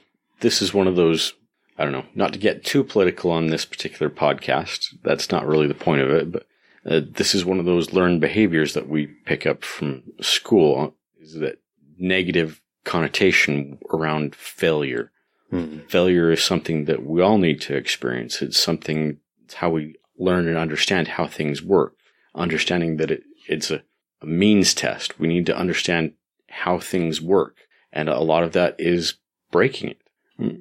this 0.42 0.62
is 0.62 0.74
one 0.74 0.88
of 0.88 0.96
those, 0.96 1.34
I 1.78 1.84
don't 1.84 1.94
know, 1.94 2.06
not 2.16 2.34
to 2.34 2.40
get 2.40 2.64
too 2.64 2.84
political 2.84 3.32
on 3.32 3.48
this 3.48 3.66
particular 3.66 4.10
podcast. 4.10 4.96
That's 5.04 5.32
not 5.32 5.48
really 5.48 5.68
the 5.68 5.74
point 5.74 6.02
of 6.02 6.10
it, 6.12 6.32
but 6.32 6.46
uh, 6.86 7.02
this 7.10 7.34
is 7.34 7.46
one 7.46 7.60
of 7.60 7.66
those 7.66 7.94
learned 7.94 8.20
behaviors 8.22 8.74
that 8.74 8.90
we 8.90 9.08
pick 9.26 9.46
up 9.46 9.64
from 9.64 10.04
school 10.22 10.96
is 11.22 11.36
that 11.36 11.60
negative 11.98 12.62
connotation 12.84 13.78
around 13.92 14.36
failure. 14.36 15.12
Failure 15.88 16.32
is 16.32 16.44
something 16.44 16.86
that 16.86 17.06
we 17.06 17.22
all 17.22 17.38
need 17.38 17.62
to 17.62 17.76
experience. 17.76 18.42
It's 18.42 18.60
something, 18.60 19.18
it's 19.44 19.56
how 19.56 19.70
we 19.70 19.96
learn 20.18 20.48
and 20.48 20.58
understand 20.58 21.08
how 21.10 21.28
things 21.28 21.62
work. 21.62 21.96
Understanding 22.36 22.98
that 22.98 23.12
it, 23.12 23.24
it's 23.48 23.70
a, 23.72 23.84
a 24.22 24.26
means 24.26 24.74
test. 24.74 25.20
We 25.20 25.28
need 25.28 25.46
to 25.48 25.58
understand 25.58 26.14
how 26.50 26.80
things 26.80 27.22
work. 27.22 27.58
And 27.92 28.10
a 28.10 28.20
lot 28.20 28.44
of 28.44 28.54
that 28.54 28.76
is 28.80 29.16
breaking 29.52 29.90
it. 29.92 30.58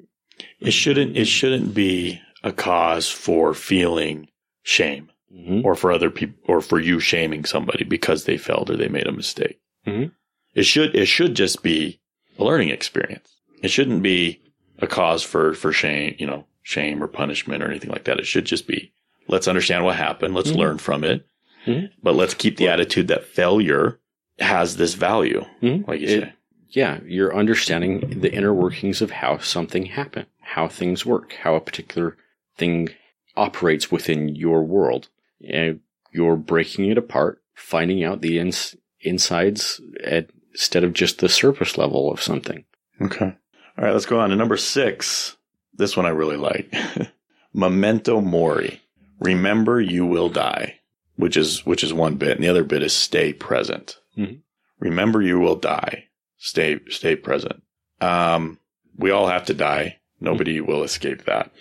it 0.61 0.73
shouldn't, 0.73 1.17
it 1.17 1.27
shouldn't 1.27 1.75
be 1.75 2.21
a 2.43 2.53
cause 2.53 3.09
for 3.09 3.55
feeling 3.55 4.29
shame. 4.63 5.09
Mm-hmm. 5.35 5.65
or 5.65 5.75
for 5.75 5.91
other 5.91 6.11
people 6.11 6.37
or 6.47 6.61
for 6.61 6.79
you 6.79 7.01
shaming 7.01 7.47
somebody 7.47 7.85
because 7.85 8.25
they 8.25 8.37
failed 8.37 8.69
or 8.69 8.77
they 8.77 8.89
made 8.89 9.07
a 9.07 9.13
mistake. 9.13 9.59
Mhm. 9.87 10.13
It 10.55 10.65
should 10.65 10.95
it 10.95 11.07
should 11.07 11.35
just 11.35 11.63
be 11.63 12.01
a 12.39 12.45
learning 12.45 12.69
experience. 12.69 13.35
It 13.63 13.71
shouldn't 13.71 14.03
be 14.03 14.43
a 14.83 14.87
cause 14.87 15.23
for 15.23 15.55
for 15.55 15.73
shame, 15.73 16.15
you 16.19 16.27
know, 16.27 16.45
shame 16.63 17.03
or 17.03 17.09
punishment 17.09 17.63
or 17.63 17.69
anything 17.71 17.91
like 17.91 18.05
that. 18.05 18.19
It 18.19 18.27
should 18.27 18.45
just 18.45 18.67
be 18.67 18.93
let's 19.29 19.49
understand 19.49 19.85
what 19.85 19.97
happened, 19.97 20.35
let's 20.35 20.51
Mhm. 20.51 20.57
learn 20.57 20.79
from 20.79 21.05
it, 21.05 21.25
Mhm. 21.67 21.91
but 22.03 22.15
let's 22.17 22.35
keep 22.35 22.57
the 22.57 22.69
attitude 22.69 23.09
that 23.09 23.25
failure 23.25 23.99
has 24.41 24.77
this 24.77 24.95
value, 24.95 25.45
Mhm. 25.63 25.87
like 25.87 26.01
you 26.01 26.07
It- 26.09 26.21
say. 26.23 26.33
Yeah, 26.71 27.01
you're 27.07 27.37
understanding 27.37 28.21
the 28.21 28.33
inner 28.33 28.53
workings 28.55 29.03
of 29.03 29.11
how 29.11 29.39
something 29.39 29.87
happened, 29.87 30.27
how 30.41 30.69
things 30.69 31.05
work, 31.07 31.35
how 31.43 31.55
a 31.55 31.61
particular 31.61 32.17
thing 32.57 32.89
operates 33.37 33.91
within 33.93 34.31
your 34.35 34.65
world. 34.65 35.09
And 35.47 35.81
you're 36.13 36.37
breaking 36.37 36.87
it 36.91 36.97
apart, 36.99 37.43
finding 37.55 38.03
out 38.03 38.23
the 38.23 38.39
ins- 38.39 38.75
insides 39.01 39.81
at, 40.03 40.31
instead 40.53 40.83
of 40.83 40.95
just 40.95 41.19
the 41.19 41.29
surface 41.29 41.77
level 41.77 42.11
of 42.11 42.23
something. 42.23 42.65
Okay. 43.03 43.35
All 43.79 43.85
right, 43.85 43.93
let's 43.93 44.07
go 44.07 44.21
on 44.21 44.31
to 44.31 44.37
number 44.37 44.57
six. 44.57 45.37
This 45.75 45.97
one 45.97 46.07
I 46.07 46.11
really 46.11 46.37
like. 46.37 46.75
Memento 47.55 48.21
mori. 48.21 48.81
Remember 49.21 49.81
you 49.81 50.05
will 50.05 50.29
die, 50.29 50.79
which 51.17 51.37
is, 51.37 51.65
which 51.65 51.83
is 51.83 51.95
one 51.95 52.17
bit. 52.17 52.33
And 52.33 52.45
the 52.45 52.49
other 52.49 52.65
bit 52.65 52.83
is 52.83 52.93
stay 52.93 53.33
present. 53.33 53.99
Mhm. 54.17 54.41
Remember 54.79 55.23
you 55.23 55.39
will 55.39 55.57
die. 55.57 56.09
Stay, 56.39 56.81
stay 56.91 57.17
present. 57.17 57.63
Um, 58.01 58.59
we 58.97 59.11
all 59.11 59.29
have 59.29 59.45
to 59.47 59.55
die. 59.55 59.99
Nobody 60.21 60.61
will 60.61 60.83
escape 60.83 61.25
that. 61.25 61.53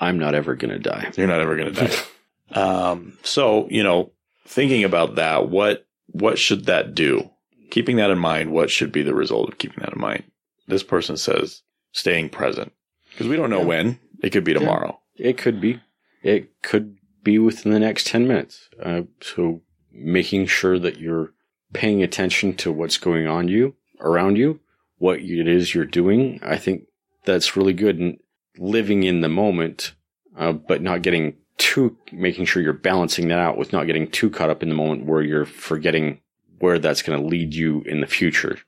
I'm 0.00 0.18
not 0.18 0.34
ever 0.34 0.54
going 0.56 0.72
to 0.72 0.78
die. 0.78 1.12
You're 1.16 1.28
not 1.28 1.40
ever 1.40 1.56
going 1.56 1.72
to 1.72 1.86
die. 1.86 1.96
um, 2.60 3.16
so, 3.22 3.68
you 3.70 3.82
know, 3.82 4.12
thinking 4.46 4.84
about 4.84 5.14
that, 5.14 5.48
what, 5.48 5.86
what 6.06 6.38
should 6.38 6.66
that 6.66 6.94
do? 6.94 7.30
Keeping 7.70 7.96
that 7.96 8.10
in 8.10 8.18
mind, 8.18 8.50
what 8.50 8.70
should 8.70 8.92
be 8.92 9.02
the 9.02 9.14
result 9.14 9.48
of 9.48 9.58
keeping 9.58 9.80
that 9.80 9.94
in 9.94 10.00
mind? 10.00 10.24
This 10.66 10.82
person 10.82 11.16
says 11.16 11.62
staying 11.92 12.30
present 12.30 12.72
because 13.10 13.28
we 13.28 13.36
don't 13.36 13.50
know 13.50 13.60
Yeah. 13.60 13.66
when 13.66 13.98
it 14.22 14.30
could 14.30 14.44
be 14.44 14.52
Yeah. 14.52 14.58
tomorrow. 14.60 15.00
It 15.16 15.36
could 15.38 15.60
be. 15.60 15.80
It 16.22 16.50
could 16.62 16.96
be 17.22 17.38
within 17.38 17.72
the 17.72 17.78
next 17.80 18.06
10 18.06 18.26
minutes. 18.26 18.68
Uh, 18.82 19.02
so 19.20 19.62
making 19.92 20.46
sure 20.46 20.78
that 20.78 20.98
you're 20.98 21.32
paying 21.72 22.02
attention 22.02 22.54
to 22.54 22.72
what's 22.72 22.98
going 22.98 23.26
on 23.26 23.48
you, 23.48 23.74
around 24.00 24.36
you, 24.36 24.60
what 24.98 25.20
it 25.20 25.48
is 25.48 25.74
you're 25.74 25.84
doing. 25.84 26.38
I 26.42 26.56
think 26.56 26.84
that's 27.24 27.56
really 27.56 27.72
good 27.72 27.98
and 27.98 28.18
living 28.58 29.02
in 29.02 29.20
the 29.20 29.28
moment, 29.28 29.92
uh, 30.36 30.52
but 30.52 30.82
not 30.82 31.02
getting 31.02 31.36
too, 31.58 31.96
making 32.12 32.44
sure 32.46 32.62
you're 32.62 32.72
balancing 32.72 33.28
that 33.28 33.38
out 33.38 33.56
with 33.56 33.72
not 33.72 33.86
getting 33.86 34.10
too 34.10 34.30
caught 34.30 34.50
up 34.50 34.62
in 34.62 34.68
the 34.68 34.74
moment 34.74 35.06
where 35.06 35.22
you're 35.22 35.44
forgetting 35.46 36.20
where 36.58 36.78
that's 36.78 37.02
going 37.02 37.20
to 37.20 37.26
lead 37.26 37.54
you 37.54 37.82
in 37.82 38.00
the 38.00 38.06
future. 38.06 38.58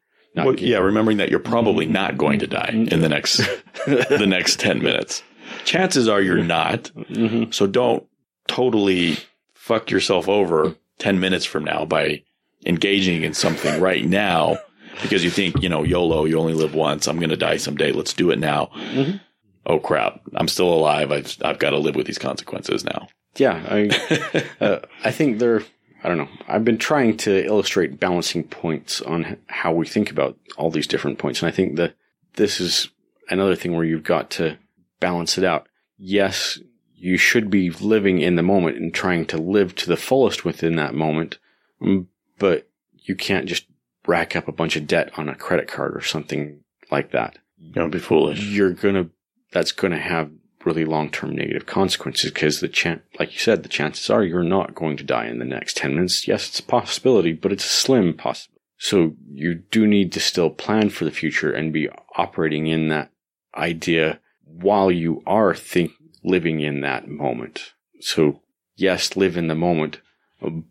Well, 0.45 0.57
yeah, 0.57 0.79
remembering 0.79 1.17
that 1.17 1.31
you're 1.31 1.39
probably 1.39 1.87
not 1.87 2.19
going 2.19 2.39
to 2.41 2.47
die 2.47 2.71
in 2.73 3.01
the 3.01 3.09
next 3.09 3.37
the 3.87 4.27
next 4.27 4.61
10 4.61 4.83
minutes. 4.83 5.23
Chances 5.65 6.09
are 6.09 6.21
you're 6.21 6.43
not. 6.43 6.91
Mhm. 7.11 7.53
So 7.55 7.67
don't 7.67 8.05
totally 8.49 9.17
fuck 9.55 9.91
yourself 9.91 10.29
over 10.29 10.75
10 10.99 11.19
minutes 11.21 11.45
from 11.45 11.65
now 11.65 11.85
by 11.85 12.23
engaging 12.65 13.23
in 13.23 13.35
something 13.35 13.81
right 13.81 14.05
now 14.05 14.59
because 15.03 15.23
you 15.25 15.31
think, 15.31 15.63
you 15.63 15.69
know, 15.69 15.83
YOLO, 15.83 16.25
you 16.25 16.39
only 16.39 16.55
live 16.55 16.75
once. 16.75 17.07
I'm 17.07 17.19
going 17.19 17.31
to 17.31 17.37
die 17.37 17.57
someday. 17.59 17.93
Let's 17.93 18.13
do 18.13 18.31
it 18.31 18.39
now. 18.39 18.71
Mhm. 18.75 19.21
Oh 19.67 19.79
crap. 19.79 20.21
I'm 20.35 20.49
still 20.49 20.73
alive. 20.73 21.11
I've, 21.13 21.37
I've 21.43 21.59
got 21.59 21.71
to 21.71 21.79
live 21.79 21.97
with 21.97 22.07
these 22.07 22.19
consequences 22.19 22.85
now. 22.85 23.09
Yeah. 23.37 23.63
I, 23.69 24.45
uh, 24.65 24.79
I 25.05 25.11
think 25.11 25.39
there 25.39 25.63
I 26.03 26.09
don't 26.09 26.19
know. 26.19 26.29
I've 26.47 26.65
been 26.65 26.79
trying 26.79 27.17
to 27.19 27.45
illustrate 27.45 27.99
balancing 27.99 28.45
points 28.45 29.01
on 29.01 29.39
how 29.47 29.73
we 29.73 29.87
think 29.87 30.11
about 30.11 30.39
all 30.57 30.71
these 30.71 30.87
different 30.87 31.19
points. 31.19 31.41
And 31.41 31.49
I 31.49 31.53
think 31.53 31.77
that 31.77 31.95
this 32.35 32.61
is 32.61 32.91
another 33.29 33.57
thing 33.57 33.75
where 33.75 33.85
you've 33.85 34.05
got 34.05 34.31
to 34.33 34.59
balance 35.01 35.39
it 35.39 35.45
out. 35.45 35.69
Yes, 35.99 36.59
you 36.95 37.17
should 37.17 37.51
be 37.51 37.71
living 37.71 38.21
in 38.21 38.37
the 38.37 38.43
moment 38.43 38.77
and 38.77 38.93
trying 38.93 39.27
to 39.27 39.39
live 39.39 39.75
to 39.77 39.87
the 39.87 39.97
fullest 39.97 40.45
within 40.45 40.77
that 40.77 40.95
moment, 40.95 41.39
mm, 41.81 42.07
but 42.39 42.69
you 42.93 43.15
can't 43.15 43.47
just 43.47 43.67
rack 44.07 44.37
up 44.37 44.49
a 44.49 44.53
bunch 44.53 44.77
of 44.77 44.87
debt 44.87 45.11
on 45.17 45.29
a 45.29 45.35
credit 45.35 45.69
card 45.69 45.97
or 45.97 46.03
something 46.03 46.61
like 46.91 47.13
that. 47.13 47.39
Don't 47.73 47.91
be 47.91 47.99
foolish. 47.99 48.41
You're 48.43 48.73
gonna, 48.73 49.09
that's 49.53 49.73
gonna 49.73 49.99
have 49.99 50.31
really 50.67 50.85
long-term 50.85 51.35
negative 51.35 51.65
consequences 51.65 52.31
because 52.31 52.61
the 52.61 52.69
chance, 52.69 53.01
like 53.19 53.33
you 53.33 53.39
said, 53.39 53.63
the 53.63 53.69
chances 53.69 54.11
are 54.11 54.25
you're 54.25 54.43
not 54.43 54.75
going 54.75 54.97
to 54.97 55.05
die 55.05 55.27
in 55.27 55.39
the 55.39 55.45
next 55.45 55.77
10 55.77 55.95
minutes. 55.95 56.27
Yes, 56.27 56.49
it's 56.49 56.59
a 56.59 56.65
possibility, 56.65 57.33
but 57.33 57.53
it's 57.53 57.65
a 57.65 57.69
slim 57.69 58.13
possibility. 58.13 58.61
So 58.79 59.15
you 59.31 59.55
do 59.55 59.87
need 59.87 60.13
to 60.13 60.21
still 60.21 60.51
plan 60.51 60.91
for 60.91 61.05
the 61.05 61.11
future 61.11 61.53
and 61.53 61.73
be 61.73 61.89
operating 62.17 62.67
in 62.67 62.89
that 62.89 63.11
idea 63.57 64.21
while 64.45 64.91
you 64.91 65.23
are 65.27 65.55
think 65.55 65.93
living 66.23 66.61
in 66.61 66.81
that 66.81 67.09
moment. 67.09 67.73
So 68.01 68.43
yes, 68.75 69.17
live 69.17 69.37
in 69.37 69.47
the 69.47 69.55
moment, 69.55 70.01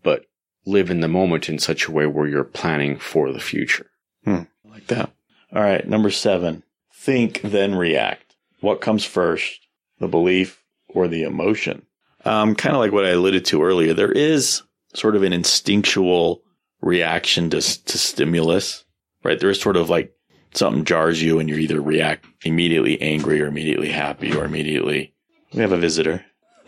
but 0.03 0.25
live 0.65 0.91
in 0.91 0.99
the 0.99 1.07
moment 1.07 1.49
in 1.49 1.57
such 1.57 1.87
a 1.87 1.91
way 1.91 2.05
where 2.05 2.27
you're 2.27 2.43
planning 2.43 2.97
for 2.97 3.31
the 3.31 3.39
future. 3.39 3.87
Hmm. 4.23 4.43
Like 4.63 4.87
that. 4.87 5.11
All 5.53 5.61
right. 5.61 5.87
Number 5.87 6.11
seven, 6.11 6.63
think, 6.93 7.41
then 7.41 7.75
react. 7.75 8.35
What 8.61 8.81
comes 8.81 9.05
first, 9.05 9.64
the 9.99 10.07
belief 10.07 10.63
or 10.87 11.07
the 11.07 11.23
emotion? 11.23 11.85
Um, 12.23 12.55
kind 12.55 12.75
of 12.75 12.79
like 12.79 12.91
what 12.91 13.05
I 13.05 13.09
alluded 13.09 13.45
to 13.45 13.63
earlier. 13.63 13.93
There 13.93 14.11
is 14.11 14.63
sort 14.93 15.15
of 15.15 15.23
an 15.23 15.33
instinctual 15.33 16.41
reaction 16.81 17.49
to, 17.51 17.61
to 17.61 17.97
stimulus, 17.97 18.83
right? 19.23 19.39
There 19.39 19.49
is 19.49 19.59
sort 19.59 19.77
of 19.77 19.89
like 19.89 20.13
something 20.53 20.85
jars 20.85 21.21
you 21.21 21.39
and 21.39 21.49
you 21.49 21.55
either 21.55 21.81
react 21.81 22.25
immediately 22.43 23.01
angry 23.01 23.41
or 23.41 23.47
immediately 23.47 23.89
happy 23.89 24.35
or 24.35 24.45
immediately. 24.45 25.13
We 25.53 25.61
have 25.61 25.71
a 25.71 25.77
visitor. 25.77 26.25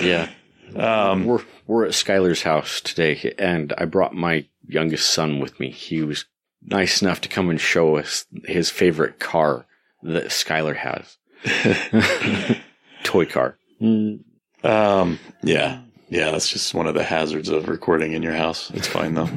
yeah. 0.00 0.28
Um, 0.76 1.24
we're, 1.24 1.42
we're 1.66 1.86
at 1.86 1.92
Skyler's 1.92 2.42
house 2.42 2.80
today 2.80 3.34
and 3.38 3.72
I 3.76 3.86
brought 3.86 4.14
my 4.14 4.46
youngest 4.66 5.10
son 5.10 5.40
with 5.40 5.58
me. 5.58 5.70
He 5.70 6.02
was 6.02 6.26
nice 6.62 7.02
enough 7.02 7.20
to 7.22 7.28
come 7.28 7.50
and 7.50 7.60
show 7.60 7.96
us 7.96 8.26
his 8.44 8.70
favorite 8.70 9.18
car 9.18 9.66
that 10.02 10.26
Skyler 10.26 10.76
has. 10.76 11.16
Toy 13.04 13.26
car. 13.26 13.56
Um, 13.80 15.18
yeah. 15.42 15.80
Yeah, 16.08 16.32
that's 16.32 16.48
just 16.48 16.74
one 16.74 16.86
of 16.86 16.94
the 16.94 17.04
hazards 17.04 17.48
of 17.48 17.68
recording 17.68 18.12
in 18.12 18.22
your 18.22 18.34
house. 18.34 18.70
It's 18.72 18.88
fine 18.88 19.14
though. 19.14 19.28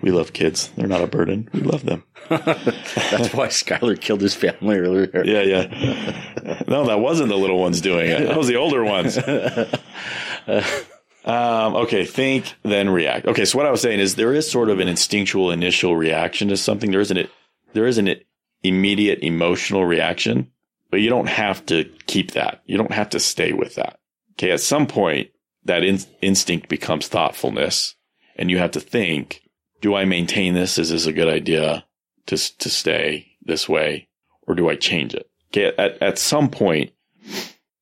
we 0.00 0.10
love 0.10 0.32
kids. 0.32 0.70
They're 0.76 0.86
not 0.86 1.02
a 1.02 1.06
burden. 1.06 1.48
We 1.52 1.60
love 1.60 1.84
them. 1.84 2.04
That's 2.28 3.34
why 3.34 3.48
Skyler 3.48 4.00
killed 4.00 4.20
his 4.20 4.34
family 4.34 4.76
earlier. 4.78 5.24
Yeah, 5.24 5.42
yeah. 5.42 6.62
No, 6.68 6.86
that 6.86 7.00
wasn't 7.00 7.28
the 7.30 7.36
little 7.36 7.58
ones 7.58 7.80
doing 7.80 8.08
it. 8.10 8.26
That 8.26 8.38
was 8.38 8.46
the 8.46 8.56
older 8.56 8.84
ones. 8.84 9.18
Um, 11.24 11.76
okay, 11.76 12.04
think, 12.04 12.52
then 12.64 12.90
react. 12.90 13.26
Okay, 13.26 13.44
so 13.44 13.56
what 13.56 13.66
I 13.66 13.70
was 13.70 13.80
saying 13.80 14.00
is 14.00 14.16
there 14.16 14.34
is 14.34 14.50
sort 14.50 14.70
of 14.70 14.80
an 14.80 14.88
instinctual 14.88 15.52
initial 15.52 15.96
reaction 15.96 16.48
to 16.48 16.56
something. 16.56 16.90
There 16.90 17.00
isn't 17.00 17.16
it. 17.16 17.30
There 17.74 17.86
isn't 17.86 18.08
an 18.08 18.20
immediate 18.64 19.20
emotional 19.22 19.84
reaction, 19.84 20.50
but 20.92 21.00
you 21.00 21.08
don't 21.08 21.28
have 21.28 21.64
to 21.66 21.84
keep 22.06 22.32
that. 22.32 22.62
You 22.66 22.76
don't 22.76 22.92
have 22.92 23.08
to 23.10 23.18
stay 23.18 23.54
with 23.54 23.74
that. 23.76 23.98
Okay, 24.32 24.50
at 24.50 24.60
some 24.60 24.86
point, 24.86 25.30
that 25.64 25.82
in- 25.82 25.98
instinct 26.20 26.68
becomes 26.68 27.08
thoughtfulness, 27.08 27.96
and 28.36 28.50
you 28.50 28.58
have 28.58 28.72
to 28.72 28.80
think: 28.80 29.42
Do 29.80 29.94
I 29.96 30.04
maintain 30.04 30.54
this? 30.54 30.78
Is 30.78 30.90
this 30.90 31.06
a 31.06 31.12
good 31.12 31.28
idea 31.28 31.84
to 32.26 32.58
to 32.58 32.68
stay 32.68 33.32
this 33.42 33.68
way, 33.68 34.08
or 34.46 34.54
do 34.54 34.68
I 34.68 34.76
change 34.76 35.14
it? 35.14 35.28
Okay, 35.50 35.74
at 35.78 36.00
at 36.02 36.18
some 36.18 36.50
point, 36.50 36.92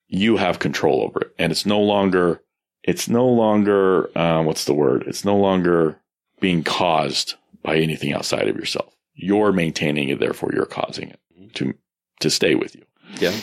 you 0.07 0.37
have 0.37 0.61
control 0.61 1.03
over 1.03 1.21
it, 1.21 1.35
and 1.37 1.51
it's 1.51 1.67
no 1.67 1.81
longer 1.81 2.43
it's 2.85 3.09
no 3.09 3.27
longer 3.27 4.17
uh, 4.17 4.43
what's 4.45 4.67
the 4.67 4.75
word? 4.75 5.03
It's 5.09 5.25
no 5.25 5.37
longer 5.37 6.01
being 6.39 6.63
caused 6.63 7.35
by 7.63 7.77
anything 7.77 8.13
outside 8.13 8.47
of 8.47 8.57
yourself. 8.57 8.95
You're 9.15 9.53
maintaining 9.53 10.11
it, 10.11 10.21
therefore 10.21 10.53
you're 10.55 10.65
causing 10.65 11.11
it 11.11 11.21
to 11.55 11.75
to 12.21 12.31
stay 12.31 12.55
with 12.55 12.77
you. 12.77 12.85
Yeah. 13.19 13.37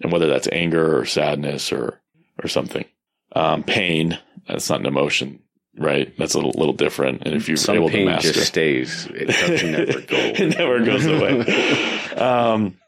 And 0.00 0.12
whether 0.12 0.28
that's 0.28 0.48
anger 0.50 0.98
or 0.98 1.04
sadness 1.04 1.72
or 1.72 2.00
or 2.42 2.48
something, 2.48 2.84
um, 3.32 3.62
pain. 3.62 4.18
That's 4.46 4.70
not 4.70 4.80
an 4.80 4.86
emotion, 4.86 5.40
right? 5.76 6.12
That's 6.16 6.34
a 6.34 6.38
little, 6.38 6.54
little 6.56 6.74
different. 6.74 7.22
And 7.24 7.34
if 7.34 7.48
you're 7.48 7.56
Some 7.56 7.76
able 7.76 7.88
pain 7.88 8.06
to 8.06 8.12
master, 8.12 8.32
just 8.32 8.48
stays. 8.48 9.06
It 9.06 9.28
never 9.64 10.00
go. 10.06 10.16
it 10.16 10.58
never 10.58 10.84
goes 10.84 11.06
away. 11.06 12.00
um, 12.16 12.78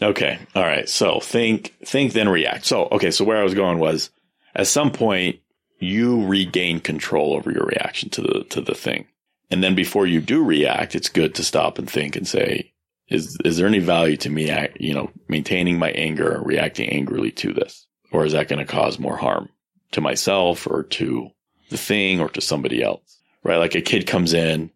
okay. 0.00 0.38
All 0.54 0.62
right. 0.62 0.88
So 0.88 1.20
think, 1.20 1.74
think, 1.84 2.12
then 2.12 2.28
react. 2.28 2.66
So, 2.66 2.88
okay. 2.92 3.10
So 3.10 3.24
where 3.24 3.40
I 3.40 3.44
was 3.44 3.54
going 3.54 3.78
was 3.78 4.10
at 4.54 4.66
some 4.66 4.92
point 4.92 5.40
you 5.78 6.26
regain 6.26 6.78
control 6.78 7.32
over 7.32 7.50
your 7.50 7.64
reaction 7.64 8.08
to 8.10 8.22
the, 8.22 8.44
to 8.50 8.60
the 8.60 8.74
thing. 8.74 9.06
And 9.50 9.62
then 9.62 9.74
before 9.74 10.06
you 10.06 10.20
do 10.20 10.42
react, 10.42 10.94
it's 10.94 11.08
good 11.08 11.34
to 11.34 11.44
stop 11.44 11.78
and 11.78 11.90
think 11.90 12.16
and 12.16 12.26
say, 12.26 12.71
is, 13.12 13.36
is 13.44 13.56
there 13.56 13.66
any 13.66 13.78
value 13.78 14.16
to 14.18 14.30
me, 14.30 14.50
you 14.78 14.94
know, 14.94 15.10
maintaining 15.28 15.78
my 15.78 15.90
anger 15.90 16.36
or 16.36 16.42
reacting 16.42 16.88
angrily 16.88 17.30
to 17.32 17.52
this? 17.52 17.86
Or 18.10 18.24
is 18.24 18.32
that 18.32 18.48
going 18.48 18.58
to 18.58 18.70
cause 18.70 18.98
more 18.98 19.16
harm 19.16 19.48
to 19.92 20.00
myself 20.00 20.66
or 20.66 20.82
to 20.84 21.30
the 21.70 21.76
thing 21.76 22.20
or 22.20 22.28
to 22.30 22.40
somebody 22.40 22.82
else? 22.82 23.18
Right? 23.42 23.56
Like 23.56 23.74
a 23.74 23.80
kid 23.80 24.06
comes 24.06 24.32
in 24.32 24.70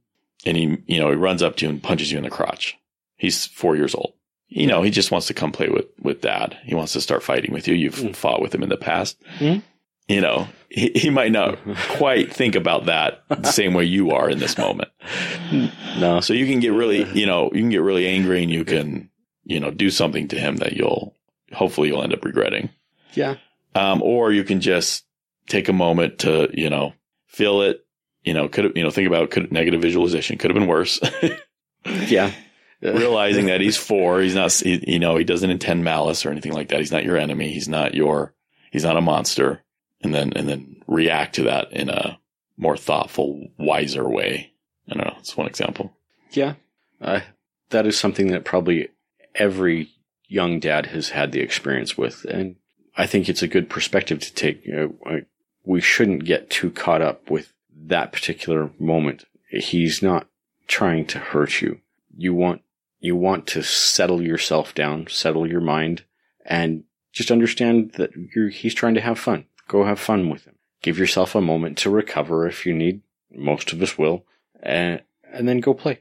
and 0.45 0.57
he, 0.57 0.79
you 0.87 1.01
know, 1.01 1.11
he 1.11 1.17
runs 1.17 1.43
up 1.43 1.57
to 1.57 1.67
you 1.67 1.71
and 1.71 1.83
punches 1.83 2.11
you 2.11 2.19
in 2.19 2.25
the 2.25 2.31
crotch. 2.31 2.77
He's 3.17 3.47
four 3.47 3.77
years 3.77 3.95
old. 3.95 4.13
You 4.49 4.67
know, 4.67 4.83
he 4.83 4.91
just 4.91 5.11
wants 5.11 5.27
to 5.27 5.35
come 5.35 5.53
play 5.53 5.69
with, 5.69 5.87
with 6.01 6.21
dad. 6.21 6.57
He 6.65 6.75
wants 6.75 6.93
to 6.93 7.01
start 7.01 7.23
fighting 7.23 7.53
with 7.53 7.67
you. 7.67 7.75
You've 7.75 7.97
mm. 7.97 8.15
fought 8.15 8.41
with 8.41 8.55
him 8.55 8.63
in 8.63 8.69
the 8.69 8.77
past. 8.77 9.21
Mm. 9.39 9.63
You 10.09 10.21
know, 10.21 10.47
he, 10.69 10.93
he 10.95 11.11
might 11.11 11.33
not 11.33 11.59
quite 11.91 12.33
think 12.33 12.55
about 12.55 12.87
that 12.87 13.25
the 13.29 13.51
same 13.51 13.75
way 13.75 13.85
you 13.85 14.13
are 14.13 14.31
in 14.31 14.39
this 14.39 14.57
moment. 14.57 14.91
No. 15.99 16.21
So 16.21 16.33
you 16.33 16.47
can 16.47 16.61
get 16.61 16.73
really, 16.73 17.05
you 17.19 17.27
know, 17.27 17.51
you 17.53 17.61
can 17.61 17.71
get 17.71 17.83
really 17.83 18.07
angry 18.07 18.43
and 18.43 18.53
you 18.53 18.65
can, 18.65 19.11
you 19.45 19.59
know, 19.59 19.71
do 19.71 19.91
something 19.91 20.29
to 20.29 20.39
him 20.39 20.57
that 20.57 20.75
you'll, 20.75 21.15
hopefully 21.53 21.89
you'll 21.89 22.03
end 22.03 22.13
up 22.13 22.25
regretting. 22.25 22.71
Yeah. 23.15 23.37
Um, 23.75 24.03
or 24.03 24.33
you 24.33 24.45
can 24.45 24.61
just 24.61 25.05
take 25.49 25.69
a 25.69 25.73
moment 25.73 26.21
to, 26.21 26.51
you 26.53 26.71
know, 26.71 26.93
feel 27.27 27.63
it, 27.63 27.85
you 28.23 28.35
know, 28.35 28.49
could 28.49 28.65
have, 28.65 28.77
you 28.77 28.83
know, 28.83 28.91
think 28.91 29.07
about 29.07 29.31
could 29.31 29.53
negative 29.53 29.81
visualization 29.81 30.39
could 30.39 30.51
have 30.51 30.59
been 30.59 30.69
worse. 30.69 31.01
yeah. 31.85 32.33
Realizing 32.83 33.47
that 33.47 33.61
he's 33.63 33.77
four, 33.77 34.21
he's 34.21 34.35
not, 34.35 34.53
he, 34.53 34.93
you 34.93 34.99
know, 34.99 35.17
he 35.17 35.25
doesn't 35.25 35.51
intend 35.51 35.85
malice 35.85 36.27
or 36.27 36.31
anything 36.31 36.53
like 36.53 36.69
that. 36.69 36.81
He's 36.81 36.93
not 36.93 37.05
your 37.05 37.17
enemy. 37.17 37.53
He's 37.53 37.69
not 37.69 37.95
your, 37.95 38.35
he's 38.71 38.85
not 38.85 38.97
a 38.97 39.01
monster. 39.01 39.63
And 40.03 40.15
then, 40.15 40.33
and 40.35 40.49
then 40.49 40.83
react 40.87 41.35
to 41.37 41.43
that 41.45 41.73
in 41.73 41.89
a 41.89 42.19
more 42.57 42.77
thoughtful, 42.77 43.49
wiser 43.59 44.09
way. 44.09 44.53
I 44.89 44.95
don't 44.95 45.07
know. 45.07 45.17
It's 45.19 45.37
one 45.37 45.47
example. 45.47 45.93
Yeah. 46.33 46.55
Uh, 47.01 47.21
that 47.71 47.87
is 47.87 47.99
something 47.99 48.29
that 48.29 48.45
probably 48.45 48.89
every 49.35 49.91
young 50.29 50.61
dad 50.61 50.87
has 50.87 51.11
had 51.11 51.33
the 51.33 51.41
experience 51.41 51.97
with. 51.97 52.25
And 52.25 52.57
I 52.97 53.07
think 53.07 53.29
it's 53.29 53.43
a 53.43 53.49
good 53.49 53.69
perspective 53.69 54.21
to 54.21 54.35
take. 54.35 54.65
You 54.65 54.97
know, 55.05 55.21
we 55.65 55.81
shouldn't 55.81 56.25
get 56.25 56.51
too 56.51 56.71
caught 56.71 57.03
up 57.03 57.31
with 57.31 57.53
that 57.87 58.13
particular 58.13 58.71
moment. 58.79 59.25
He's 59.51 60.03
not 60.03 60.29
trying 60.67 61.07
to 61.07 61.19
hurt 61.19 61.61
you. 61.61 61.81
You 62.17 62.35
want, 62.35 62.63
you 62.99 63.17
want 63.17 63.47
to 63.49 63.63
settle 63.63 64.23
yourself 64.23 64.75
down, 64.75 65.07
settle 65.09 65.47
your 65.47 65.61
mind, 65.61 66.05
and 66.45 66.85
just 67.13 67.31
understand 67.31 67.93
that 67.93 68.11
he's 68.53 68.75
trying 68.75 68.95
to 68.95 69.01
have 69.01 69.19
fun. 69.19 69.47
Go 69.69 69.85
have 69.85 70.01
fun 70.01 70.29
with 70.31 70.45
him. 70.45 70.57
Give 70.83 70.99
yourself 70.99 71.35
a 71.35 71.41
moment 71.41 71.79
to 71.79 71.91
recover 71.91 72.47
if 72.47 72.67
you 72.67 72.73
need. 72.73 73.03
Most 73.33 73.73
of 73.73 73.83
us 73.83 73.99
will. 73.99 74.25
And, 74.63 75.03
and 75.25 75.49
then 75.49 75.61
go 75.61 75.75
play. 75.75 76.01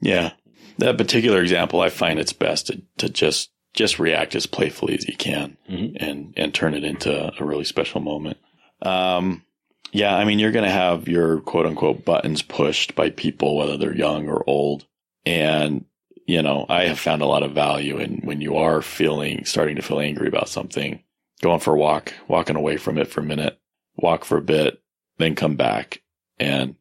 Yeah. 0.00 0.32
That 0.78 0.98
particular 0.98 1.40
example, 1.40 1.80
I 1.80 1.88
find 1.88 2.18
it's 2.18 2.32
best 2.32 2.68
to, 2.68 2.82
to 2.98 3.08
just 3.08 3.50
just 3.74 3.98
react 3.98 4.34
as 4.34 4.46
playfully 4.46 4.94
as 4.96 5.06
you 5.06 5.16
can 5.16 5.56
mm-hmm. 5.68 5.96
and 6.00 6.34
and 6.36 6.54
turn 6.54 6.74
it 6.74 6.84
into 6.84 7.32
a 7.38 7.44
really 7.44 7.64
special 7.64 8.00
moment. 8.00 8.38
Um, 8.82 9.44
yeah, 9.92 10.16
I 10.16 10.24
mean, 10.24 10.38
you're 10.38 10.52
going 10.52 10.64
to 10.64 10.70
have 10.70 11.08
your 11.08 11.40
quote 11.40 11.66
unquote 11.66 12.04
buttons 12.04 12.42
pushed 12.42 12.94
by 12.94 13.10
people, 13.10 13.56
whether 13.56 13.76
they're 13.76 13.94
young 13.94 14.28
or 14.28 14.44
old. 14.46 14.86
And, 15.24 15.84
you 16.26 16.42
know, 16.42 16.66
I 16.68 16.84
have 16.84 16.98
found 16.98 17.22
a 17.22 17.26
lot 17.26 17.42
of 17.42 17.52
value 17.52 17.98
in 17.98 18.20
when 18.22 18.40
you 18.40 18.56
are 18.56 18.82
feeling, 18.82 19.44
starting 19.44 19.76
to 19.76 19.82
feel 19.82 20.00
angry 20.00 20.28
about 20.28 20.48
something, 20.48 21.02
going 21.38 21.60
for 21.60 21.74
a 21.74 21.78
walk, 21.78 22.14
walking 22.26 22.56
away 22.56 22.76
from 22.76 22.98
it 22.98 23.08
for 23.08 23.20
a 23.20 23.24
minute, 23.24 23.58
walk 23.96 24.24
for 24.24 24.38
a 24.38 24.42
bit, 24.42 24.80
then 25.18 25.34
come 25.34 25.56
back. 25.56 26.02
And 26.38 26.76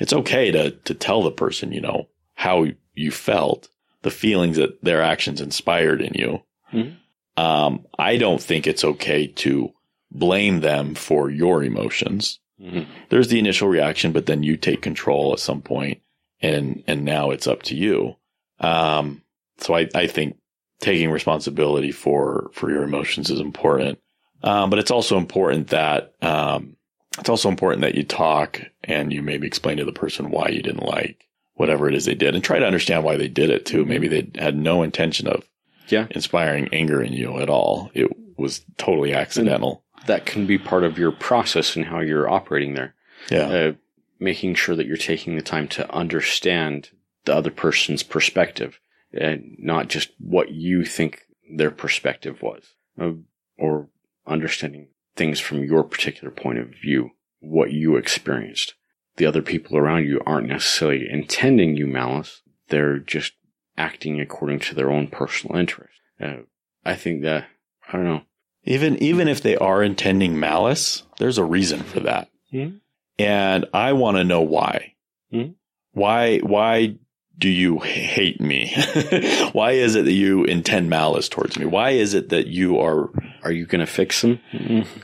it's 0.00 0.12
okay 0.12 0.50
to, 0.50 0.70
to 0.70 0.94
tell 0.94 1.22
the 1.22 1.30
person, 1.30 1.72
you 1.72 1.80
know, 1.80 2.08
how 2.34 2.66
you 2.94 3.10
felt 3.10 3.68
the 4.02 4.10
feelings 4.10 4.56
that 4.56 4.82
their 4.82 5.02
actions 5.02 5.40
inspired 5.40 6.00
in 6.00 6.12
you. 6.14 6.42
Mm-hmm. 6.72 7.42
Um, 7.42 7.86
I 7.98 8.16
don't 8.16 8.42
think 8.42 8.66
it's 8.66 8.84
okay 8.84 9.26
to 9.26 9.72
blame 10.10 10.60
them 10.60 10.94
for 10.94 11.30
your 11.30 11.62
emotions. 11.62 12.40
Mhm. 12.60 12.86
There's 13.08 13.28
the 13.28 13.38
initial 13.38 13.68
reaction, 13.68 14.12
but 14.12 14.26
then 14.26 14.42
you 14.42 14.56
take 14.56 14.82
control 14.82 15.32
at 15.32 15.40
some 15.40 15.62
point 15.62 16.00
and, 16.40 16.82
and 16.86 17.04
now 17.04 17.30
it's 17.30 17.46
up 17.46 17.62
to 17.64 17.76
you. 17.76 18.16
Um, 18.60 19.22
so 19.58 19.74
I, 19.74 19.88
I 19.94 20.06
think 20.06 20.36
taking 20.82 21.10
responsibility 21.10 21.90
for, 21.92 22.50
for 22.52 22.70
your 22.70 22.82
emotions 22.82 23.30
is 23.30 23.40
important. 23.40 23.98
Um, 24.42 24.68
but 24.68 24.78
it's 24.78 24.90
also 24.90 25.16
important 25.16 25.68
that, 25.68 26.12
um, 26.20 26.76
it's 27.18 27.28
also 27.30 27.48
important 27.48 27.82
that 27.82 27.94
you 27.94 28.02
talk 28.04 28.60
and 28.84 29.12
you 29.12 29.22
maybe 29.22 29.46
explain 29.46 29.76
to 29.78 29.84
the 29.84 29.92
person 29.92 30.30
why 30.30 30.48
you 30.48 30.60
didn't 30.60 30.84
like 30.84 31.26
whatever 31.54 31.88
it 31.88 31.94
is 31.94 32.04
they 32.04 32.14
did 32.14 32.34
and 32.34 32.42
try 32.42 32.58
to 32.58 32.66
understand 32.66 33.04
why 33.04 33.16
they 33.16 33.28
did 33.28 33.48
it 33.50 33.64
too. 33.64 33.84
Maybe 33.84 34.08
they 34.08 34.30
had 34.40 34.56
no 34.56 34.82
intention 34.82 35.28
of 35.28 35.44
Yeah. 35.88 36.06
inspiring 36.10 36.68
anger 36.72 37.00
in 37.02 37.12
you 37.12 37.38
at 37.38 37.48
all. 37.48 37.90
It 37.94 38.10
was 38.36 38.62
totally 38.78 39.12
accidental. 39.14 39.84
That 40.06 40.26
can 40.26 40.46
be 40.46 40.58
part 40.58 40.82
of 40.84 40.98
your 40.98 41.12
process 41.12 41.76
and 41.76 41.84
how 41.84 42.00
you're 42.00 42.28
operating 42.28 42.74
there. 42.74 42.94
Yeah. 43.30 43.46
Uh, 43.46 43.72
making 44.18 44.54
sure 44.56 44.74
that 44.74 44.86
you're 44.86 44.96
taking 44.96 45.36
the 45.36 45.42
time 45.42 45.68
to 45.68 45.88
understand 45.94 46.90
the 47.24 47.34
other 47.34 47.50
person's 47.50 48.02
perspective 48.02 48.80
and 49.12 49.56
not 49.58 49.88
just 49.88 50.10
what 50.18 50.50
you 50.50 50.84
think 50.84 51.22
their 51.54 51.70
perspective 51.70 52.42
was 52.42 52.74
uh, 53.00 53.12
or 53.58 53.88
understanding 54.26 54.88
things 55.16 55.40
from 55.40 55.62
your 55.64 55.84
particular 55.84 56.30
point 56.30 56.58
of 56.58 56.68
view, 56.68 57.10
what 57.40 57.72
you 57.72 57.96
experienced. 57.96 58.74
The 59.16 59.26
other 59.26 59.42
people 59.42 59.76
around 59.76 60.04
you 60.04 60.20
aren't 60.24 60.48
necessarily 60.48 61.06
intending 61.10 61.76
you 61.76 61.86
malice. 61.86 62.40
They're 62.68 62.98
just 62.98 63.32
acting 63.76 64.20
according 64.20 64.60
to 64.60 64.74
their 64.74 64.90
own 64.90 65.08
personal 65.08 65.58
interest. 65.58 65.92
Uh, 66.20 66.42
I 66.84 66.94
think 66.94 67.22
that, 67.22 67.46
I 67.88 67.92
don't 67.92 68.04
know. 68.04 68.22
Even 68.64 68.96
even 69.02 69.26
if 69.26 69.42
they 69.42 69.56
are 69.56 69.82
intending 69.82 70.38
malice, 70.38 71.02
there's 71.18 71.36
a 71.36 71.44
reason 71.44 71.80
for 71.82 72.00
that. 72.00 72.28
Mhm. 72.54 72.80
And 73.18 73.66
I 73.74 73.92
want 73.92 74.18
to 74.18 74.24
know 74.24 74.40
why. 74.40 74.94
Mhm. 75.32 75.56
Why 75.90 76.38
why 76.38 76.96
do 77.38 77.48
you 77.48 77.78
hate 77.80 78.40
me? 78.40 78.72
why 79.52 79.72
is 79.72 79.94
it 79.96 80.04
that 80.04 80.12
you 80.12 80.44
intend 80.44 80.88
malice 80.90 81.28
towards 81.28 81.58
me? 81.58 81.66
Why 81.66 81.90
is 81.90 82.14
it 82.14 82.28
that 82.28 82.46
you 82.46 82.78
are 82.78 83.10
Are 83.42 83.50
you 83.52 83.66
going 83.66 83.80
to 83.80 83.86
fix 83.86 84.20
them? 84.22 84.40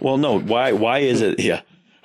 well 0.01 0.19
no, 0.19 0.39
why 0.39 0.73
why 0.73 0.99
is 1.01 1.21
it 1.21 1.41
yeah. 1.41 1.63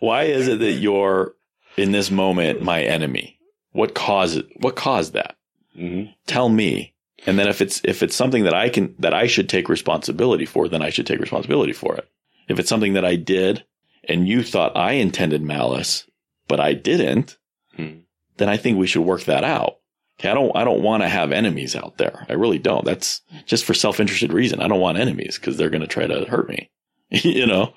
Why 0.00 0.24
is 0.24 0.46
it 0.46 0.60
that 0.60 0.72
you're 0.72 1.34
in 1.76 1.90
this 1.92 2.10
moment 2.10 2.62
my 2.62 2.82
enemy? 2.82 3.38
What 3.72 3.94
caused? 3.94 4.42
What 4.56 4.76
caused 4.76 5.14
that? 5.14 5.36
hmm 5.74 6.04
tell 6.26 6.48
me. 6.48 6.94
And 7.26 7.38
then 7.38 7.48
if 7.48 7.60
it's 7.60 7.80
if 7.84 8.02
it's 8.02 8.14
something 8.14 8.44
that 8.44 8.54
I 8.54 8.68
can 8.68 8.94
that 9.00 9.12
I 9.14 9.26
should 9.26 9.48
take 9.48 9.68
responsibility 9.68 10.46
for, 10.46 10.68
then 10.68 10.82
I 10.82 10.90
should 10.90 11.06
take 11.06 11.20
responsibility 11.20 11.72
for 11.72 11.96
it. 11.96 12.08
If 12.48 12.58
it's 12.58 12.68
something 12.68 12.92
that 12.94 13.04
I 13.04 13.16
did 13.16 13.64
and 14.04 14.28
you 14.28 14.42
thought 14.42 14.76
I 14.76 14.92
intended 14.92 15.42
malice, 15.42 16.06
but 16.46 16.60
I 16.60 16.74
didn't, 16.74 17.38
Hmm. 17.76 18.00
Then 18.40 18.48
I 18.48 18.56
think 18.56 18.78
we 18.78 18.86
should 18.86 19.02
work 19.02 19.24
that 19.24 19.44
out. 19.44 19.76
Okay, 20.18 20.30
I 20.30 20.34
don't 20.34 20.54
I 20.56 20.64
don't 20.64 20.82
want 20.82 21.02
to 21.02 21.08
have 21.08 21.30
enemies 21.30 21.76
out 21.76 21.98
there. 21.98 22.26
I 22.28 22.32
really 22.32 22.58
don't. 22.58 22.84
That's 22.84 23.20
just 23.46 23.64
for 23.64 23.74
self-interested 23.74 24.32
reason. 24.32 24.60
I 24.60 24.68
don't 24.68 24.80
want 24.80 24.98
enemies 24.98 25.38
because 25.38 25.56
they're 25.56 25.70
going 25.70 25.82
to 25.82 25.86
try 25.86 26.06
to 26.06 26.24
hurt 26.24 26.48
me. 26.48 26.70
you 27.10 27.46
know? 27.46 27.74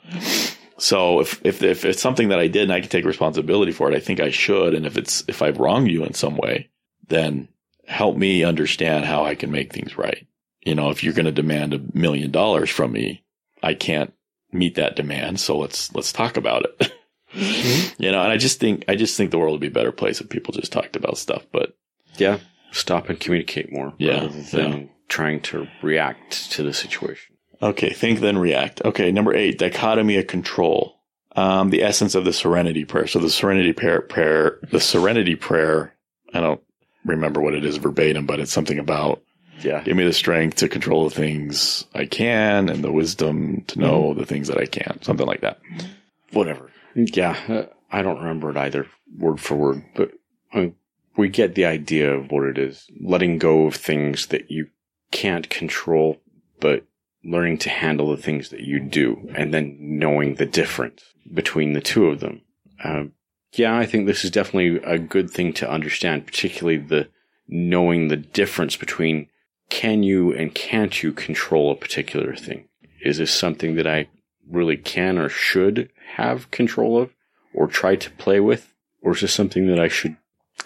So 0.78 1.20
if, 1.20 1.40
if 1.46 1.62
if 1.62 1.86
it's 1.86 2.02
something 2.02 2.30
that 2.30 2.40
I 2.40 2.48
did 2.48 2.64
and 2.64 2.74
I 2.74 2.80
can 2.80 2.90
take 2.90 3.06
responsibility 3.06 3.72
for 3.72 3.92
it, 3.92 3.96
I 3.96 4.00
think 4.00 4.20
I 4.20 4.32
should. 4.32 4.74
And 4.74 4.86
if 4.86 4.98
it's 4.98 5.24
if 5.28 5.42
I've 5.42 5.60
wronged 5.60 5.90
you 5.90 6.04
in 6.06 6.14
some 6.14 6.38
way, 6.38 6.70
then 7.08 7.48
help 7.88 8.16
me 8.18 8.44
understand 8.44 9.06
how 9.06 9.26
I 9.26 9.36
can 9.36 9.52
make 9.52 9.74
things 9.74 9.98
right. 9.98 10.26
You 10.66 10.76
know, 10.76 10.90
if 10.90 11.04
you're 11.04 11.14
going 11.14 11.26
to 11.26 11.32
demand 11.32 11.74
a 11.74 11.82
million 11.94 12.32
dollars 12.32 12.70
from 12.70 12.94
me, 12.94 13.24
I 13.62 13.74
can't 13.74 14.14
meet 14.52 14.76
that 14.76 14.96
demand. 14.96 15.40
So 15.40 15.58
let's 15.58 15.94
let's 15.94 16.14
talk 16.14 16.38
about 16.38 16.66
it. 16.66 16.92
You 17.36 18.12
know, 18.12 18.22
and 18.24 18.32
I 18.32 18.38
just 18.38 18.60
think 18.60 18.86
I 18.88 18.96
just 18.96 19.18
think 19.18 19.32
the 19.32 19.38
world 19.40 19.54
would 19.54 19.62
be 19.62 19.68
a 19.68 19.72
better 19.72 19.92
place 19.92 20.22
if 20.22 20.30
people 20.30 20.54
just 20.54 20.72
talked 20.72 20.96
about 20.96 21.18
stuff. 21.18 21.46
But 21.52 21.76
Yeah. 22.18 22.40
Stop 22.72 23.10
and 23.10 23.20
communicate 23.20 23.72
more. 23.72 23.94
Yeah, 24.00 24.22
Rather 24.22 24.42
than 24.42 24.90
trying 25.08 25.42
to 25.42 25.68
react 25.84 26.52
to 26.54 26.64
the 26.64 26.74
situation. 26.74 27.36
Okay, 27.62 27.92
think 27.92 28.20
then 28.20 28.38
react. 28.38 28.82
Okay, 28.84 29.12
number 29.12 29.34
eight, 29.34 29.58
dichotomy 29.60 30.18
of 30.18 30.28
control. 30.28 30.96
Um, 31.36 31.70
the 31.70 31.84
essence 31.84 32.14
of 32.16 32.26
the 32.26 32.34
serenity 32.34 32.84
prayer. 32.86 33.08
So 33.08 33.20
the 33.20 33.30
serenity 33.30 33.74
prayer, 33.74 34.02
prayer, 34.02 34.60
the 34.72 34.80
serenity 34.80 35.36
prayer, 35.36 35.94
I 36.34 36.40
don't 36.42 36.62
remember 37.06 37.42
what 37.42 37.54
it 37.56 37.64
is 37.66 37.78
verbatim, 37.78 38.26
but 38.26 38.40
it's 38.40 38.52
something 38.52 38.80
about 38.80 39.22
Yeah. 39.62 39.82
give 39.84 39.96
me 39.96 40.04
the 40.04 40.14
strength 40.14 40.58
to 40.58 40.68
control 40.68 41.04
the 41.10 41.16
things 41.16 41.86
I 41.94 42.06
can 42.06 42.70
and 42.70 42.84
the 42.84 42.92
wisdom 42.92 43.64
to 43.68 43.80
know 43.80 44.14
the 44.14 44.26
things 44.26 44.48
that 44.48 44.58
I 44.58 44.66
can't. 44.66 45.04
Something 45.06 45.26
like 45.28 45.42
that. 45.42 45.60
Whatever. 46.32 46.70
Yeah. 46.96 47.40
uh, 47.48 47.66
I 47.92 48.02
don't 48.02 48.20
remember 48.20 48.50
it 48.50 48.58
either 48.58 48.88
word 49.18 49.40
for 49.40 49.56
word, 49.56 49.84
but 49.96 50.12
uh, 50.54 50.68
we 51.16 51.30
get 51.30 51.56
the 51.56 51.66
idea 51.66 52.14
of 52.14 52.32
what 52.32 52.44
it 52.46 52.58
is. 52.58 52.88
Letting 53.00 53.38
go 53.38 53.68
of 53.68 53.76
things 53.76 54.28
that 54.28 54.50
you 54.50 54.68
can't 55.12 55.50
control, 55.50 56.22
but 56.60 56.86
learning 57.24 57.60
to 57.60 57.70
handle 57.70 58.10
the 58.10 58.22
things 58.22 58.50
that 58.50 58.62
you 58.62 58.80
do 58.80 59.30
and 59.36 59.54
then 59.54 59.78
knowing 59.80 60.36
the 60.36 60.46
difference 60.46 61.04
between 61.34 61.74
the 61.74 61.82
two 61.82 62.08
of 62.08 62.20
them. 62.20 62.42
Um, 62.84 63.14
yeah, 63.54 63.78
I 63.78 63.86
think 63.86 64.08
this 64.08 64.26
is 64.26 64.32
definitely 64.32 64.82
a 64.84 64.98
good 64.98 65.30
thing 65.30 65.54
to 65.54 65.70
understand, 65.70 66.26
particularly 66.26 66.78
the 66.78 67.10
knowing 67.48 68.08
the 68.08 68.18
difference 68.18 68.76
between 68.76 69.28
can 69.70 70.04
you 70.04 70.34
and 70.34 70.54
can't 70.54 71.02
you 71.02 71.14
control 71.14 71.72
a 71.72 71.76
particular 71.76 72.36
thing? 72.36 72.68
Is 73.02 73.20
this 73.20 73.32
something 73.32 73.76
that 73.76 73.88
I 73.88 74.08
really 74.50 74.78
can 74.78 75.18
or 75.18 75.30
should 75.30 75.90
have 76.16 76.52
control 76.52 77.02
of 77.02 77.14
or 77.54 77.68
try 77.68 77.96
to 77.96 78.12
play 78.12 78.40
with? 78.40 78.74
Or 79.02 79.14
is 79.14 79.22
this 79.22 79.34
something 79.34 79.68
that 79.68 79.80
I 79.80 79.88
should, 79.88 80.16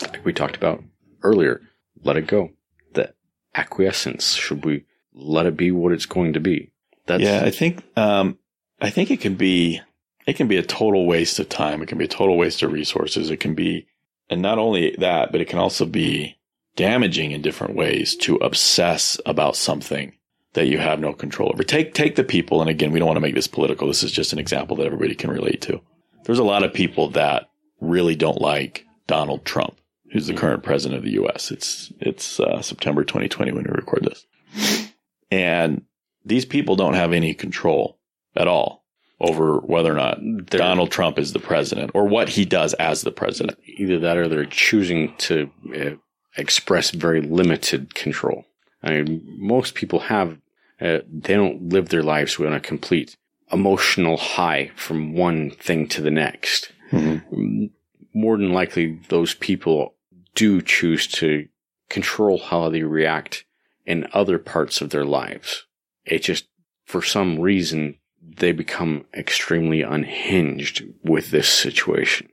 like 0.02 0.24
we 0.24 0.34
talked 0.34 0.56
about 0.56 0.84
earlier, 1.24 1.62
let 2.04 2.18
it 2.18 2.28
go? 2.28 2.52
The 2.94 3.14
acquiescence, 3.56 4.34
should 4.34 4.64
we 4.64 4.86
let 5.14 5.46
it 5.46 5.58
be 5.58 5.72
what 5.72 5.92
it's 5.92 6.06
going 6.06 6.34
to 6.34 6.40
be? 6.40 6.72
That's, 7.08 7.24
yeah, 7.24 7.42
I 7.44 7.52
think 7.52 7.84
um, 7.98 8.38
I 8.82 8.90
think 8.90 9.12
it 9.12 9.22
can 9.22 9.36
be 9.36 9.82
it 10.28 10.36
can 10.36 10.48
be 10.48 10.58
a 10.58 10.64
total 10.64 11.06
waste 11.08 11.40
of 11.40 11.50
time. 11.50 11.82
It 11.82 11.88
can 11.88 11.98
be 11.98 12.06
a 12.06 12.10
total 12.10 12.38
waste 12.38 12.62
of 12.62 12.72
resources. 12.72 13.32
It 13.32 13.40
can 13.40 13.56
be, 13.56 13.88
and 14.30 14.42
not 14.42 14.60
only 14.60 14.96
that, 15.00 15.32
but 15.32 15.40
it 15.40 15.48
can 15.48 15.58
also 15.58 15.86
be 15.86 16.38
damaging 16.76 17.32
in 17.32 17.42
different 17.42 17.76
ways 17.76 18.16
to 18.18 18.36
obsess 18.36 19.20
about 19.26 19.56
something 19.56 20.14
that 20.54 20.68
you 20.68 20.78
have 20.78 21.00
no 21.00 21.14
control 21.14 21.50
over. 21.54 21.64
Take 21.64 21.94
take 21.94 22.16
the 22.16 22.24
people, 22.24 22.62
and 22.62 22.70
again, 22.70 22.92
we 22.92 23.00
don't 23.00 23.08
want 23.08 23.18
to 23.18 23.22
make 23.22 23.36
this 23.36 23.48
political. 23.48 23.88
This 23.88 24.04
is 24.04 24.12
just 24.12 24.34
an 24.34 24.40
example 24.40 24.76
that 24.78 24.86
everybody 24.86 25.16
can 25.16 25.30
relate 25.30 25.62
to. 25.64 25.82
There's 26.26 26.40
a 26.40 26.44
lot 26.44 26.64
of 26.64 26.74
people 26.74 27.10
that 27.12 27.50
really 27.80 28.16
don't 28.16 28.42
like 28.42 28.86
Donald 29.08 29.46
Trump, 29.46 29.78
who's 30.12 30.28
the 30.28 30.34
current 30.34 30.64
president 30.64 30.98
of 30.98 31.04
the 31.04 31.12
U.S. 31.12 31.52
It's 31.52 31.92
it's 32.00 32.40
uh, 32.40 32.62
September 32.62 33.04
2020 33.04 33.52
when 33.52 33.64
we 33.64 33.72
record 33.72 34.04
this, 34.04 34.88
and 35.32 35.84
these 36.26 36.46
people 36.46 36.76
don't 36.76 36.94
have 36.96 37.14
any 37.14 37.34
control 37.34 38.00
at 38.36 38.48
all 38.48 38.84
over 39.20 39.58
whether 39.60 39.92
or 39.92 39.96
not 39.96 40.20
They're- 40.22 40.60
Donald 40.60 40.92
Trump 40.92 41.18
is 41.18 41.34
the 41.34 41.40
president 41.40 41.92
or 41.94 42.06
what 42.08 42.30
he 42.30 42.46
does 42.46 42.74
as 42.76 43.02
the 43.02 43.12
president. 43.12 43.58
either 43.66 43.98
that 44.00 44.18
or 44.18 44.28
they're 44.28 44.46
choosing 44.46 45.16
to 45.18 45.50
uh, 45.76 45.90
express 46.38 46.92
very 46.92 47.22
limited 47.22 47.96
control. 47.96 48.46
I 48.84 48.92
mean, 48.92 49.24
most 49.38 49.76
people 49.76 50.00
have, 50.00 50.38
uh, 50.80 51.00
they 51.12 51.36
don't 51.36 51.70
live 51.70 51.90
their 51.90 52.04
lives 52.04 52.40
on 52.40 52.54
a 52.54 52.60
complete 52.60 53.18
emotional 53.52 54.18
high 54.18 54.72
from 54.76 55.14
one 55.14 55.52
thing 55.52 55.88
to 55.90 56.02
the 56.02 56.12
next. 56.12 56.72
Mm, 56.92 57.72
More 58.14 58.38
than 58.38 58.54
likely, 58.54 59.00
those 59.10 59.34
people 59.34 59.96
do 60.36 60.62
choose 60.62 61.08
to 61.08 61.48
control 61.90 62.38
how 62.38 62.70
they 62.70 62.84
react 62.84 63.46
in 63.86 64.08
other 64.14 64.38
parts 64.38 64.82
of 64.82 64.90
their 64.90 65.06
lives. 65.06 65.66
It 66.06 66.20
just, 66.20 66.48
for 66.86 67.02
some 67.02 67.40
reason, 67.40 67.98
they 68.22 68.52
become 68.52 69.06
extremely 69.14 69.82
unhinged 69.82 70.84
with 71.04 71.32
this 71.32 71.48
situation. 71.48 72.30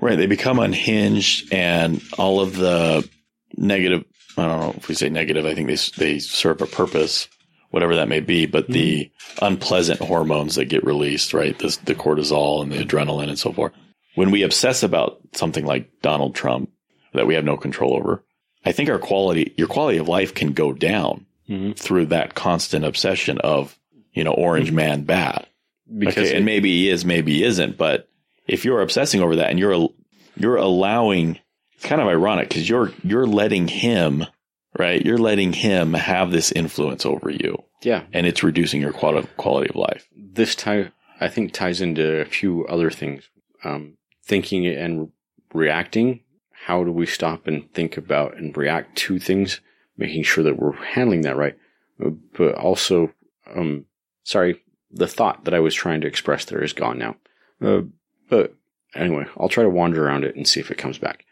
Right. 0.00 0.16
They 0.16 0.26
become 0.26 0.60
unhinged 0.60 1.52
and 1.52 2.00
all 2.16 2.40
of 2.40 2.56
the 2.56 3.08
negative, 3.56 4.04
I 4.36 4.46
don't 4.46 4.60
know 4.60 4.74
if 4.76 4.88
we 4.88 4.94
say 4.94 5.08
negative, 5.08 5.46
I 5.46 5.54
think 5.54 5.68
they, 5.68 5.76
they 5.96 6.18
serve 6.18 6.60
a 6.60 6.66
purpose, 6.66 7.28
whatever 7.70 7.96
that 7.96 8.08
may 8.08 8.20
be, 8.20 8.46
but 8.46 8.66
the 8.68 9.10
unpleasant 9.40 10.00
hormones 10.00 10.56
that 10.56 10.66
get 10.66 10.84
released, 10.84 11.32
right? 11.34 11.58
The, 11.58 11.78
the 11.84 11.94
cortisol 11.94 12.62
and 12.62 12.72
the 12.72 12.84
adrenaline 12.84 13.28
and 13.28 13.38
so 13.38 13.52
forth. 13.52 13.72
When 14.14 14.30
we 14.30 14.42
obsess 14.42 14.82
about 14.82 15.18
something 15.34 15.64
like 15.64 16.00
Donald 16.02 16.34
Trump 16.34 16.70
that 17.12 17.26
we 17.26 17.34
have 17.34 17.44
no 17.44 17.56
control 17.56 17.94
over, 17.94 18.24
I 18.64 18.72
think 18.72 18.88
our 18.88 18.98
quality, 18.98 19.52
your 19.56 19.68
quality 19.68 19.98
of 19.98 20.08
life 20.08 20.34
can 20.34 20.52
go 20.52 20.72
down 20.72 21.26
Mhm. 21.48 21.76
through 21.76 22.06
that 22.06 22.34
constant 22.34 22.84
obsession 22.86 23.36
of, 23.38 23.78
you 24.14 24.24
know, 24.24 24.32
orange 24.32 24.72
man 24.72 25.02
bad. 25.02 25.46
Because 25.98 26.28
okay, 26.28 26.36
and 26.36 26.46
maybe 26.46 26.70
he 26.70 26.88
is, 26.88 27.04
maybe 27.04 27.34
he 27.34 27.44
isn't. 27.44 27.76
But 27.76 28.08
if 28.48 28.64
you're 28.64 28.80
obsessing 28.80 29.20
over 29.20 29.36
that 29.36 29.50
and 29.50 29.58
you're 29.58 29.90
you're 30.36 30.56
allowing, 30.56 31.38
kind 31.84 32.00
of 32.00 32.08
ironic 32.08 32.48
because 32.48 32.68
you're 32.68 32.92
you're 33.02 33.26
letting 33.26 33.68
him, 33.68 34.24
right? 34.78 35.04
You're 35.04 35.18
letting 35.18 35.52
him 35.52 35.94
have 35.94 36.30
this 36.30 36.50
influence 36.52 37.06
over 37.06 37.30
you 37.30 37.62
Yeah. 37.82 38.02
and 38.12 38.26
it's 38.26 38.42
reducing 38.42 38.80
your 38.80 38.92
quality, 38.92 39.28
quality 39.36 39.70
of 39.70 39.76
life. 39.76 40.08
This 40.16 40.54
tie, 40.54 40.90
I 41.20 41.28
think, 41.28 41.52
ties 41.52 41.80
into 41.80 42.20
a 42.20 42.24
few 42.24 42.66
other 42.66 42.90
things. 42.90 43.28
Um, 43.62 43.96
thinking 44.24 44.66
and 44.66 45.10
reacting. 45.52 46.20
How 46.66 46.82
do 46.84 46.90
we 46.92 47.06
stop 47.06 47.46
and 47.46 47.72
think 47.72 47.96
about 47.96 48.36
and 48.36 48.56
react 48.56 48.96
to 48.98 49.18
things? 49.18 49.60
Making 49.96 50.22
sure 50.24 50.42
that 50.44 50.58
we're 50.58 50.72
handling 50.72 51.20
that 51.22 51.36
right. 51.36 51.56
But 51.98 52.54
also, 52.56 53.12
um, 53.54 53.84
sorry, 54.24 54.60
the 54.90 55.06
thought 55.06 55.44
that 55.44 55.54
I 55.54 55.60
was 55.60 55.74
trying 55.74 56.00
to 56.00 56.06
express 56.06 56.44
there 56.46 56.62
is 56.62 56.72
gone 56.72 56.98
now. 56.98 57.16
Uh, 57.62 57.82
but 58.28 58.54
anyway, 58.94 59.24
I'll 59.38 59.48
try 59.48 59.62
to 59.62 59.70
wander 59.70 60.04
around 60.04 60.24
it 60.24 60.36
and 60.36 60.46
see 60.48 60.60
if 60.60 60.70
it 60.70 60.78
comes 60.78 60.98
back. 60.98 61.24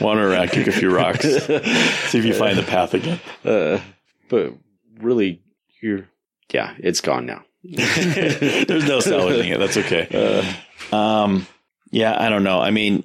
Wander 0.00 0.32
around, 0.32 0.50
kick 0.50 0.66
a 0.66 0.72
few 0.72 0.94
rocks, 0.94 1.22
see 1.22 2.18
if 2.18 2.24
you 2.24 2.34
find 2.34 2.58
the 2.58 2.64
path 2.66 2.94
again. 2.94 3.20
Uh, 3.44 3.80
but 4.28 4.54
really, 5.00 5.42
you're, 5.80 6.08
yeah, 6.52 6.74
it's 6.78 7.00
gone 7.00 7.26
now. 7.26 7.44
There's 7.62 8.86
no 8.86 9.00
salvaging 9.00 9.52
it. 9.52 9.58
That's 9.58 9.76
okay. 9.76 10.56
Um, 10.92 11.46
yeah, 11.90 12.16
I 12.18 12.28
don't 12.28 12.44
know. 12.44 12.60
I 12.60 12.70
mean, 12.70 13.04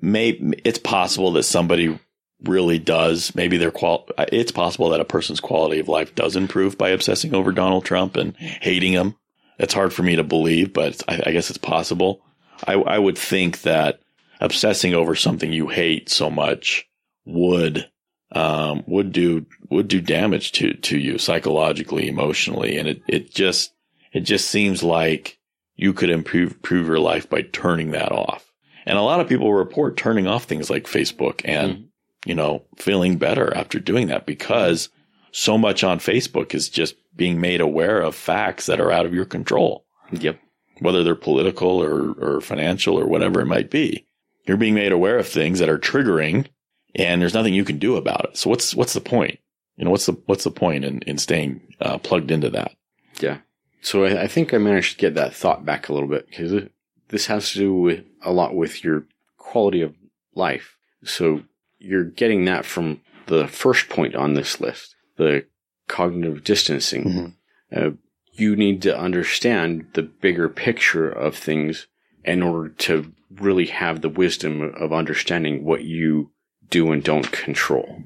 may 0.00 0.30
it's 0.64 0.78
possible 0.78 1.32
that 1.32 1.42
somebody 1.42 1.98
really 2.44 2.78
does. 2.78 3.34
Maybe 3.34 3.56
their 3.56 3.70
qual. 3.70 4.08
It's 4.18 4.52
possible 4.52 4.90
that 4.90 5.00
a 5.00 5.04
person's 5.04 5.40
quality 5.40 5.80
of 5.80 5.88
life 5.88 6.14
does 6.14 6.36
improve 6.36 6.78
by 6.78 6.90
obsessing 6.90 7.34
over 7.34 7.52
Donald 7.52 7.84
Trump 7.84 8.16
and 8.16 8.36
hating 8.36 8.92
him. 8.92 9.16
It's 9.58 9.74
hard 9.74 9.92
for 9.92 10.02
me 10.02 10.16
to 10.16 10.24
believe, 10.24 10.72
but 10.72 11.02
I, 11.06 11.22
I 11.26 11.32
guess 11.32 11.50
it's 11.50 11.58
possible. 11.58 12.22
I, 12.66 12.74
I 12.74 12.98
would 12.98 13.18
think 13.18 13.62
that 13.62 14.00
obsessing 14.40 14.94
over 14.94 15.14
something 15.14 15.52
you 15.52 15.68
hate 15.68 16.08
so 16.08 16.30
much 16.30 16.86
would 17.24 17.88
um, 18.32 18.84
would 18.86 19.12
do 19.12 19.46
would 19.70 19.88
do 19.88 20.00
damage 20.00 20.52
to 20.52 20.74
to 20.74 20.98
you 20.98 21.18
psychologically, 21.18 22.08
emotionally, 22.08 22.76
and 22.78 22.88
it 22.88 23.02
it 23.08 23.30
just 23.34 23.72
it 24.12 24.20
just 24.20 24.48
seems 24.48 24.82
like 24.82 25.38
you 25.76 25.92
could 25.92 26.10
improve 26.10 26.52
improve 26.52 26.86
your 26.86 26.98
life 27.00 27.28
by 27.28 27.42
turning 27.42 27.90
that 27.92 28.12
off. 28.12 28.50
And 28.86 28.96
a 28.98 29.02
lot 29.02 29.20
of 29.20 29.28
people 29.28 29.52
report 29.52 29.96
turning 29.96 30.26
off 30.26 30.44
things 30.44 30.70
like 30.70 30.84
Facebook 30.84 31.42
and 31.44 31.88
you 32.24 32.34
know 32.34 32.62
feeling 32.76 33.18
better 33.18 33.54
after 33.56 33.78
doing 33.80 34.06
that 34.08 34.26
because 34.26 34.88
so 35.32 35.56
much 35.58 35.84
on 35.84 35.98
Facebook 35.98 36.54
is 36.54 36.68
just 36.68 36.94
being 37.16 37.40
made 37.40 37.60
aware 37.60 38.00
of 38.00 38.14
facts 38.14 38.66
that 38.66 38.80
are 38.80 38.90
out 38.92 39.06
of 39.06 39.14
your 39.14 39.24
control, 39.24 39.84
Yep. 40.12 40.40
whether 40.80 41.02
they're 41.02 41.14
political 41.14 41.82
or 41.82 42.12
or 42.12 42.40
financial 42.40 42.96
or 42.98 43.06
whatever 43.06 43.40
it 43.40 43.46
might 43.46 43.70
be. 43.70 44.06
You're 44.50 44.56
being 44.56 44.74
made 44.74 44.90
aware 44.90 45.16
of 45.16 45.28
things 45.28 45.60
that 45.60 45.68
are 45.68 45.78
triggering 45.78 46.48
and 46.96 47.22
there's 47.22 47.34
nothing 47.34 47.54
you 47.54 47.64
can 47.64 47.78
do 47.78 47.94
about 47.94 48.24
it. 48.24 48.36
So 48.36 48.50
what's 48.50 48.74
what's 48.74 48.94
the 48.94 49.00
point? 49.00 49.38
You 49.76 49.84
know, 49.84 49.92
what's 49.92 50.06
the 50.06 50.20
what's 50.26 50.42
the 50.42 50.50
point 50.50 50.84
in 50.84 51.02
in 51.02 51.18
staying 51.18 51.60
uh, 51.80 51.98
plugged 51.98 52.32
into 52.32 52.50
that? 52.50 52.72
Yeah. 53.20 53.38
So 53.80 54.04
I, 54.04 54.22
I 54.22 54.26
think 54.26 54.52
I 54.52 54.58
managed 54.58 54.94
to 54.94 54.98
get 54.98 55.14
that 55.14 55.36
thought 55.36 55.64
back 55.64 55.88
a 55.88 55.92
little 55.92 56.08
bit 56.08 56.28
because 56.28 56.68
this 57.10 57.26
has 57.26 57.52
to 57.52 57.58
do 57.60 57.72
with 57.72 58.04
a 58.22 58.32
lot 58.32 58.56
with 58.56 58.82
your 58.82 59.04
quality 59.36 59.82
of 59.82 59.94
life. 60.34 60.76
So 61.04 61.44
you're 61.78 62.02
getting 62.02 62.44
that 62.46 62.64
from 62.64 63.02
the 63.26 63.46
first 63.46 63.88
point 63.88 64.16
on 64.16 64.34
this 64.34 64.60
list, 64.60 64.96
the 65.16 65.46
cognitive 65.86 66.42
distancing. 66.42 67.36
Uh, 67.72 67.90
you 68.32 68.56
need 68.56 68.82
to 68.82 68.98
understand 68.98 69.86
the 69.92 70.02
bigger 70.02 70.48
picture 70.48 71.08
of 71.08 71.36
things 71.36 71.86
in 72.24 72.42
order 72.42 72.68
to 72.68 73.12
really 73.30 73.66
have 73.66 74.00
the 74.00 74.08
wisdom 74.08 74.60
of 74.76 74.92
understanding 74.92 75.64
what 75.64 75.84
you 75.84 76.30
do 76.68 76.92
and 76.92 77.02
don't 77.02 77.30
control. 77.32 78.02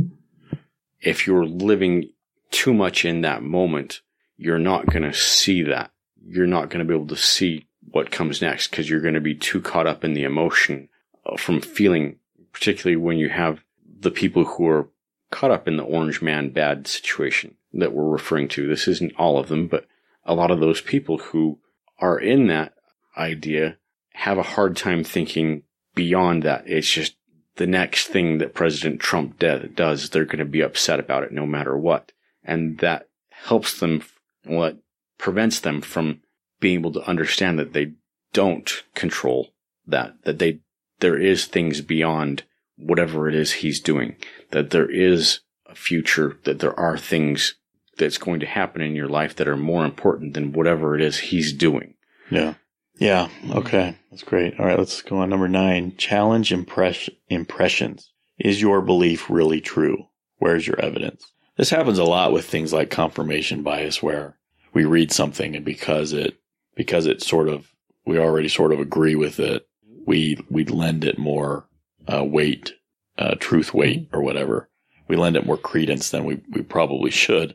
If 1.01 1.27
you're 1.27 1.47
living 1.47 2.11
too 2.51 2.73
much 2.73 3.05
in 3.05 3.23
that 3.23 3.43
moment, 3.43 4.01
you're 4.37 4.59
not 4.59 4.87
going 4.87 5.03
to 5.03 5.13
see 5.13 5.63
that. 5.65 5.91
You're 6.27 6.47
not 6.47 6.71
going 6.71 6.79
to 6.79 6.85
be 6.85 6.95
able 6.95 7.09
to 7.09 7.17
see 7.17 7.67
what 7.91 8.11
comes 8.11 8.41
next 8.41 8.69
because 8.69 8.89
you're 8.89 9.01
going 9.01 9.15
to 9.15 9.21
be 9.21 9.35
too 9.35 9.61
caught 9.61 9.87
up 9.87 10.05
in 10.05 10.15
the 10.15 10.25
emotion 10.25 10.89
uh, 11.27 11.37
from 11.37 11.61
feeling, 11.61 12.17
particularly 12.53 12.97
when 12.97 13.19
you 13.19 13.29
have 13.29 13.63
the 14.01 14.11
people 14.11 14.45
who 14.45 14.67
are 14.69 14.89
caught 15.31 15.51
up 15.51 15.69
in 15.69 15.77
the 15.77 15.83
orange 15.83 16.23
man 16.23 16.51
bad 16.51 16.87
situation 16.87 17.57
that 17.73 17.93
we're 17.93 18.09
referring 18.09 18.49
to. 18.49 18.67
This 18.67 18.89
isn't 18.89 19.15
all 19.17 19.39
of 19.39 19.49
them, 19.49 19.67
but 19.67 19.87
a 20.25 20.35
lot 20.35 20.51
of 20.51 20.61
those 20.61 20.81
people 20.81 21.19
who 21.19 21.59
are 21.99 22.19
in 22.19 22.47
that 22.47 22.75
idea 23.17 23.77
have 24.15 24.39
a 24.39 24.43
hard 24.43 24.77
time 24.77 25.05
thinking 25.05 25.63
beyond 25.95 26.43
that. 26.43 26.65
It's 26.67 26.91
just 26.91 27.17
the 27.57 27.67
next 27.67 28.07
thing 28.09 28.39
that 28.39 28.55
President 28.55 29.01
Trump 29.01 29.39
de- 29.39 29.69
does, 29.69 30.11
they're 30.11 30.25
going 30.25 30.39
to 30.39 30.45
be 30.45 30.61
upset 30.61 30.99
about 30.99 31.23
it 31.23 31.33
no 31.33 31.47
matter 31.47 31.77
what. 31.77 32.13
And 32.43 32.79
that 32.79 33.09
helps 33.31 33.79
them, 33.79 34.03
what 34.45 34.79
prevents 35.19 35.61
them 35.61 35.81
from 35.81 36.21
being 36.61 36.79
able 36.81 36.93
to 36.93 37.09
understand 37.09 37.59
that 37.59 37.73
they 37.73 37.93
don't 38.33 38.83
control 38.95 39.51
that, 39.87 40.15
that 40.25 40.39
they, 40.39 40.61
there 41.01 41.21
is 41.21 41.45
things 41.45 41.81
beyond 41.81 42.45
whatever 42.77 43.29
it 43.29 43.35
is 43.35 43.53
he's 43.53 43.81
doing, 43.81 44.17
that 44.51 44.71
there 44.71 44.91
is 44.91 45.41
a 45.67 45.75
future, 45.75 46.39
that 46.45 46.59
there 46.59 46.79
are 46.79 46.99
things 46.99 47.55
that's 47.99 48.19
going 48.19 48.41
to 48.41 48.47
happen 48.47 48.83
in 48.83 48.95
your 48.95 49.09
life 49.09 49.37
that 49.37 49.47
are 49.49 49.57
more 49.57 49.85
important 49.85 50.35
than 50.35 50.53
whatever 50.53 50.97
it 50.97 51.01
is 51.01 51.19
he's 51.19 51.53
doing. 51.53 51.95
Yeah. 52.31 52.55
Yeah. 52.97 53.29
Okay. 53.51 53.97
That's 54.11 54.23
great. 54.23 54.59
All 54.59 54.67
right. 54.67 54.79
Let's 54.79 55.03
go 55.03 55.19
on. 55.19 55.31
Number 55.31 55.49
nine. 55.49 55.97
Challenge 55.97 56.53
impress- 56.53 57.11
impressions. 57.29 58.13
Is 58.39 58.61
your 58.61 58.81
belief 58.81 59.29
really 59.29 59.61
true? 59.61 60.07
Where's 60.39 60.67
your 60.67 60.81
evidence? 60.81 61.25
This 61.57 61.71
happens 61.71 61.99
a 61.99 62.05
lot 62.05 62.33
with 62.33 62.45
things 62.47 62.73
like 62.73 62.91
confirmation 62.91 63.63
bias 63.63 64.03
where 64.03 64.37
we 64.73 64.85
read 64.85 65.13
something 65.13 65.55
and 65.55 65.65
because 65.65 66.13
it, 66.13 66.37
because 66.75 67.07
it 67.07 67.23
sort 67.23 67.49
of, 67.49 67.69
we 68.07 68.19
already 68.19 68.49
sort 68.49 68.73
of 68.73 68.81
agree 68.81 69.15
with 69.15 69.39
it, 69.39 69.67
we, 70.07 70.39
we 70.51 70.65
lend 70.65 71.05
it 71.05 71.17
more, 71.17 71.67
uh, 72.13 72.25
weight, 72.25 72.73
uh, 73.19 73.37
truth 73.39 73.73
weight 73.73 74.09
or 74.13 74.21
whatever. 74.23 74.69
We 75.07 75.17
lend 75.17 75.37
it 75.37 75.47
more 75.47 75.57
credence 75.57 76.11
than 76.11 76.25
we, 76.25 76.41
we 76.51 76.63
probably 76.63 77.11
should. 77.11 77.55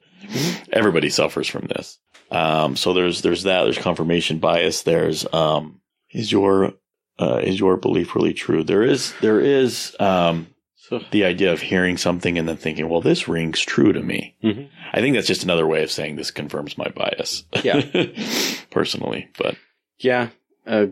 Everybody 0.71 1.09
suffers 1.09 1.47
from 1.47 1.67
this. 1.67 1.99
Um, 2.31 2.75
so 2.75 2.93
there's 2.93 3.21
there's 3.21 3.43
that. 3.43 3.63
There's 3.63 3.77
confirmation 3.77 4.39
bias. 4.39 4.83
There's 4.83 5.25
um, 5.33 5.81
is 6.11 6.31
your 6.31 6.73
uh, 7.19 7.41
is 7.43 7.59
your 7.59 7.77
belief 7.77 8.15
really 8.15 8.33
true? 8.33 8.63
There 8.63 8.83
is 8.83 9.13
there 9.21 9.39
is 9.39 9.95
um, 9.99 10.47
So, 10.75 11.01
the 11.11 11.25
idea 11.25 11.51
of 11.51 11.61
hearing 11.61 11.97
something 11.97 12.37
and 12.37 12.47
then 12.47 12.57
thinking, 12.57 12.87
well, 12.89 13.01
this 13.01 13.27
rings 13.27 13.59
true 13.61 13.91
to 13.93 14.01
me. 14.01 14.35
Mhm. 14.43 14.69
I 14.93 15.01
think 15.01 15.15
that's 15.15 15.27
just 15.27 15.43
another 15.43 15.67
way 15.67 15.83
of 15.83 15.91
saying 15.91 16.15
this 16.15 16.31
confirms 16.31 16.77
my 16.77 16.87
bias. 16.89 17.43
Yeah. 17.63 17.81
personally, 18.71 19.29
but 19.37 19.55
Yeah, 19.99 20.29
uh, 20.65 20.87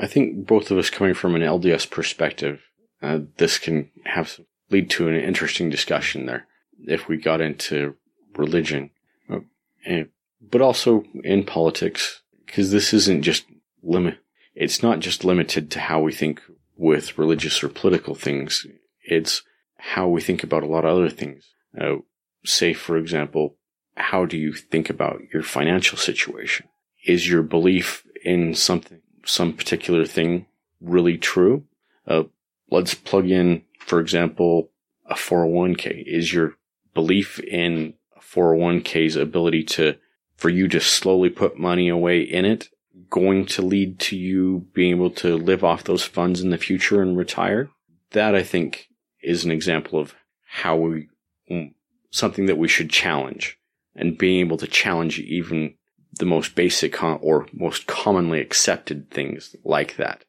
I 0.00 0.06
think 0.06 0.46
both 0.46 0.70
of 0.70 0.78
us 0.78 0.90
coming 0.90 1.14
from 1.14 1.34
an 1.34 1.42
LDS 1.42 1.88
perspective, 1.90 2.60
uh, 3.02 3.20
this 3.38 3.58
can 3.58 3.90
have 4.04 4.28
some, 4.28 4.46
lead 4.70 4.88
to 4.90 5.08
an 5.08 5.16
interesting 5.16 5.68
discussion 5.70 6.26
there 6.26 6.46
if 6.86 7.08
we 7.08 7.16
got 7.16 7.40
into 7.40 7.96
religion, 8.36 8.90
uh, 9.30 9.40
and, 9.84 10.08
but 10.40 10.60
also 10.60 11.04
in 11.24 11.44
politics, 11.44 12.22
because 12.46 12.70
this 12.70 12.92
isn't 12.92 13.22
just 13.22 13.44
limit. 13.82 14.18
It's 14.54 14.82
not 14.82 15.00
just 15.00 15.24
limited 15.24 15.70
to 15.72 15.80
how 15.80 16.00
we 16.00 16.12
think 16.12 16.40
with 16.76 17.18
religious 17.18 17.62
or 17.62 17.68
political 17.68 18.14
things. 18.14 18.66
It's 19.04 19.42
how 19.78 20.08
we 20.08 20.20
think 20.20 20.42
about 20.42 20.62
a 20.62 20.66
lot 20.66 20.84
of 20.84 20.96
other 20.96 21.10
things. 21.10 21.44
Uh, 21.78 21.96
say, 22.44 22.72
for 22.72 22.96
example, 22.96 23.56
how 23.96 24.24
do 24.24 24.36
you 24.36 24.52
think 24.52 24.90
about 24.90 25.20
your 25.32 25.42
financial 25.42 25.98
situation? 25.98 26.68
Is 27.04 27.28
your 27.28 27.42
belief 27.42 28.04
in 28.24 28.54
something, 28.54 29.00
some 29.24 29.52
particular 29.52 30.04
thing 30.04 30.46
really 30.80 31.18
true? 31.18 31.64
Uh, 32.06 32.24
let's 32.70 32.94
plug 32.94 33.30
in, 33.30 33.62
for 33.78 34.00
example, 34.00 34.70
a 35.06 35.14
401k. 35.14 36.04
Is 36.06 36.32
your 36.32 36.54
belief 36.94 37.38
in 37.40 37.94
a 38.16 38.20
401k's 38.20 39.16
ability 39.16 39.64
to, 39.64 39.96
for 40.40 40.48
you 40.48 40.66
to 40.68 40.80
slowly 40.80 41.28
put 41.28 41.58
money 41.58 41.90
away 41.90 42.22
in 42.22 42.46
it, 42.46 42.70
going 43.10 43.44
to 43.44 43.60
lead 43.60 43.98
to 43.98 44.16
you 44.16 44.66
being 44.72 44.92
able 44.92 45.10
to 45.10 45.36
live 45.36 45.62
off 45.62 45.84
those 45.84 46.02
funds 46.02 46.40
in 46.40 46.48
the 46.48 46.56
future 46.56 47.02
and 47.02 47.14
retire? 47.14 47.68
That 48.12 48.34
I 48.34 48.42
think 48.42 48.88
is 49.22 49.44
an 49.44 49.50
example 49.50 50.00
of 50.00 50.14
how 50.48 50.76
we, 50.76 51.08
mm, 51.50 51.74
something 52.10 52.46
that 52.46 52.56
we 52.56 52.68
should 52.68 52.88
challenge 52.88 53.58
and 53.94 54.16
being 54.16 54.40
able 54.40 54.56
to 54.56 54.66
challenge 54.66 55.20
even 55.20 55.74
the 56.18 56.24
most 56.24 56.54
basic 56.54 57.02
or 57.02 57.46
most 57.52 57.86
commonly 57.86 58.40
accepted 58.40 59.10
things 59.10 59.54
like 59.62 59.96
that. 59.96 60.24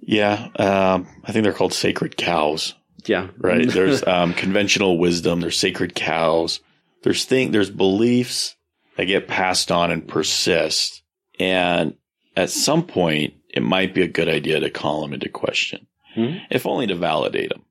yeah, 0.00 0.50
um, 0.56 1.08
I 1.24 1.32
think 1.32 1.42
they're 1.42 1.52
called 1.52 1.74
sacred 1.74 2.16
cows. 2.16 2.74
Yeah. 3.06 3.26
right? 3.38 3.68
There's 3.68 4.02
um, 4.06 4.34
conventional 4.34 4.98
wisdom. 4.98 5.40
There's 5.40 5.58
sacred 5.58 5.96
cows. 5.96 6.60
There's 7.02 7.24
thing. 7.24 7.50
There's 7.50 7.70
beliefs 7.70 8.54
that 9.02 9.06
get 9.20 9.28
passed 9.28 9.70
on 9.72 9.90
and 9.90 10.06
persist. 10.06 11.02
And 11.38 11.94
at 12.36 12.50
some 12.50 12.84
point, 12.86 13.34
it 13.52 13.62
might 13.62 13.94
be 13.94 14.02
a 14.02 14.08
good 14.08 14.28
idea 14.28 14.60
to 14.60 14.70
call 14.70 15.02
them 15.02 15.12
into 15.12 15.28
question, 15.28 15.86
Mhm. 16.16 16.40
if 16.50 16.66
only 16.66 16.86
to 16.86 16.94
validate 16.94 17.50
them. 17.50 17.64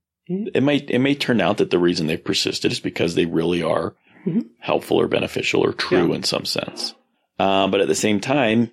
It 0.53 0.63
might 0.63 0.89
it 0.89 0.99
may 0.99 1.15
turn 1.15 1.41
out 1.41 1.57
that 1.57 1.71
the 1.71 1.79
reason 1.79 2.07
they've 2.07 2.23
persisted 2.23 2.71
is 2.71 2.79
because 2.79 3.15
they 3.15 3.25
really 3.25 3.61
are 3.63 3.95
Mhm. 4.25 4.45
helpful 4.59 4.97
or 4.97 5.07
beneficial 5.07 5.61
or 5.61 5.73
true 5.73 6.09
Yeah. 6.09 6.15
in 6.15 6.23
some 6.23 6.45
sense. 6.45 6.93
Uh, 7.39 7.67
but 7.67 7.81
at 7.81 7.87
the 7.87 7.95
same 7.95 8.19
time, 8.19 8.71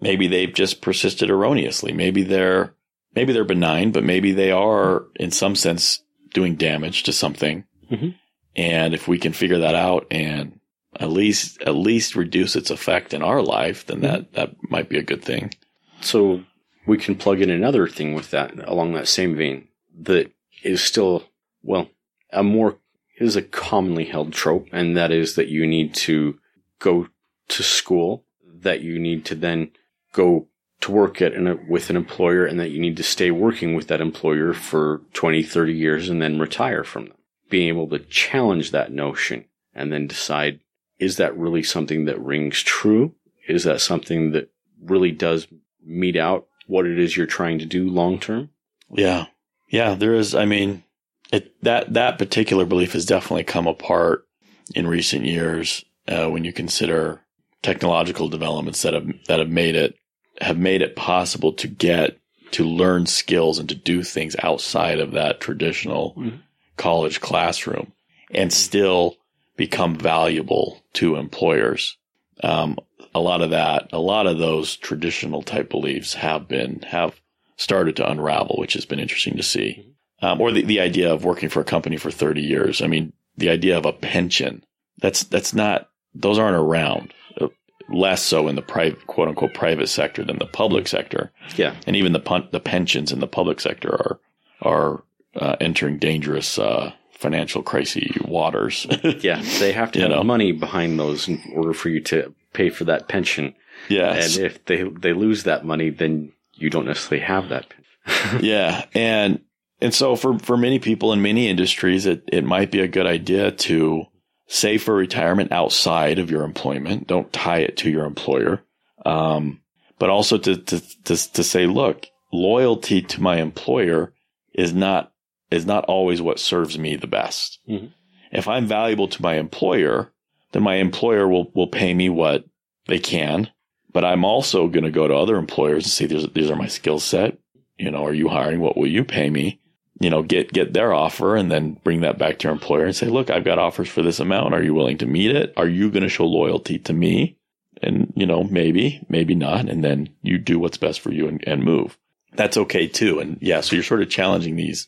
maybe 0.00 0.26
they've 0.28 0.52
just 0.52 0.80
persisted 0.82 1.30
erroneously. 1.30 1.92
Maybe 1.92 2.22
they're 2.22 2.74
maybe 3.16 3.32
they're 3.32 3.42
benign, 3.44 3.90
but 3.90 4.04
maybe 4.04 4.30
they 4.32 4.52
are 4.52 5.04
in 5.18 5.32
some 5.32 5.56
sense 5.56 6.00
doing 6.32 6.54
damage 6.54 7.02
to 7.04 7.12
something. 7.12 7.64
Mhm. 7.90 8.14
And 8.54 8.94
if 8.94 9.08
we 9.08 9.18
can 9.18 9.32
figure 9.32 9.58
that 9.58 9.74
out 9.74 10.06
and 10.12 10.59
at 11.00 11.10
least 11.10 11.60
at 11.62 11.74
least 11.74 12.14
reduce 12.14 12.54
its 12.54 12.70
effect 12.70 13.12
in 13.12 13.22
our 13.22 13.42
life, 13.42 13.86
then 13.86 14.00
that 14.02 14.20
mm-hmm. 14.20 14.36
that 14.36 14.54
might 14.70 14.88
be 14.88 14.98
a 14.98 15.02
good 15.02 15.24
thing. 15.24 15.52
So 16.00 16.44
we 16.86 16.98
can 16.98 17.16
plug 17.16 17.40
in 17.40 17.50
another 17.50 17.88
thing 17.88 18.14
with 18.14 18.30
that 18.30 18.68
along 18.68 18.92
that 18.92 19.08
same 19.08 19.36
vein 19.36 19.68
that 20.02 20.30
is 20.62 20.82
still, 20.82 21.24
well, 21.62 21.88
a 22.32 22.42
more 22.42 22.78
is 23.18 23.36
a 23.36 23.42
commonly 23.42 24.04
held 24.04 24.32
trope, 24.32 24.68
and 24.72 24.96
that 24.96 25.10
is 25.10 25.34
that 25.34 25.48
you 25.48 25.66
need 25.66 25.94
to 25.94 26.38
go 26.78 27.08
to 27.48 27.62
school, 27.62 28.24
that 28.62 28.80
you 28.80 28.98
need 28.98 29.24
to 29.26 29.34
then 29.34 29.70
go 30.12 30.48
to 30.80 30.90
work 30.90 31.20
at 31.20 31.34
an, 31.34 31.68
with 31.68 31.90
an 31.90 31.96
employer, 31.96 32.46
and 32.46 32.58
that 32.58 32.70
you 32.70 32.80
need 32.80 32.96
to 32.96 33.02
stay 33.02 33.30
working 33.30 33.74
with 33.74 33.88
that 33.88 34.00
employer 34.00 34.54
for 34.54 35.02
20, 35.12 35.42
30 35.42 35.74
years 35.74 36.08
and 36.08 36.22
then 36.22 36.38
retire 36.38 36.82
from 36.82 37.06
them. 37.06 37.16
Being 37.50 37.68
able 37.68 37.88
to 37.88 37.98
challenge 37.98 38.70
that 38.70 38.92
notion 38.92 39.44
and 39.74 39.92
then 39.92 40.06
decide, 40.06 40.60
is 41.00 41.16
that 41.16 41.36
really 41.36 41.62
something 41.62 42.04
that 42.04 42.20
rings 42.20 42.62
true? 42.62 43.14
Is 43.48 43.64
that 43.64 43.80
something 43.80 44.32
that 44.32 44.50
really 44.82 45.10
does 45.10 45.48
meet 45.84 46.16
out 46.16 46.46
what 46.66 46.86
it 46.86 46.98
is 46.98 47.16
you're 47.16 47.26
trying 47.26 47.58
to 47.58 47.66
do 47.66 47.88
long 47.88 48.20
term? 48.20 48.50
Yeah. 48.94 49.26
Yeah, 49.70 49.94
there 49.94 50.14
is 50.14 50.34
I 50.34 50.44
mean 50.44 50.84
it 51.32 51.52
that 51.62 51.92
that 51.94 52.18
particular 52.18 52.64
belief 52.64 52.92
has 52.92 53.06
definitely 53.06 53.44
come 53.44 53.66
apart 53.66 54.26
in 54.74 54.86
recent 54.86 55.24
years 55.24 55.84
uh, 56.08 56.28
when 56.28 56.44
you 56.44 56.52
consider 56.52 57.20
technological 57.62 58.28
developments 58.28 58.82
that 58.82 58.94
have 58.94 59.06
that 59.26 59.38
have 59.38 59.50
made 59.50 59.74
it 59.76 59.96
have 60.40 60.58
made 60.58 60.82
it 60.82 60.96
possible 60.96 61.52
to 61.52 61.66
get 61.68 62.16
to 62.52 62.64
learn 62.64 63.06
skills 63.06 63.58
and 63.58 63.68
to 63.68 63.74
do 63.74 64.02
things 64.02 64.34
outside 64.42 64.98
of 64.98 65.12
that 65.12 65.40
traditional 65.40 66.14
Mhm. 66.16 66.40
college 66.76 67.20
classroom 67.20 67.92
and 68.32 68.52
still 68.52 69.16
become 69.60 69.94
valuable 69.94 70.82
to 70.94 71.16
employers. 71.16 71.98
Um, 72.42 72.78
a 73.14 73.20
lot 73.20 73.42
of 73.42 73.50
that, 73.50 73.90
a 73.92 73.98
lot 73.98 74.26
of 74.26 74.38
those 74.38 74.74
traditional 74.74 75.42
type 75.42 75.68
beliefs 75.68 76.14
have 76.14 76.48
been, 76.48 76.80
have 76.80 77.20
started 77.58 77.94
to 77.96 78.10
unravel, 78.10 78.56
which 78.56 78.72
has 78.72 78.86
been 78.86 78.98
interesting 78.98 79.36
to 79.36 79.42
see. 79.42 79.94
Um, 80.22 80.40
or 80.40 80.50
the, 80.50 80.62
the 80.62 80.80
idea 80.80 81.12
of 81.12 81.26
working 81.26 81.50
for 81.50 81.60
a 81.60 81.64
company 81.64 81.98
for 81.98 82.10
30 82.10 82.40
years. 82.40 82.80
I 82.80 82.86
mean, 82.86 83.12
the 83.36 83.50
idea 83.50 83.76
of 83.76 83.84
a 83.84 83.92
pension, 83.92 84.64
that's, 84.96 85.24
that's 85.24 85.52
not, 85.52 85.90
those 86.14 86.38
aren't 86.38 86.56
around. 86.56 87.12
Uh, 87.38 87.48
Less 87.90 88.22
so 88.22 88.48
in 88.48 88.56
the 88.56 88.62
private, 88.62 89.06
quote 89.08 89.28
unquote, 89.28 89.52
private 89.52 89.88
sector 89.88 90.24
than 90.24 90.38
the 90.38 90.46
public 90.46 90.88
sector. 90.88 91.32
Yeah. 91.56 91.74
And 91.86 91.96
even 91.96 92.14
the 92.14 92.20
pun- 92.20 92.48
the 92.50 92.60
pensions 92.60 93.12
in 93.12 93.20
the 93.20 93.26
public 93.26 93.60
sector 93.60 93.90
are, 93.92 94.20
are, 94.62 95.04
uh, 95.36 95.56
entering 95.60 95.98
dangerous, 95.98 96.58
uh, 96.58 96.92
financial 97.20 97.62
crisis 97.62 98.04
waters. 98.24 98.86
Yeah. 99.20 99.42
They 99.58 99.72
have 99.72 99.92
to 99.92 99.98
You 99.98 100.06
have 100.06 100.10
know. 100.16 100.24
money 100.24 100.52
behind 100.52 100.98
those 100.98 101.28
in 101.28 101.40
order 101.54 101.72
for 101.74 101.88
you 101.90 102.00
to 102.04 102.34
pay 102.52 102.70
for 102.70 102.84
that 102.84 103.08
pension. 103.08 103.54
yes. 103.88 104.36
And 104.36 104.46
if 104.46 104.64
they, 104.64 104.82
they 104.84 105.12
lose 105.12 105.44
that 105.44 105.64
money, 105.64 105.90
then 105.90 106.32
you 106.54 106.70
don't 106.70 106.86
necessarily 106.86 107.24
have 107.24 107.48
that 107.50 107.72
yeah. 108.40 108.86
And, 108.94 109.40
and 109.80 109.94
so 109.94 110.16
for, 110.16 110.38
for 110.38 110.56
many 110.56 110.78
people 110.78 111.12
in 111.12 111.20
many 111.22 111.48
industries, 111.48 112.06
it, 112.06 112.24
it 112.32 112.44
might 112.44 112.70
be 112.70 112.80
a 112.80 112.88
good 112.88 113.06
idea 113.06 113.50
to 113.52 114.06
save 114.46 114.82
for 114.82 114.94
retirement 114.94 115.52
outside 115.52 116.18
of 116.18 116.30
your 116.30 116.42
employment. 116.44 117.06
Don't 117.06 117.32
tie 117.32 117.58
it 117.60 117.76
to 117.78 117.90
your 117.90 118.06
employer. 118.06 118.62
Um, 119.04 119.60
but 119.98 120.08
also 120.10 120.38
to, 120.38 120.56
to, 120.56 120.80
to, 121.04 121.32
to 121.34 121.44
say, 121.44 121.66
look, 121.66 122.06
loyalty 122.32 123.02
to 123.02 123.20
my 123.22 123.36
employer 123.36 124.12
is 124.54 124.72
not, 124.72 125.09
is 125.50 125.66
not 125.66 125.84
always 125.86 126.22
what 126.22 126.38
serves 126.38 126.78
me 126.78 126.96
the 126.96 127.06
best. 127.06 127.58
Mhm. 127.68 127.92
If 128.32 128.46
I'm 128.46 128.66
valuable 128.66 129.08
to 129.08 129.22
my 129.22 129.34
employer, 129.34 130.12
then 130.52 130.62
my 130.62 130.76
employer 130.76 131.28
will, 131.28 131.50
will 131.54 131.66
pay 131.66 131.94
me 131.94 132.08
what 132.08 132.44
they 132.86 132.98
can. 132.98 133.50
But 133.92 134.04
I'm 134.04 134.24
also 134.24 134.68
going 134.68 134.84
to 134.84 134.90
go 134.90 135.08
to 135.08 135.14
other 135.14 135.36
employers 135.36 135.84
and 135.84 135.90
say, 135.92 136.06
these, 136.06 136.26
these 136.32 136.50
are 136.50 136.56
my 136.56 136.68
skill 136.68 137.00
set. 137.00 137.38
You 137.76 137.90
know, 137.90 138.04
are 138.04 138.14
you 138.14 138.28
hiring? 138.28 138.60
What 138.60 138.76
will 138.76 138.86
you 138.86 139.04
pay 139.04 139.30
me? 139.30 139.58
You 139.98 140.10
know, 140.10 140.22
get, 140.22 140.52
get 140.52 140.72
their 140.72 140.92
offer 140.94 141.34
and 141.36 141.50
then 141.50 141.72
bring 141.82 142.02
that 142.02 142.18
back 142.18 142.38
to 142.38 142.44
your 142.44 142.52
employer 142.52 142.84
and 142.84 142.94
say, 142.94 143.06
look, 143.06 143.30
I've 143.30 143.44
got 143.44 143.58
offers 143.58 143.88
for 143.88 144.02
this 144.02 144.20
amount. 144.20 144.54
Are 144.54 144.62
you 144.62 144.74
willing 144.74 144.98
to 144.98 145.06
meet 145.06 145.34
it? 145.34 145.52
Are 145.56 145.68
you 145.68 145.90
going 145.90 146.04
to 146.04 146.08
show 146.08 146.24
loyalty 146.24 146.78
to 146.78 146.92
me? 146.92 147.36
And, 147.82 148.12
you 148.14 148.26
know, 148.26 148.44
maybe, 148.44 149.04
maybe 149.08 149.34
not. 149.34 149.68
And 149.68 149.82
then 149.82 150.10
you 150.22 150.38
do 150.38 150.58
what's 150.58 150.76
best 150.76 151.00
for 151.00 151.10
you 151.10 151.26
and, 151.26 151.42
and 151.46 151.64
move. 151.64 151.98
That's 152.34 152.56
okay 152.56 152.86
too. 152.86 153.18
And 153.18 153.38
yeah, 153.40 153.60
so 153.60 153.74
you're 153.74 153.82
sort 153.82 154.02
of 154.02 154.10
challenging 154.10 154.56
these, 154.56 154.86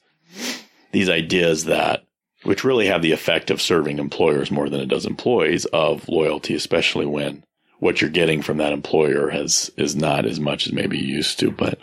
these 0.93 1.09
ideas 1.09 1.65
that, 1.65 2.05
which 2.45 2.65
really 2.65 2.87
have 2.87 3.03
the 3.03 3.13
effect 3.13 3.51
of 3.51 3.63
serving 3.63 3.99
employers 3.99 4.51
more 4.51 4.69
than 4.69 4.81
it 4.81 4.89
does 4.89 5.07
employees 5.07 5.65
of 5.67 6.09
loyalty, 6.09 6.55
especially 6.55 7.07
when 7.07 7.45
what 7.79 8.01
you're 8.01 8.11
getting 8.11 8.43
from 8.43 8.59
that 8.59 8.73
employer 8.73 9.29
has, 9.31 9.71
is 9.77 9.97
not 9.97 10.25
as 10.25 10.39
much 10.39 10.67
as 10.67 10.73
maybe 10.73 10.99
you 10.99 11.17
used 11.17 11.39
to, 11.41 11.51
but 11.51 11.79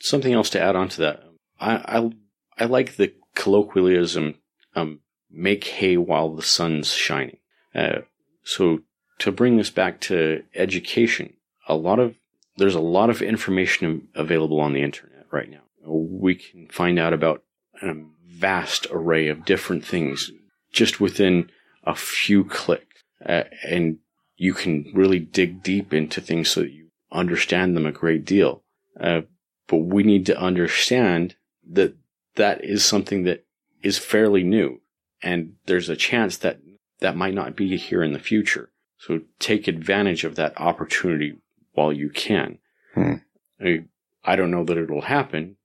Something 0.00 0.32
else 0.32 0.50
to 0.50 0.60
add 0.60 0.76
on 0.76 0.88
to 0.90 1.00
that. 1.00 1.22
I, 1.60 1.76
I, 1.98 2.10
I 2.58 2.64
like 2.66 2.96
the 2.96 3.14
colloquialism, 3.34 4.34
um, 4.74 5.00
make 5.30 5.64
hay 5.64 5.96
while 5.96 6.34
the 6.34 6.42
sun's 6.42 6.92
shining. 6.92 7.38
Uh, 7.74 8.00
so 8.42 8.80
to 9.20 9.32
bring 9.32 9.56
this 9.56 9.70
back 9.70 10.00
to 10.02 10.42
education, 10.54 11.34
a 11.68 11.74
lot 11.74 11.98
of, 11.98 12.16
there's 12.56 12.74
a 12.74 12.80
lot 12.80 13.08
of 13.08 13.22
information 13.22 14.08
available 14.14 14.60
on 14.60 14.72
the 14.72 14.82
internet 14.82 15.26
right 15.30 15.48
now. 15.48 15.62
We 15.84 16.36
can 16.36 16.68
find 16.68 16.98
out 16.98 17.12
about 17.12 17.42
a 17.82 17.94
vast 18.26 18.86
array 18.90 19.28
of 19.28 19.44
different 19.44 19.84
things 19.84 20.30
just 20.72 21.00
within 21.00 21.50
a 21.84 21.94
few 21.94 22.44
clicks. 22.44 23.02
Uh, 23.24 23.44
and 23.64 23.98
you 24.36 24.54
can 24.54 24.90
really 24.94 25.18
dig 25.18 25.62
deep 25.62 25.92
into 25.92 26.20
things 26.20 26.50
so 26.50 26.62
that 26.62 26.72
you 26.72 26.88
understand 27.12 27.76
them 27.76 27.86
a 27.86 27.92
great 27.92 28.24
deal. 28.24 28.62
Uh, 28.98 29.22
but 29.68 29.78
we 29.78 30.02
need 30.02 30.26
to 30.26 30.38
understand 30.38 31.36
that 31.70 31.94
that 32.34 32.64
is 32.64 32.84
something 32.84 33.24
that 33.24 33.44
is 33.82 33.98
fairly 33.98 34.42
new 34.42 34.80
and 35.22 35.54
there's 35.66 35.88
a 35.88 35.96
chance 35.96 36.36
that 36.38 36.58
that 37.00 37.16
might 37.16 37.34
not 37.34 37.56
be 37.56 37.76
here 37.76 38.02
in 38.02 38.12
the 38.12 38.18
future. 38.18 38.70
So 38.98 39.20
take 39.38 39.66
advantage 39.66 40.24
of 40.24 40.36
that 40.36 40.60
opportunity 40.60 41.38
while 41.72 41.92
you 41.92 42.10
can. 42.10 42.58
Hmm. 42.94 43.14
I, 43.60 43.84
I 44.24 44.36
don't 44.36 44.50
know 44.50 44.64
that 44.64 44.78
it'll 44.78 45.02
happen, 45.02 45.56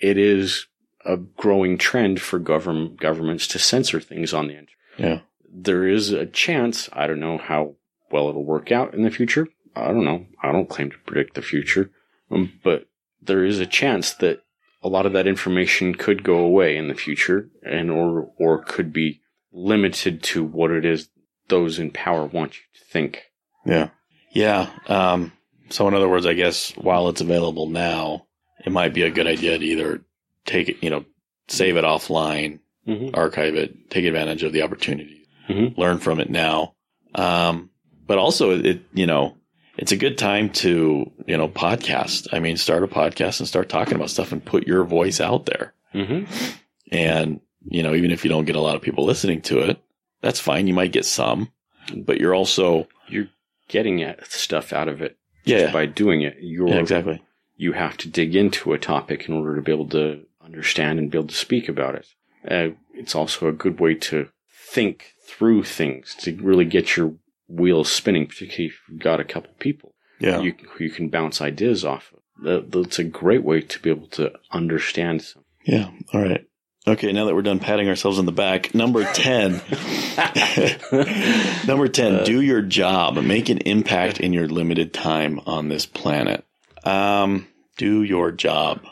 it 0.00 0.18
is 0.18 0.66
a 1.04 1.16
growing 1.16 1.78
trend 1.78 2.20
for 2.20 2.38
government 2.38 3.00
governments 3.00 3.46
to 3.48 3.58
censor 3.58 4.00
things 4.00 4.34
on 4.34 4.48
the 4.48 4.52
internet. 4.54 4.68
yeah. 4.98 5.20
There 5.52 5.86
is 5.86 6.12
a 6.12 6.26
chance, 6.26 6.88
I 6.92 7.08
don't 7.08 7.18
know 7.18 7.36
how 7.38 7.74
well 8.12 8.28
it'll 8.28 8.44
work 8.44 8.70
out 8.70 8.94
in 8.94 9.02
the 9.02 9.10
future. 9.10 9.48
I 9.74 9.88
don't 9.88 10.04
know. 10.04 10.26
I 10.42 10.52
don't 10.52 10.68
claim 10.68 10.90
to 10.90 10.98
predict 10.98 11.34
the 11.34 11.42
future. 11.42 11.90
Um, 12.30 12.52
but 12.62 12.86
there 13.20 13.44
is 13.44 13.58
a 13.58 13.66
chance 13.66 14.14
that 14.14 14.42
a 14.82 14.88
lot 14.88 15.06
of 15.06 15.12
that 15.12 15.26
information 15.26 15.94
could 15.94 16.22
go 16.22 16.38
away 16.38 16.76
in 16.76 16.88
the 16.88 16.94
future 16.94 17.50
and 17.64 17.90
or 17.90 18.30
or 18.38 18.62
could 18.62 18.92
be 18.92 19.20
limited 19.52 20.22
to 20.22 20.44
what 20.44 20.70
it 20.70 20.84
is 20.84 21.08
those 21.48 21.78
in 21.78 21.90
power 21.90 22.24
want 22.24 22.56
you 22.56 22.62
to 22.78 22.84
think. 22.84 23.24
Yeah. 23.66 23.88
Yeah. 24.32 24.70
Um, 24.86 25.32
so 25.68 25.88
in 25.88 25.94
other 25.94 26.08
words, 26.08 26.26
I 26.26 26.34
guess 26.34 26.70
while 26.76 27.08
it's 27.08 27.20
available 27.20 27.68
now, 27.68 28.26
it 28.64 28.72
might 28.72 28.94
be 28.94 29.02
a 29.02 29.10
good 29.10 29.26
idea 29.26 29.58
to 29.58 29.64
either 29.64 30.02
take 30.46 30.68
it, 30.68 30.76
you 30.82 30.90
know, 30.90 31.04
save 31.48 31.76
it 31.76 31.84
offline, 31.84 32.60
Mm-hmm. 32.88 33.14
archive 33.14 33.54
it, 33.54 33.90
take 33.90 34.06
advantage 34.06 34.42
of 34.42 34.52
the 34.52 34.62
opportunity, 34.62 35.26
Mhm. 35.48 35.76
learn 35.76 35.98
from 35.98 36.18
it 36.18 36.30
now. 36.30 36.74
Um, 37.14 37.68
but 38.06 38.16
also 38.18 38.58
it, 38.58 38.80
you 38.94 39.06
know, 39.06 39.36
it's 39.76 39.92
a 39.92 39.96
good 39.96 40.16
time 40.16 40.48
to, 40.50 41.10
you 41.26 41.36
know, 41.36 41.46
podcast. 41.46 42.28
I 42.32 42.40
mean, 42.40 42.56
start 42.56 42.82
a 42.82 42.88
podcast 42.88 43.38
and 43.38 43.46
start 43.46 43.68
talking 43.68 43.94
about 43.94 44.10
stuff 44.10 44.32
and 44.32 44.42
put 44.44 44.66
your 44.66 44.84
voice 44.84 45.20
out 45.20 45.44
there. 45.46 45.74
Mm-hmm. 45.94 46.24
And, 46.90 47.40
you 47.68 47.82
know, 47.82 47.94
even 47.94 48.10
if 48.10 48.24
you 48.24 48.30
don't 48.30 48.46
get 48.46 48.56
a 48.56 48.60
lot 48.60 48.76
of 48.76 48.82
people 48.82 49.04
listening 49.04 49.42
to 49.42 49.58
it, 49.60 49.78
that's 50.22 50.40
fine. 50.40 50.66
You 50.66 50.74
might 50.74 50.92
get 50.92 51.04
some, 51.04 51.52
but 51.94 52.18
you're 52.18 52.34
also, 52.34 52.88
You're 53.08 53.28
getting 53.68 54.02
at 54.02 54.26
stuff 54.32 54.72
out 54.72 54.88
of 54.88 55.02
it 55.02 55.16
yeah, 55.44 55.70
by 55.70 55.86
doing 55.86 56.22
it. 56.22 56.38
You're 56.40 56.68
yeah, 56.68 56.76
exactly. 56.80 57.22
You 57.60 57.72
have 57.72 57.96
to 57.98 58.08
dig 58.08 58.34
into 58.34 58.72
a 58.72 58.78
topic 58.78 59.28
in 59.28 59.34
order 59.34 59.54
to 59.56 59.60
be 59.62 59.70
able 59.70 59.88
to 59.90 60.22
understand 60.42 60.98
and 60.98 61.10
be 61.10 61.18
able 61.18 61.28
to 61.28 61.34
speak 61.34 61.68
about 61.68 61.94
it. 61.94 62.06
Uh, 62.48 62.68
it's 62.94 63.14
also 63.14 63.48
a 63.48 63.52
good 63.52 63.78
way 63.78 63.94
to 63.94 64.28
think 64.72 65.12
through 65.28 65.62
things 65.62 66.14
to 66.20 66.34
really 66.36 66.64
get 66.64 66.96
your 66.96 67.12
wheels 67.48 67.92
spinning, 67.92 68.26
particularly 68.26 68.66
if 68.66 68.80
you've 68.88 68.98
got 69.00 69.20
a 69.20 69.24
couple 69.24 69.52
people 69.58 69.94
Yeah. 70.20 70.40
you 70.40 70.54
who 70.72 70.84
you 70.84 70.90
can 70.90 71.10
bounce 71.10 71.42
ideas 71.42 71.84
off 71.84 72.10
of. 72.14 72.20
That, 72.44 72.72
that's 72.72 72.98
a 72.98 73.04
great 73.04 73.44
way 73.44 73.60
to 73.60 73.78
be 73.82 73.90
able 73.90 74.06
to 74.08 74.32
understand 74.50 75.20
some. 75.22 75.44
Yeah. 75.66 75.90
All 76.14 76.22
right. 76.22 76.46
Okay, 76.86 77.12
now 77.12 77.26
that 77.26 77.34
we're 77.34 77.42
done 77.42 77.58
patting 77.58 77.88
ourselves 77.90 78.18
on 78.18 78.24
the 78.24 78.32
back, 78.32 78.74
number 78.74 79.04
10. 79.04 79.52
number 81.66 81.88
10, 81.88 82.14
uh, 82.14 82.24
do 82.24 82.40
your 82.40 82.62
job. 82.62 83.16
Make 83.22 83.50
an 83.50 83.58
impact 83.58 84.18
in 84.18 84.32
your 84.32 84.48
limited 84.48 84.94
time 84.94 85.40
on 85.44 85.68
this 85.68 85.84
planet. 85.84 86.42
Um, 86.84 87.46
do 87.80 88.02
your 88.02 88.30
job. 88.30 88.82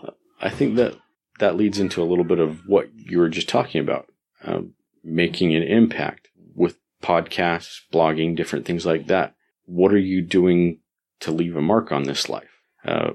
I 0.41 0.49
think 0.49 0.76
that 0.76 0.97
that 1.41 1.57
leads 1.57 1.78
into 1.78 2.03
a 2.03 2.09
little 2.09 2.24
bit 2.24 2.39
of 2.39 2.62
what 2.66 2.89
you 2.95 3.18
were 3.18 3.28
just 3.28 3.47
talking 3.47 3.82
about, 3.82 4.07
um, 4.43 4.72
making 5.05 5.55
an 5.55 5.62
impact 5.62 6.28
with 6.55 6.78
podcasts, 7.03 7.80
blogging, 7.93 8.34
different 8.34 8.64
things 8.64 8.86
like 8.86 9.07
that. 9.09 9.34
What 9.66 9.93
are 9.93 9.99
you 9.99 10.22
doing 10.22 10.80
to 11.20 11.30
leave 11.30 11.55
a 11.55 11.61
mark 11.61 11.93
on 11.93 12.05
this 12.05 12.30
life? 12.30 12.49
Uh, 12.82 13.11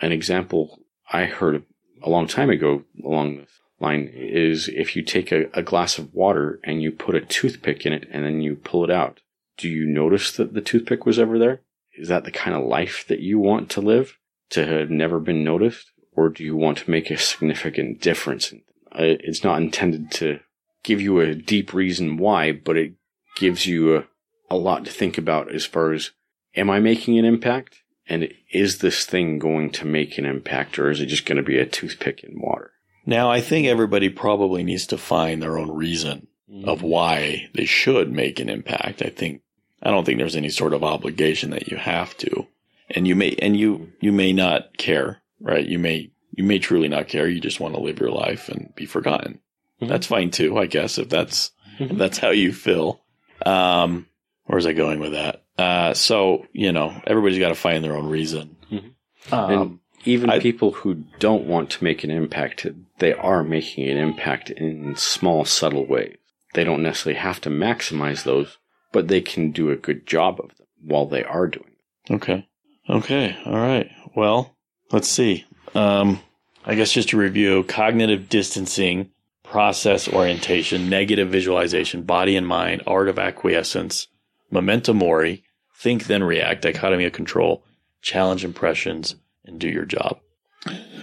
an 0.00 0.12
example 0.12 0.78
I 1.12 1.26
heard 1.26 1.62
a 2.02 2.08
long 2.08 2.26
time 2.26 2.48
ago 2.48 2.84
along 3.04 3.36
this 3.36 3.50
line 3.78 4.10
is 4.14 4.70
if 4.72 4.96
you 4.96 5.02
take 5.02 5.30
a, 5.30 5.50
a 5.52 5.62
glass 5.62 5.98
of 5.98 6.14
water 6.14 6.58
and 6.64 6.80
you 6.82 6.90
put 6.90 7.14
a 7.14 7.20
toothpick 7.20 7.84
in 7.84 7.92
it 7.92 8.08
and 8.10 8.24
then 8.24 8.40
you 8.40 8.56
pull 8.56 8.82
it 8.82 8.90
out, 8.90 9.20
do 9.58 9.68
you 9.68 9.84
notice 9.84 10.32
that 10.32 10.54
the 10.54 10.62
toothpick 10.62 11.04
was 11.04 11.18
ever 11.18 11.38
there? 11.38 11.60
Is 11.98 12.08
that 12.08 12.24
the 12.24 12.30
kind 12.30 12.56
of 12.56 12.64
life 12.64 13.04
that 13.08 13.20
you 13.20 13.38
want 13.38 13.68
to 13.72 13.82
live? 13.82 14.16
To 14.50 14.66
have 14.66 14.90
never 14.90 15.20
been 15.20 15.44
noticed? 15.44 15.90
Or 16.12 16.28
do 16.28 16.42
you 16.42 16.56
want 16.56 16.78
to 16.78 16.90
make 16.90 17.10
a 17.10 17.18
significant 17.18 18.00
difference? 18.00 18.52
It's 18.92 19.44
not 19.44 19.60
intended 19.60 20.10
to 20.12 20.40
give 20.82 21.00
you 21.00 21.20
a 21.20 21.34
deep 21.34 21.72
reason 21.72 22.16
why, 22.16 22.52
but 22.52 22.76
it 22.76 22.94
gives 23.36 23.66
you 23.66 23.96
a, 23.96 24.04
a 24.50 24.56
lot 24.56 24.84
to 24.84 24.90
think 24.90 25.18
about 25.18 25.54
as 25.54 25.64
far 25.64 25.92
as 25.92 26.10
am 26.56 26.70
I 26.70 26.80
making 26.80 27.18
an 27.18 27.24
impact? 27.24 27.82
And 28.08 28.32
is 28.50 28.78
this 28.78 29.04
thing 29.04 29.38
going 29.38 29.70
to 29.72 29.84
make 29.84 30.18
an 30.18 30.24
impact 30.24 30.78
or 30.78 30.90
is 30.90 31.00
it 31.00 31.06
just 31.06 31.26
going 31.26 31.36
to 31.36 31.42
be 31.42 31.58
a 31.58 31.66
toothpick 31.66 32.24
in 32.24 32.40
water? 32.40 32.72
Now, 33.06 33.30
I 33.30 33.40
think 33.40 33.66
everybody 33.66 34.08
probably 34.08 34.64
needs 34.64 34.86
to 34.88 34.98
find 34.98 35.42
their 35.42 35.58
own 35.58 35.70
reason 35.70 36.26
mm-hmm. 36.50 36.68
of 36.68 36.82
why 36.82 37.48
they 37.54 37.64
should 37.64 38.12
make 38.12 38.40
an 38.40 38.48
impact. 38.48 39.02
I 39.02 39.10
think, 39.10 39.42
I 39.82 39.90
don't 39.90 40.04
think 40.04 40.18
there's 40.18 40.36
any 40.36 40.50
sort 40.50 40.72
of 40.72 40.82
obligation 40.82 41.50
that 41.50 41.68
you 41.68 41.76
have 41.76 42.16
to. 42.18 42.46
And 42.90 43.06
you 43.06 43.14
may, 43.14 43.36
and 43.40 43.56
you, 43.56 43.92
you 44.00 44.12
may 44.12 44.32
not 44.32 44.76
care, 44.78 45.20
right? 45.40 45.66
You 45.66 45.78
may, 45.78 46.10
you 46.34 46.44
may 46.44 46.58
truly 46.58 46.88
not 46.88 47.08
care. 47.08 47.28
You 47.28 47.40
just 47.40 47.60
want 47.60 47.74
to 47.74 47.80
live 47.80 48.00
your 48.00 48.10
life 48.10 48.48
and 48.48 48.72
be 48.74 48.86
forgotten. 48.86 49.40
Mm-hmm. 49.80 49.88
That's 49.88 50.06
fine 50.06 50.30
too, 50.30 50.58
I 50.58 50.66
guess, 50.66 50.98
if 50.98 51.08
that's, 51.08 51.50
mm-hmm. 51.78 51.92
if 51.92 51.98
that's 51.98 52.18
how 52.18 52.30
you 52.30 52.52
feel. 52.52 53.00
Um, 53.44 54.06
where's 54.44 54.66
I 54.66 54.72
going 54.72 55.00
with 55.00 55.12
that? 55.12 55.44
Uh, 55.58 55.92
so, 55.94 56.46
you 56.52 56.72
know, 56.72 57.00
everybody's 57.06 57.38
got 57.38 57.48
to 57.48 57.54
find 57.54 57.84
their 57.84 57.96
own 57.96 58.06
reason. 58.06 58.56
Mm-hmm. 58.70 59.34
Um, 59.34 59.80
even 60.04 60.30
I, 60.30 60.38
people 60.38 60.72
who 60.72 61.04
don't 61.18 61.46
want 61.46 61.70
to 61.70 61.84
make 61.84 62.04
an 62.04 62.10
impact, 62.10 62.66
they 62.98 63.12
are 63.12 63.42
making 63.44 63.88
an 63.88 63.98
impact 63.98 64.50
in 64.50 64.94
small, 64.96 65.44
subtle 65.44 65.86
ways. 65.86 66.16
They 66.54 66.64
don't 66.64 66.82
necessarily 66.82 67.18
have 67.18 67.40
to 67.42 67.50
maximize 67.50 68.22
those, 68.22 68.58
but 68.92 69.08
they 69.08 69.20
can 69.20 69.50
do 69.50 69.70
a 69.70 69.76
good 69.76 70.06
job 70.06 70.40
of 70.40 70.56
them 70.56 70.66
while 70.82 71.06
they 71.06 71.24
are 71.24 71.46
doing 71.46 71.72
it. 72.08 72.14
Okay. 72.14 72.47
Okay. 72.88 73.36
All 73.44 73.58
right. 73.58 73.90
Well, 74.14 74.56
let's 74.90 75.08
see. 75.08 75.44
Um, 75.74 76.20
I 76.64 76.74
guess 76.74 76.92
just 76.92 77.10
to 77.10 77.16
review 77.16 77.64
cognitive 77.64 78.28
distancing, 78.28 79.10
process 79.42 80.08
orientation, 80.08 80.88
negative 80.88 81.28
visualization, 81.28 82.02
body 82.02 82.36
and 82.36 82.46
mind, 82.46 82.82
art 82.86 83.08
of 83.08 83.18
acquiescence, 83.18 84.08
memento 84.50 84.92
mori, 84.92 85.44
think 85.78 86.04
then 86.04 86.24
react, 86.24 86.62
dichotomy 86.62 87.04
of 87.04 87.12
control, 87.12 87.64
challenge 88.02 88.44
impressions, 88.44 89.16
and 89.44 89.58
do 89.58 89.68
your 89.68 89.84
job. 89.84 90.18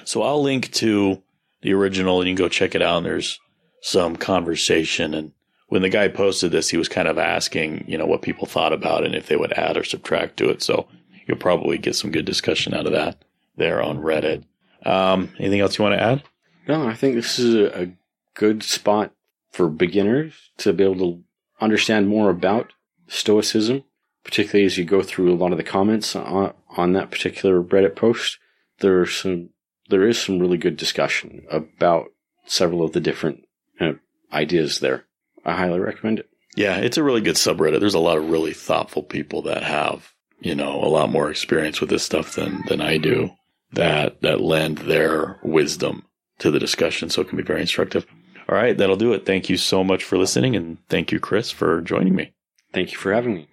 So 0.03 0.21
I'll 0.21 0.41
link 0.41 0.71
to 0.73 1.21
the 1.61 1.73
original 1.73 2.19
and 2.19 2.29
you 2.29 2.35
can 2.35 2.43
go 2.43 2.49
check 2.49 2.75
it 2.75 2.81
out. 2.81 2.97
And 2.97 3.05
there's 3.05 3.39
some 3.81 4.15
conversation. 4.15 5.13
And 5.13 5.31
when 5.67 5.81
the 5.81 5.89
guy 5.89 6.07
posted 6.07 6.51
this, 6.51 6.69
he 6.69 6.77
was 6.77 6.89
kind 6.89 7.07
of 7.07 7.17
asking, 7.17 7.85
you 7.87 7.97
know, 7.97 8.05
what 8.05 8.21
people 8.21 8.47
thought 8.47 8.73
about 8.73 9.03
it 9.03 9.07
and 9.07 9.15
if 9.15 9.27
they 9.27 9.35
would 9.35 9.53
add 9.53 9.77
or 9.77 9.83
subtract 9.83 10.37
to 10.37 10.49
it. 10.49 10.61
So 10.61 10.87
you'll 11.25 11.37
probably 11.37 11.77
get 11.77 11.95
some 11.95 12.11
good 12.11 12.25
discussion 12.25 12.73
out 12.73 12.85
of 12.85 12.93
that 12.93 13.23
there 13.57 13.81
on 13.81 13.97
Reddit. 13.97 14.43
Um, 14.85 15.31
anything 15.39 15.61
else 15.61 15.77
you 15.77 15.83
want 15.83 15.95
to 15.95 16.03
add? 16.03 16.23
No, 16.67 16.87
I 16.87 16.93
think 16.93 17.15
this 17.15 17.39
is 17.39 17.55
a, 17.55 17.83
a 17.83 17.91
good 18.33 18.63
spot 18.63 19.11
for 19.51 19.69
beginners 19.69 20.51
to 20.57 20.73
be 20.73 20.83
able 20.83 20.97
to 20.97 21.23
understand 21.61 22.07
more 22.07 22.29
about 22.29 22.73
Stoicism, 23.07 23.83
particularly 24.23 24.65
as 24.65 24.77
you 24.77 24.83
go 24.83 25.01
through 25.01 25.33
a 25.33 25.37
lot 25.37 25.51
of 25.51 25.57
the 25.57 25.63
comments 25.63 26.15
on, 26.15 26.53
on 26.75 26.93
that 26.93 27.11
particular 27.11 27.61
Reddit 27.61 27.95
post. 27.95 28.39
There's 28.79 29.15
some 29.15 29.49
there 29.89 30.07
is 30.07 30.19
some 30.19 30.39
really 30.39 30.57
good 30.57 30.77
discussion 30.77 31.45
about 31.51 32.07
several 32.45 32.83
of 32.83 32.93
the 32.93 32.99
different 32.99 33.45
uh, 33.79 33.93
ideas 34.33 34.79
there. 34.79 35.05
I 35.45 35.53
highly 35.53 35.79
recommend 35.79 36.19
it. 36.19 36.29
Yeah, 36.55 36.77
it's 36.77 36.97
a 36.97 37.03
really 37.03 37.21
good 37.21 37.35
subreddit. 37.35 37.79
There's 37.79 37.93
a 37.93 37.99
lot 37.99 38.17
of 38.17 38.29
really 38.29 38.53
thoughtful 38.53 39.03
people 39.03 39.43
that 39.43 39.61
have, 39.61 40.13
you 40.45 40.53
know, 40.53 40.79
a 40.79 40.85
lot 40.85 41.11
more 41.11 41.31
experience 41.31 41.81
with 41.81 41.89
this 41.89 42.03
stuff 42.03 42.35
than 42.35 42.63
than 42.67 42.79
I 42.79 42.97
do 42.97 43.31
that 43.73 44.21
that 44.21 44.41
lend 44.41 44.77
their 44.77 45.39
wisdom 45.43 46.05
to 46.37 46.51
the 46.51 46.59
discussion 46.59 47.09
so 47.09 47.21
it 47.21 47.29
can 47.29 47.37
be 47.37 47.43
very 47.43 47.61
instructive. 47.61 48.05
All 48.47 48.55
right, 48.55 48.77
that'll 48.77 48.95
do 48.95 49.13
it. 49.13 49.25
Thank 49.25 49.49
you 49.49 49.57
so 49.57 49.83
much 49.83 50.03
for 50.03 50.19
listening 50.19 50.55
and 50.55 50.77
thank 50.87 51.11
you 51.11 51.19
Chris 51.19 51.49
for 51.49 51.81
joining 51.81 52.15
me. 52.15 52.33
Thank 52.73 52.91
you 52.91 52.97
for 52.99 53.11
having 53.11 53.33
me. 53.33 53.47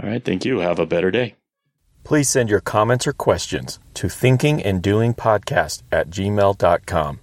All 0.00 0.08
right, 0.08 0.24
thank 0.24 0.44
you. 0.44 0.60
Have 0.60 0.78
a 0.78 0.86
better 0.86 1.10
day. 1.10 1.34
Please 2.04 2.30
send 2.30 2.48
your 2.48 2.60
comments 2.60 3.06
or 3.06 3.12
questions 3.12 3.80
to 3.94 4.06
thinkinganddoingpodcast 4.06 5.82
at 5.90 6.08
gmail.com. 6.08 7.20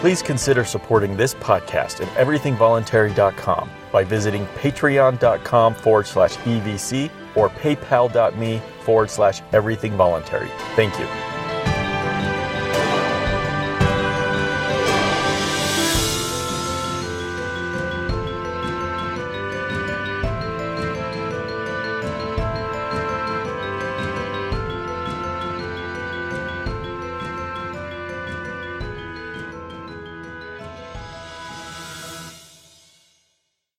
Please 0.00 0.22
consider 0.22 0.64
supporting 0.64 1.16
this 1.16 1.34
podcast 1.34 2.00
and 2.00 2.08
everythingvoluntary.com 2.12 3.68
by 3.92 4.04
visiting 4.04 4.46
patreon.com 4.56 5.74
forward 5.74 6.06
slash 6.06 6.36
EVC 6.38 7.10
or 7.34 7.48
paypal.me 7.48 8.60
forward 8.80 9.10
slash 9.10 9.42
everythingvoluntary. 9.52 10.48
Thank 10.76 10.98
you. 10.98 11.37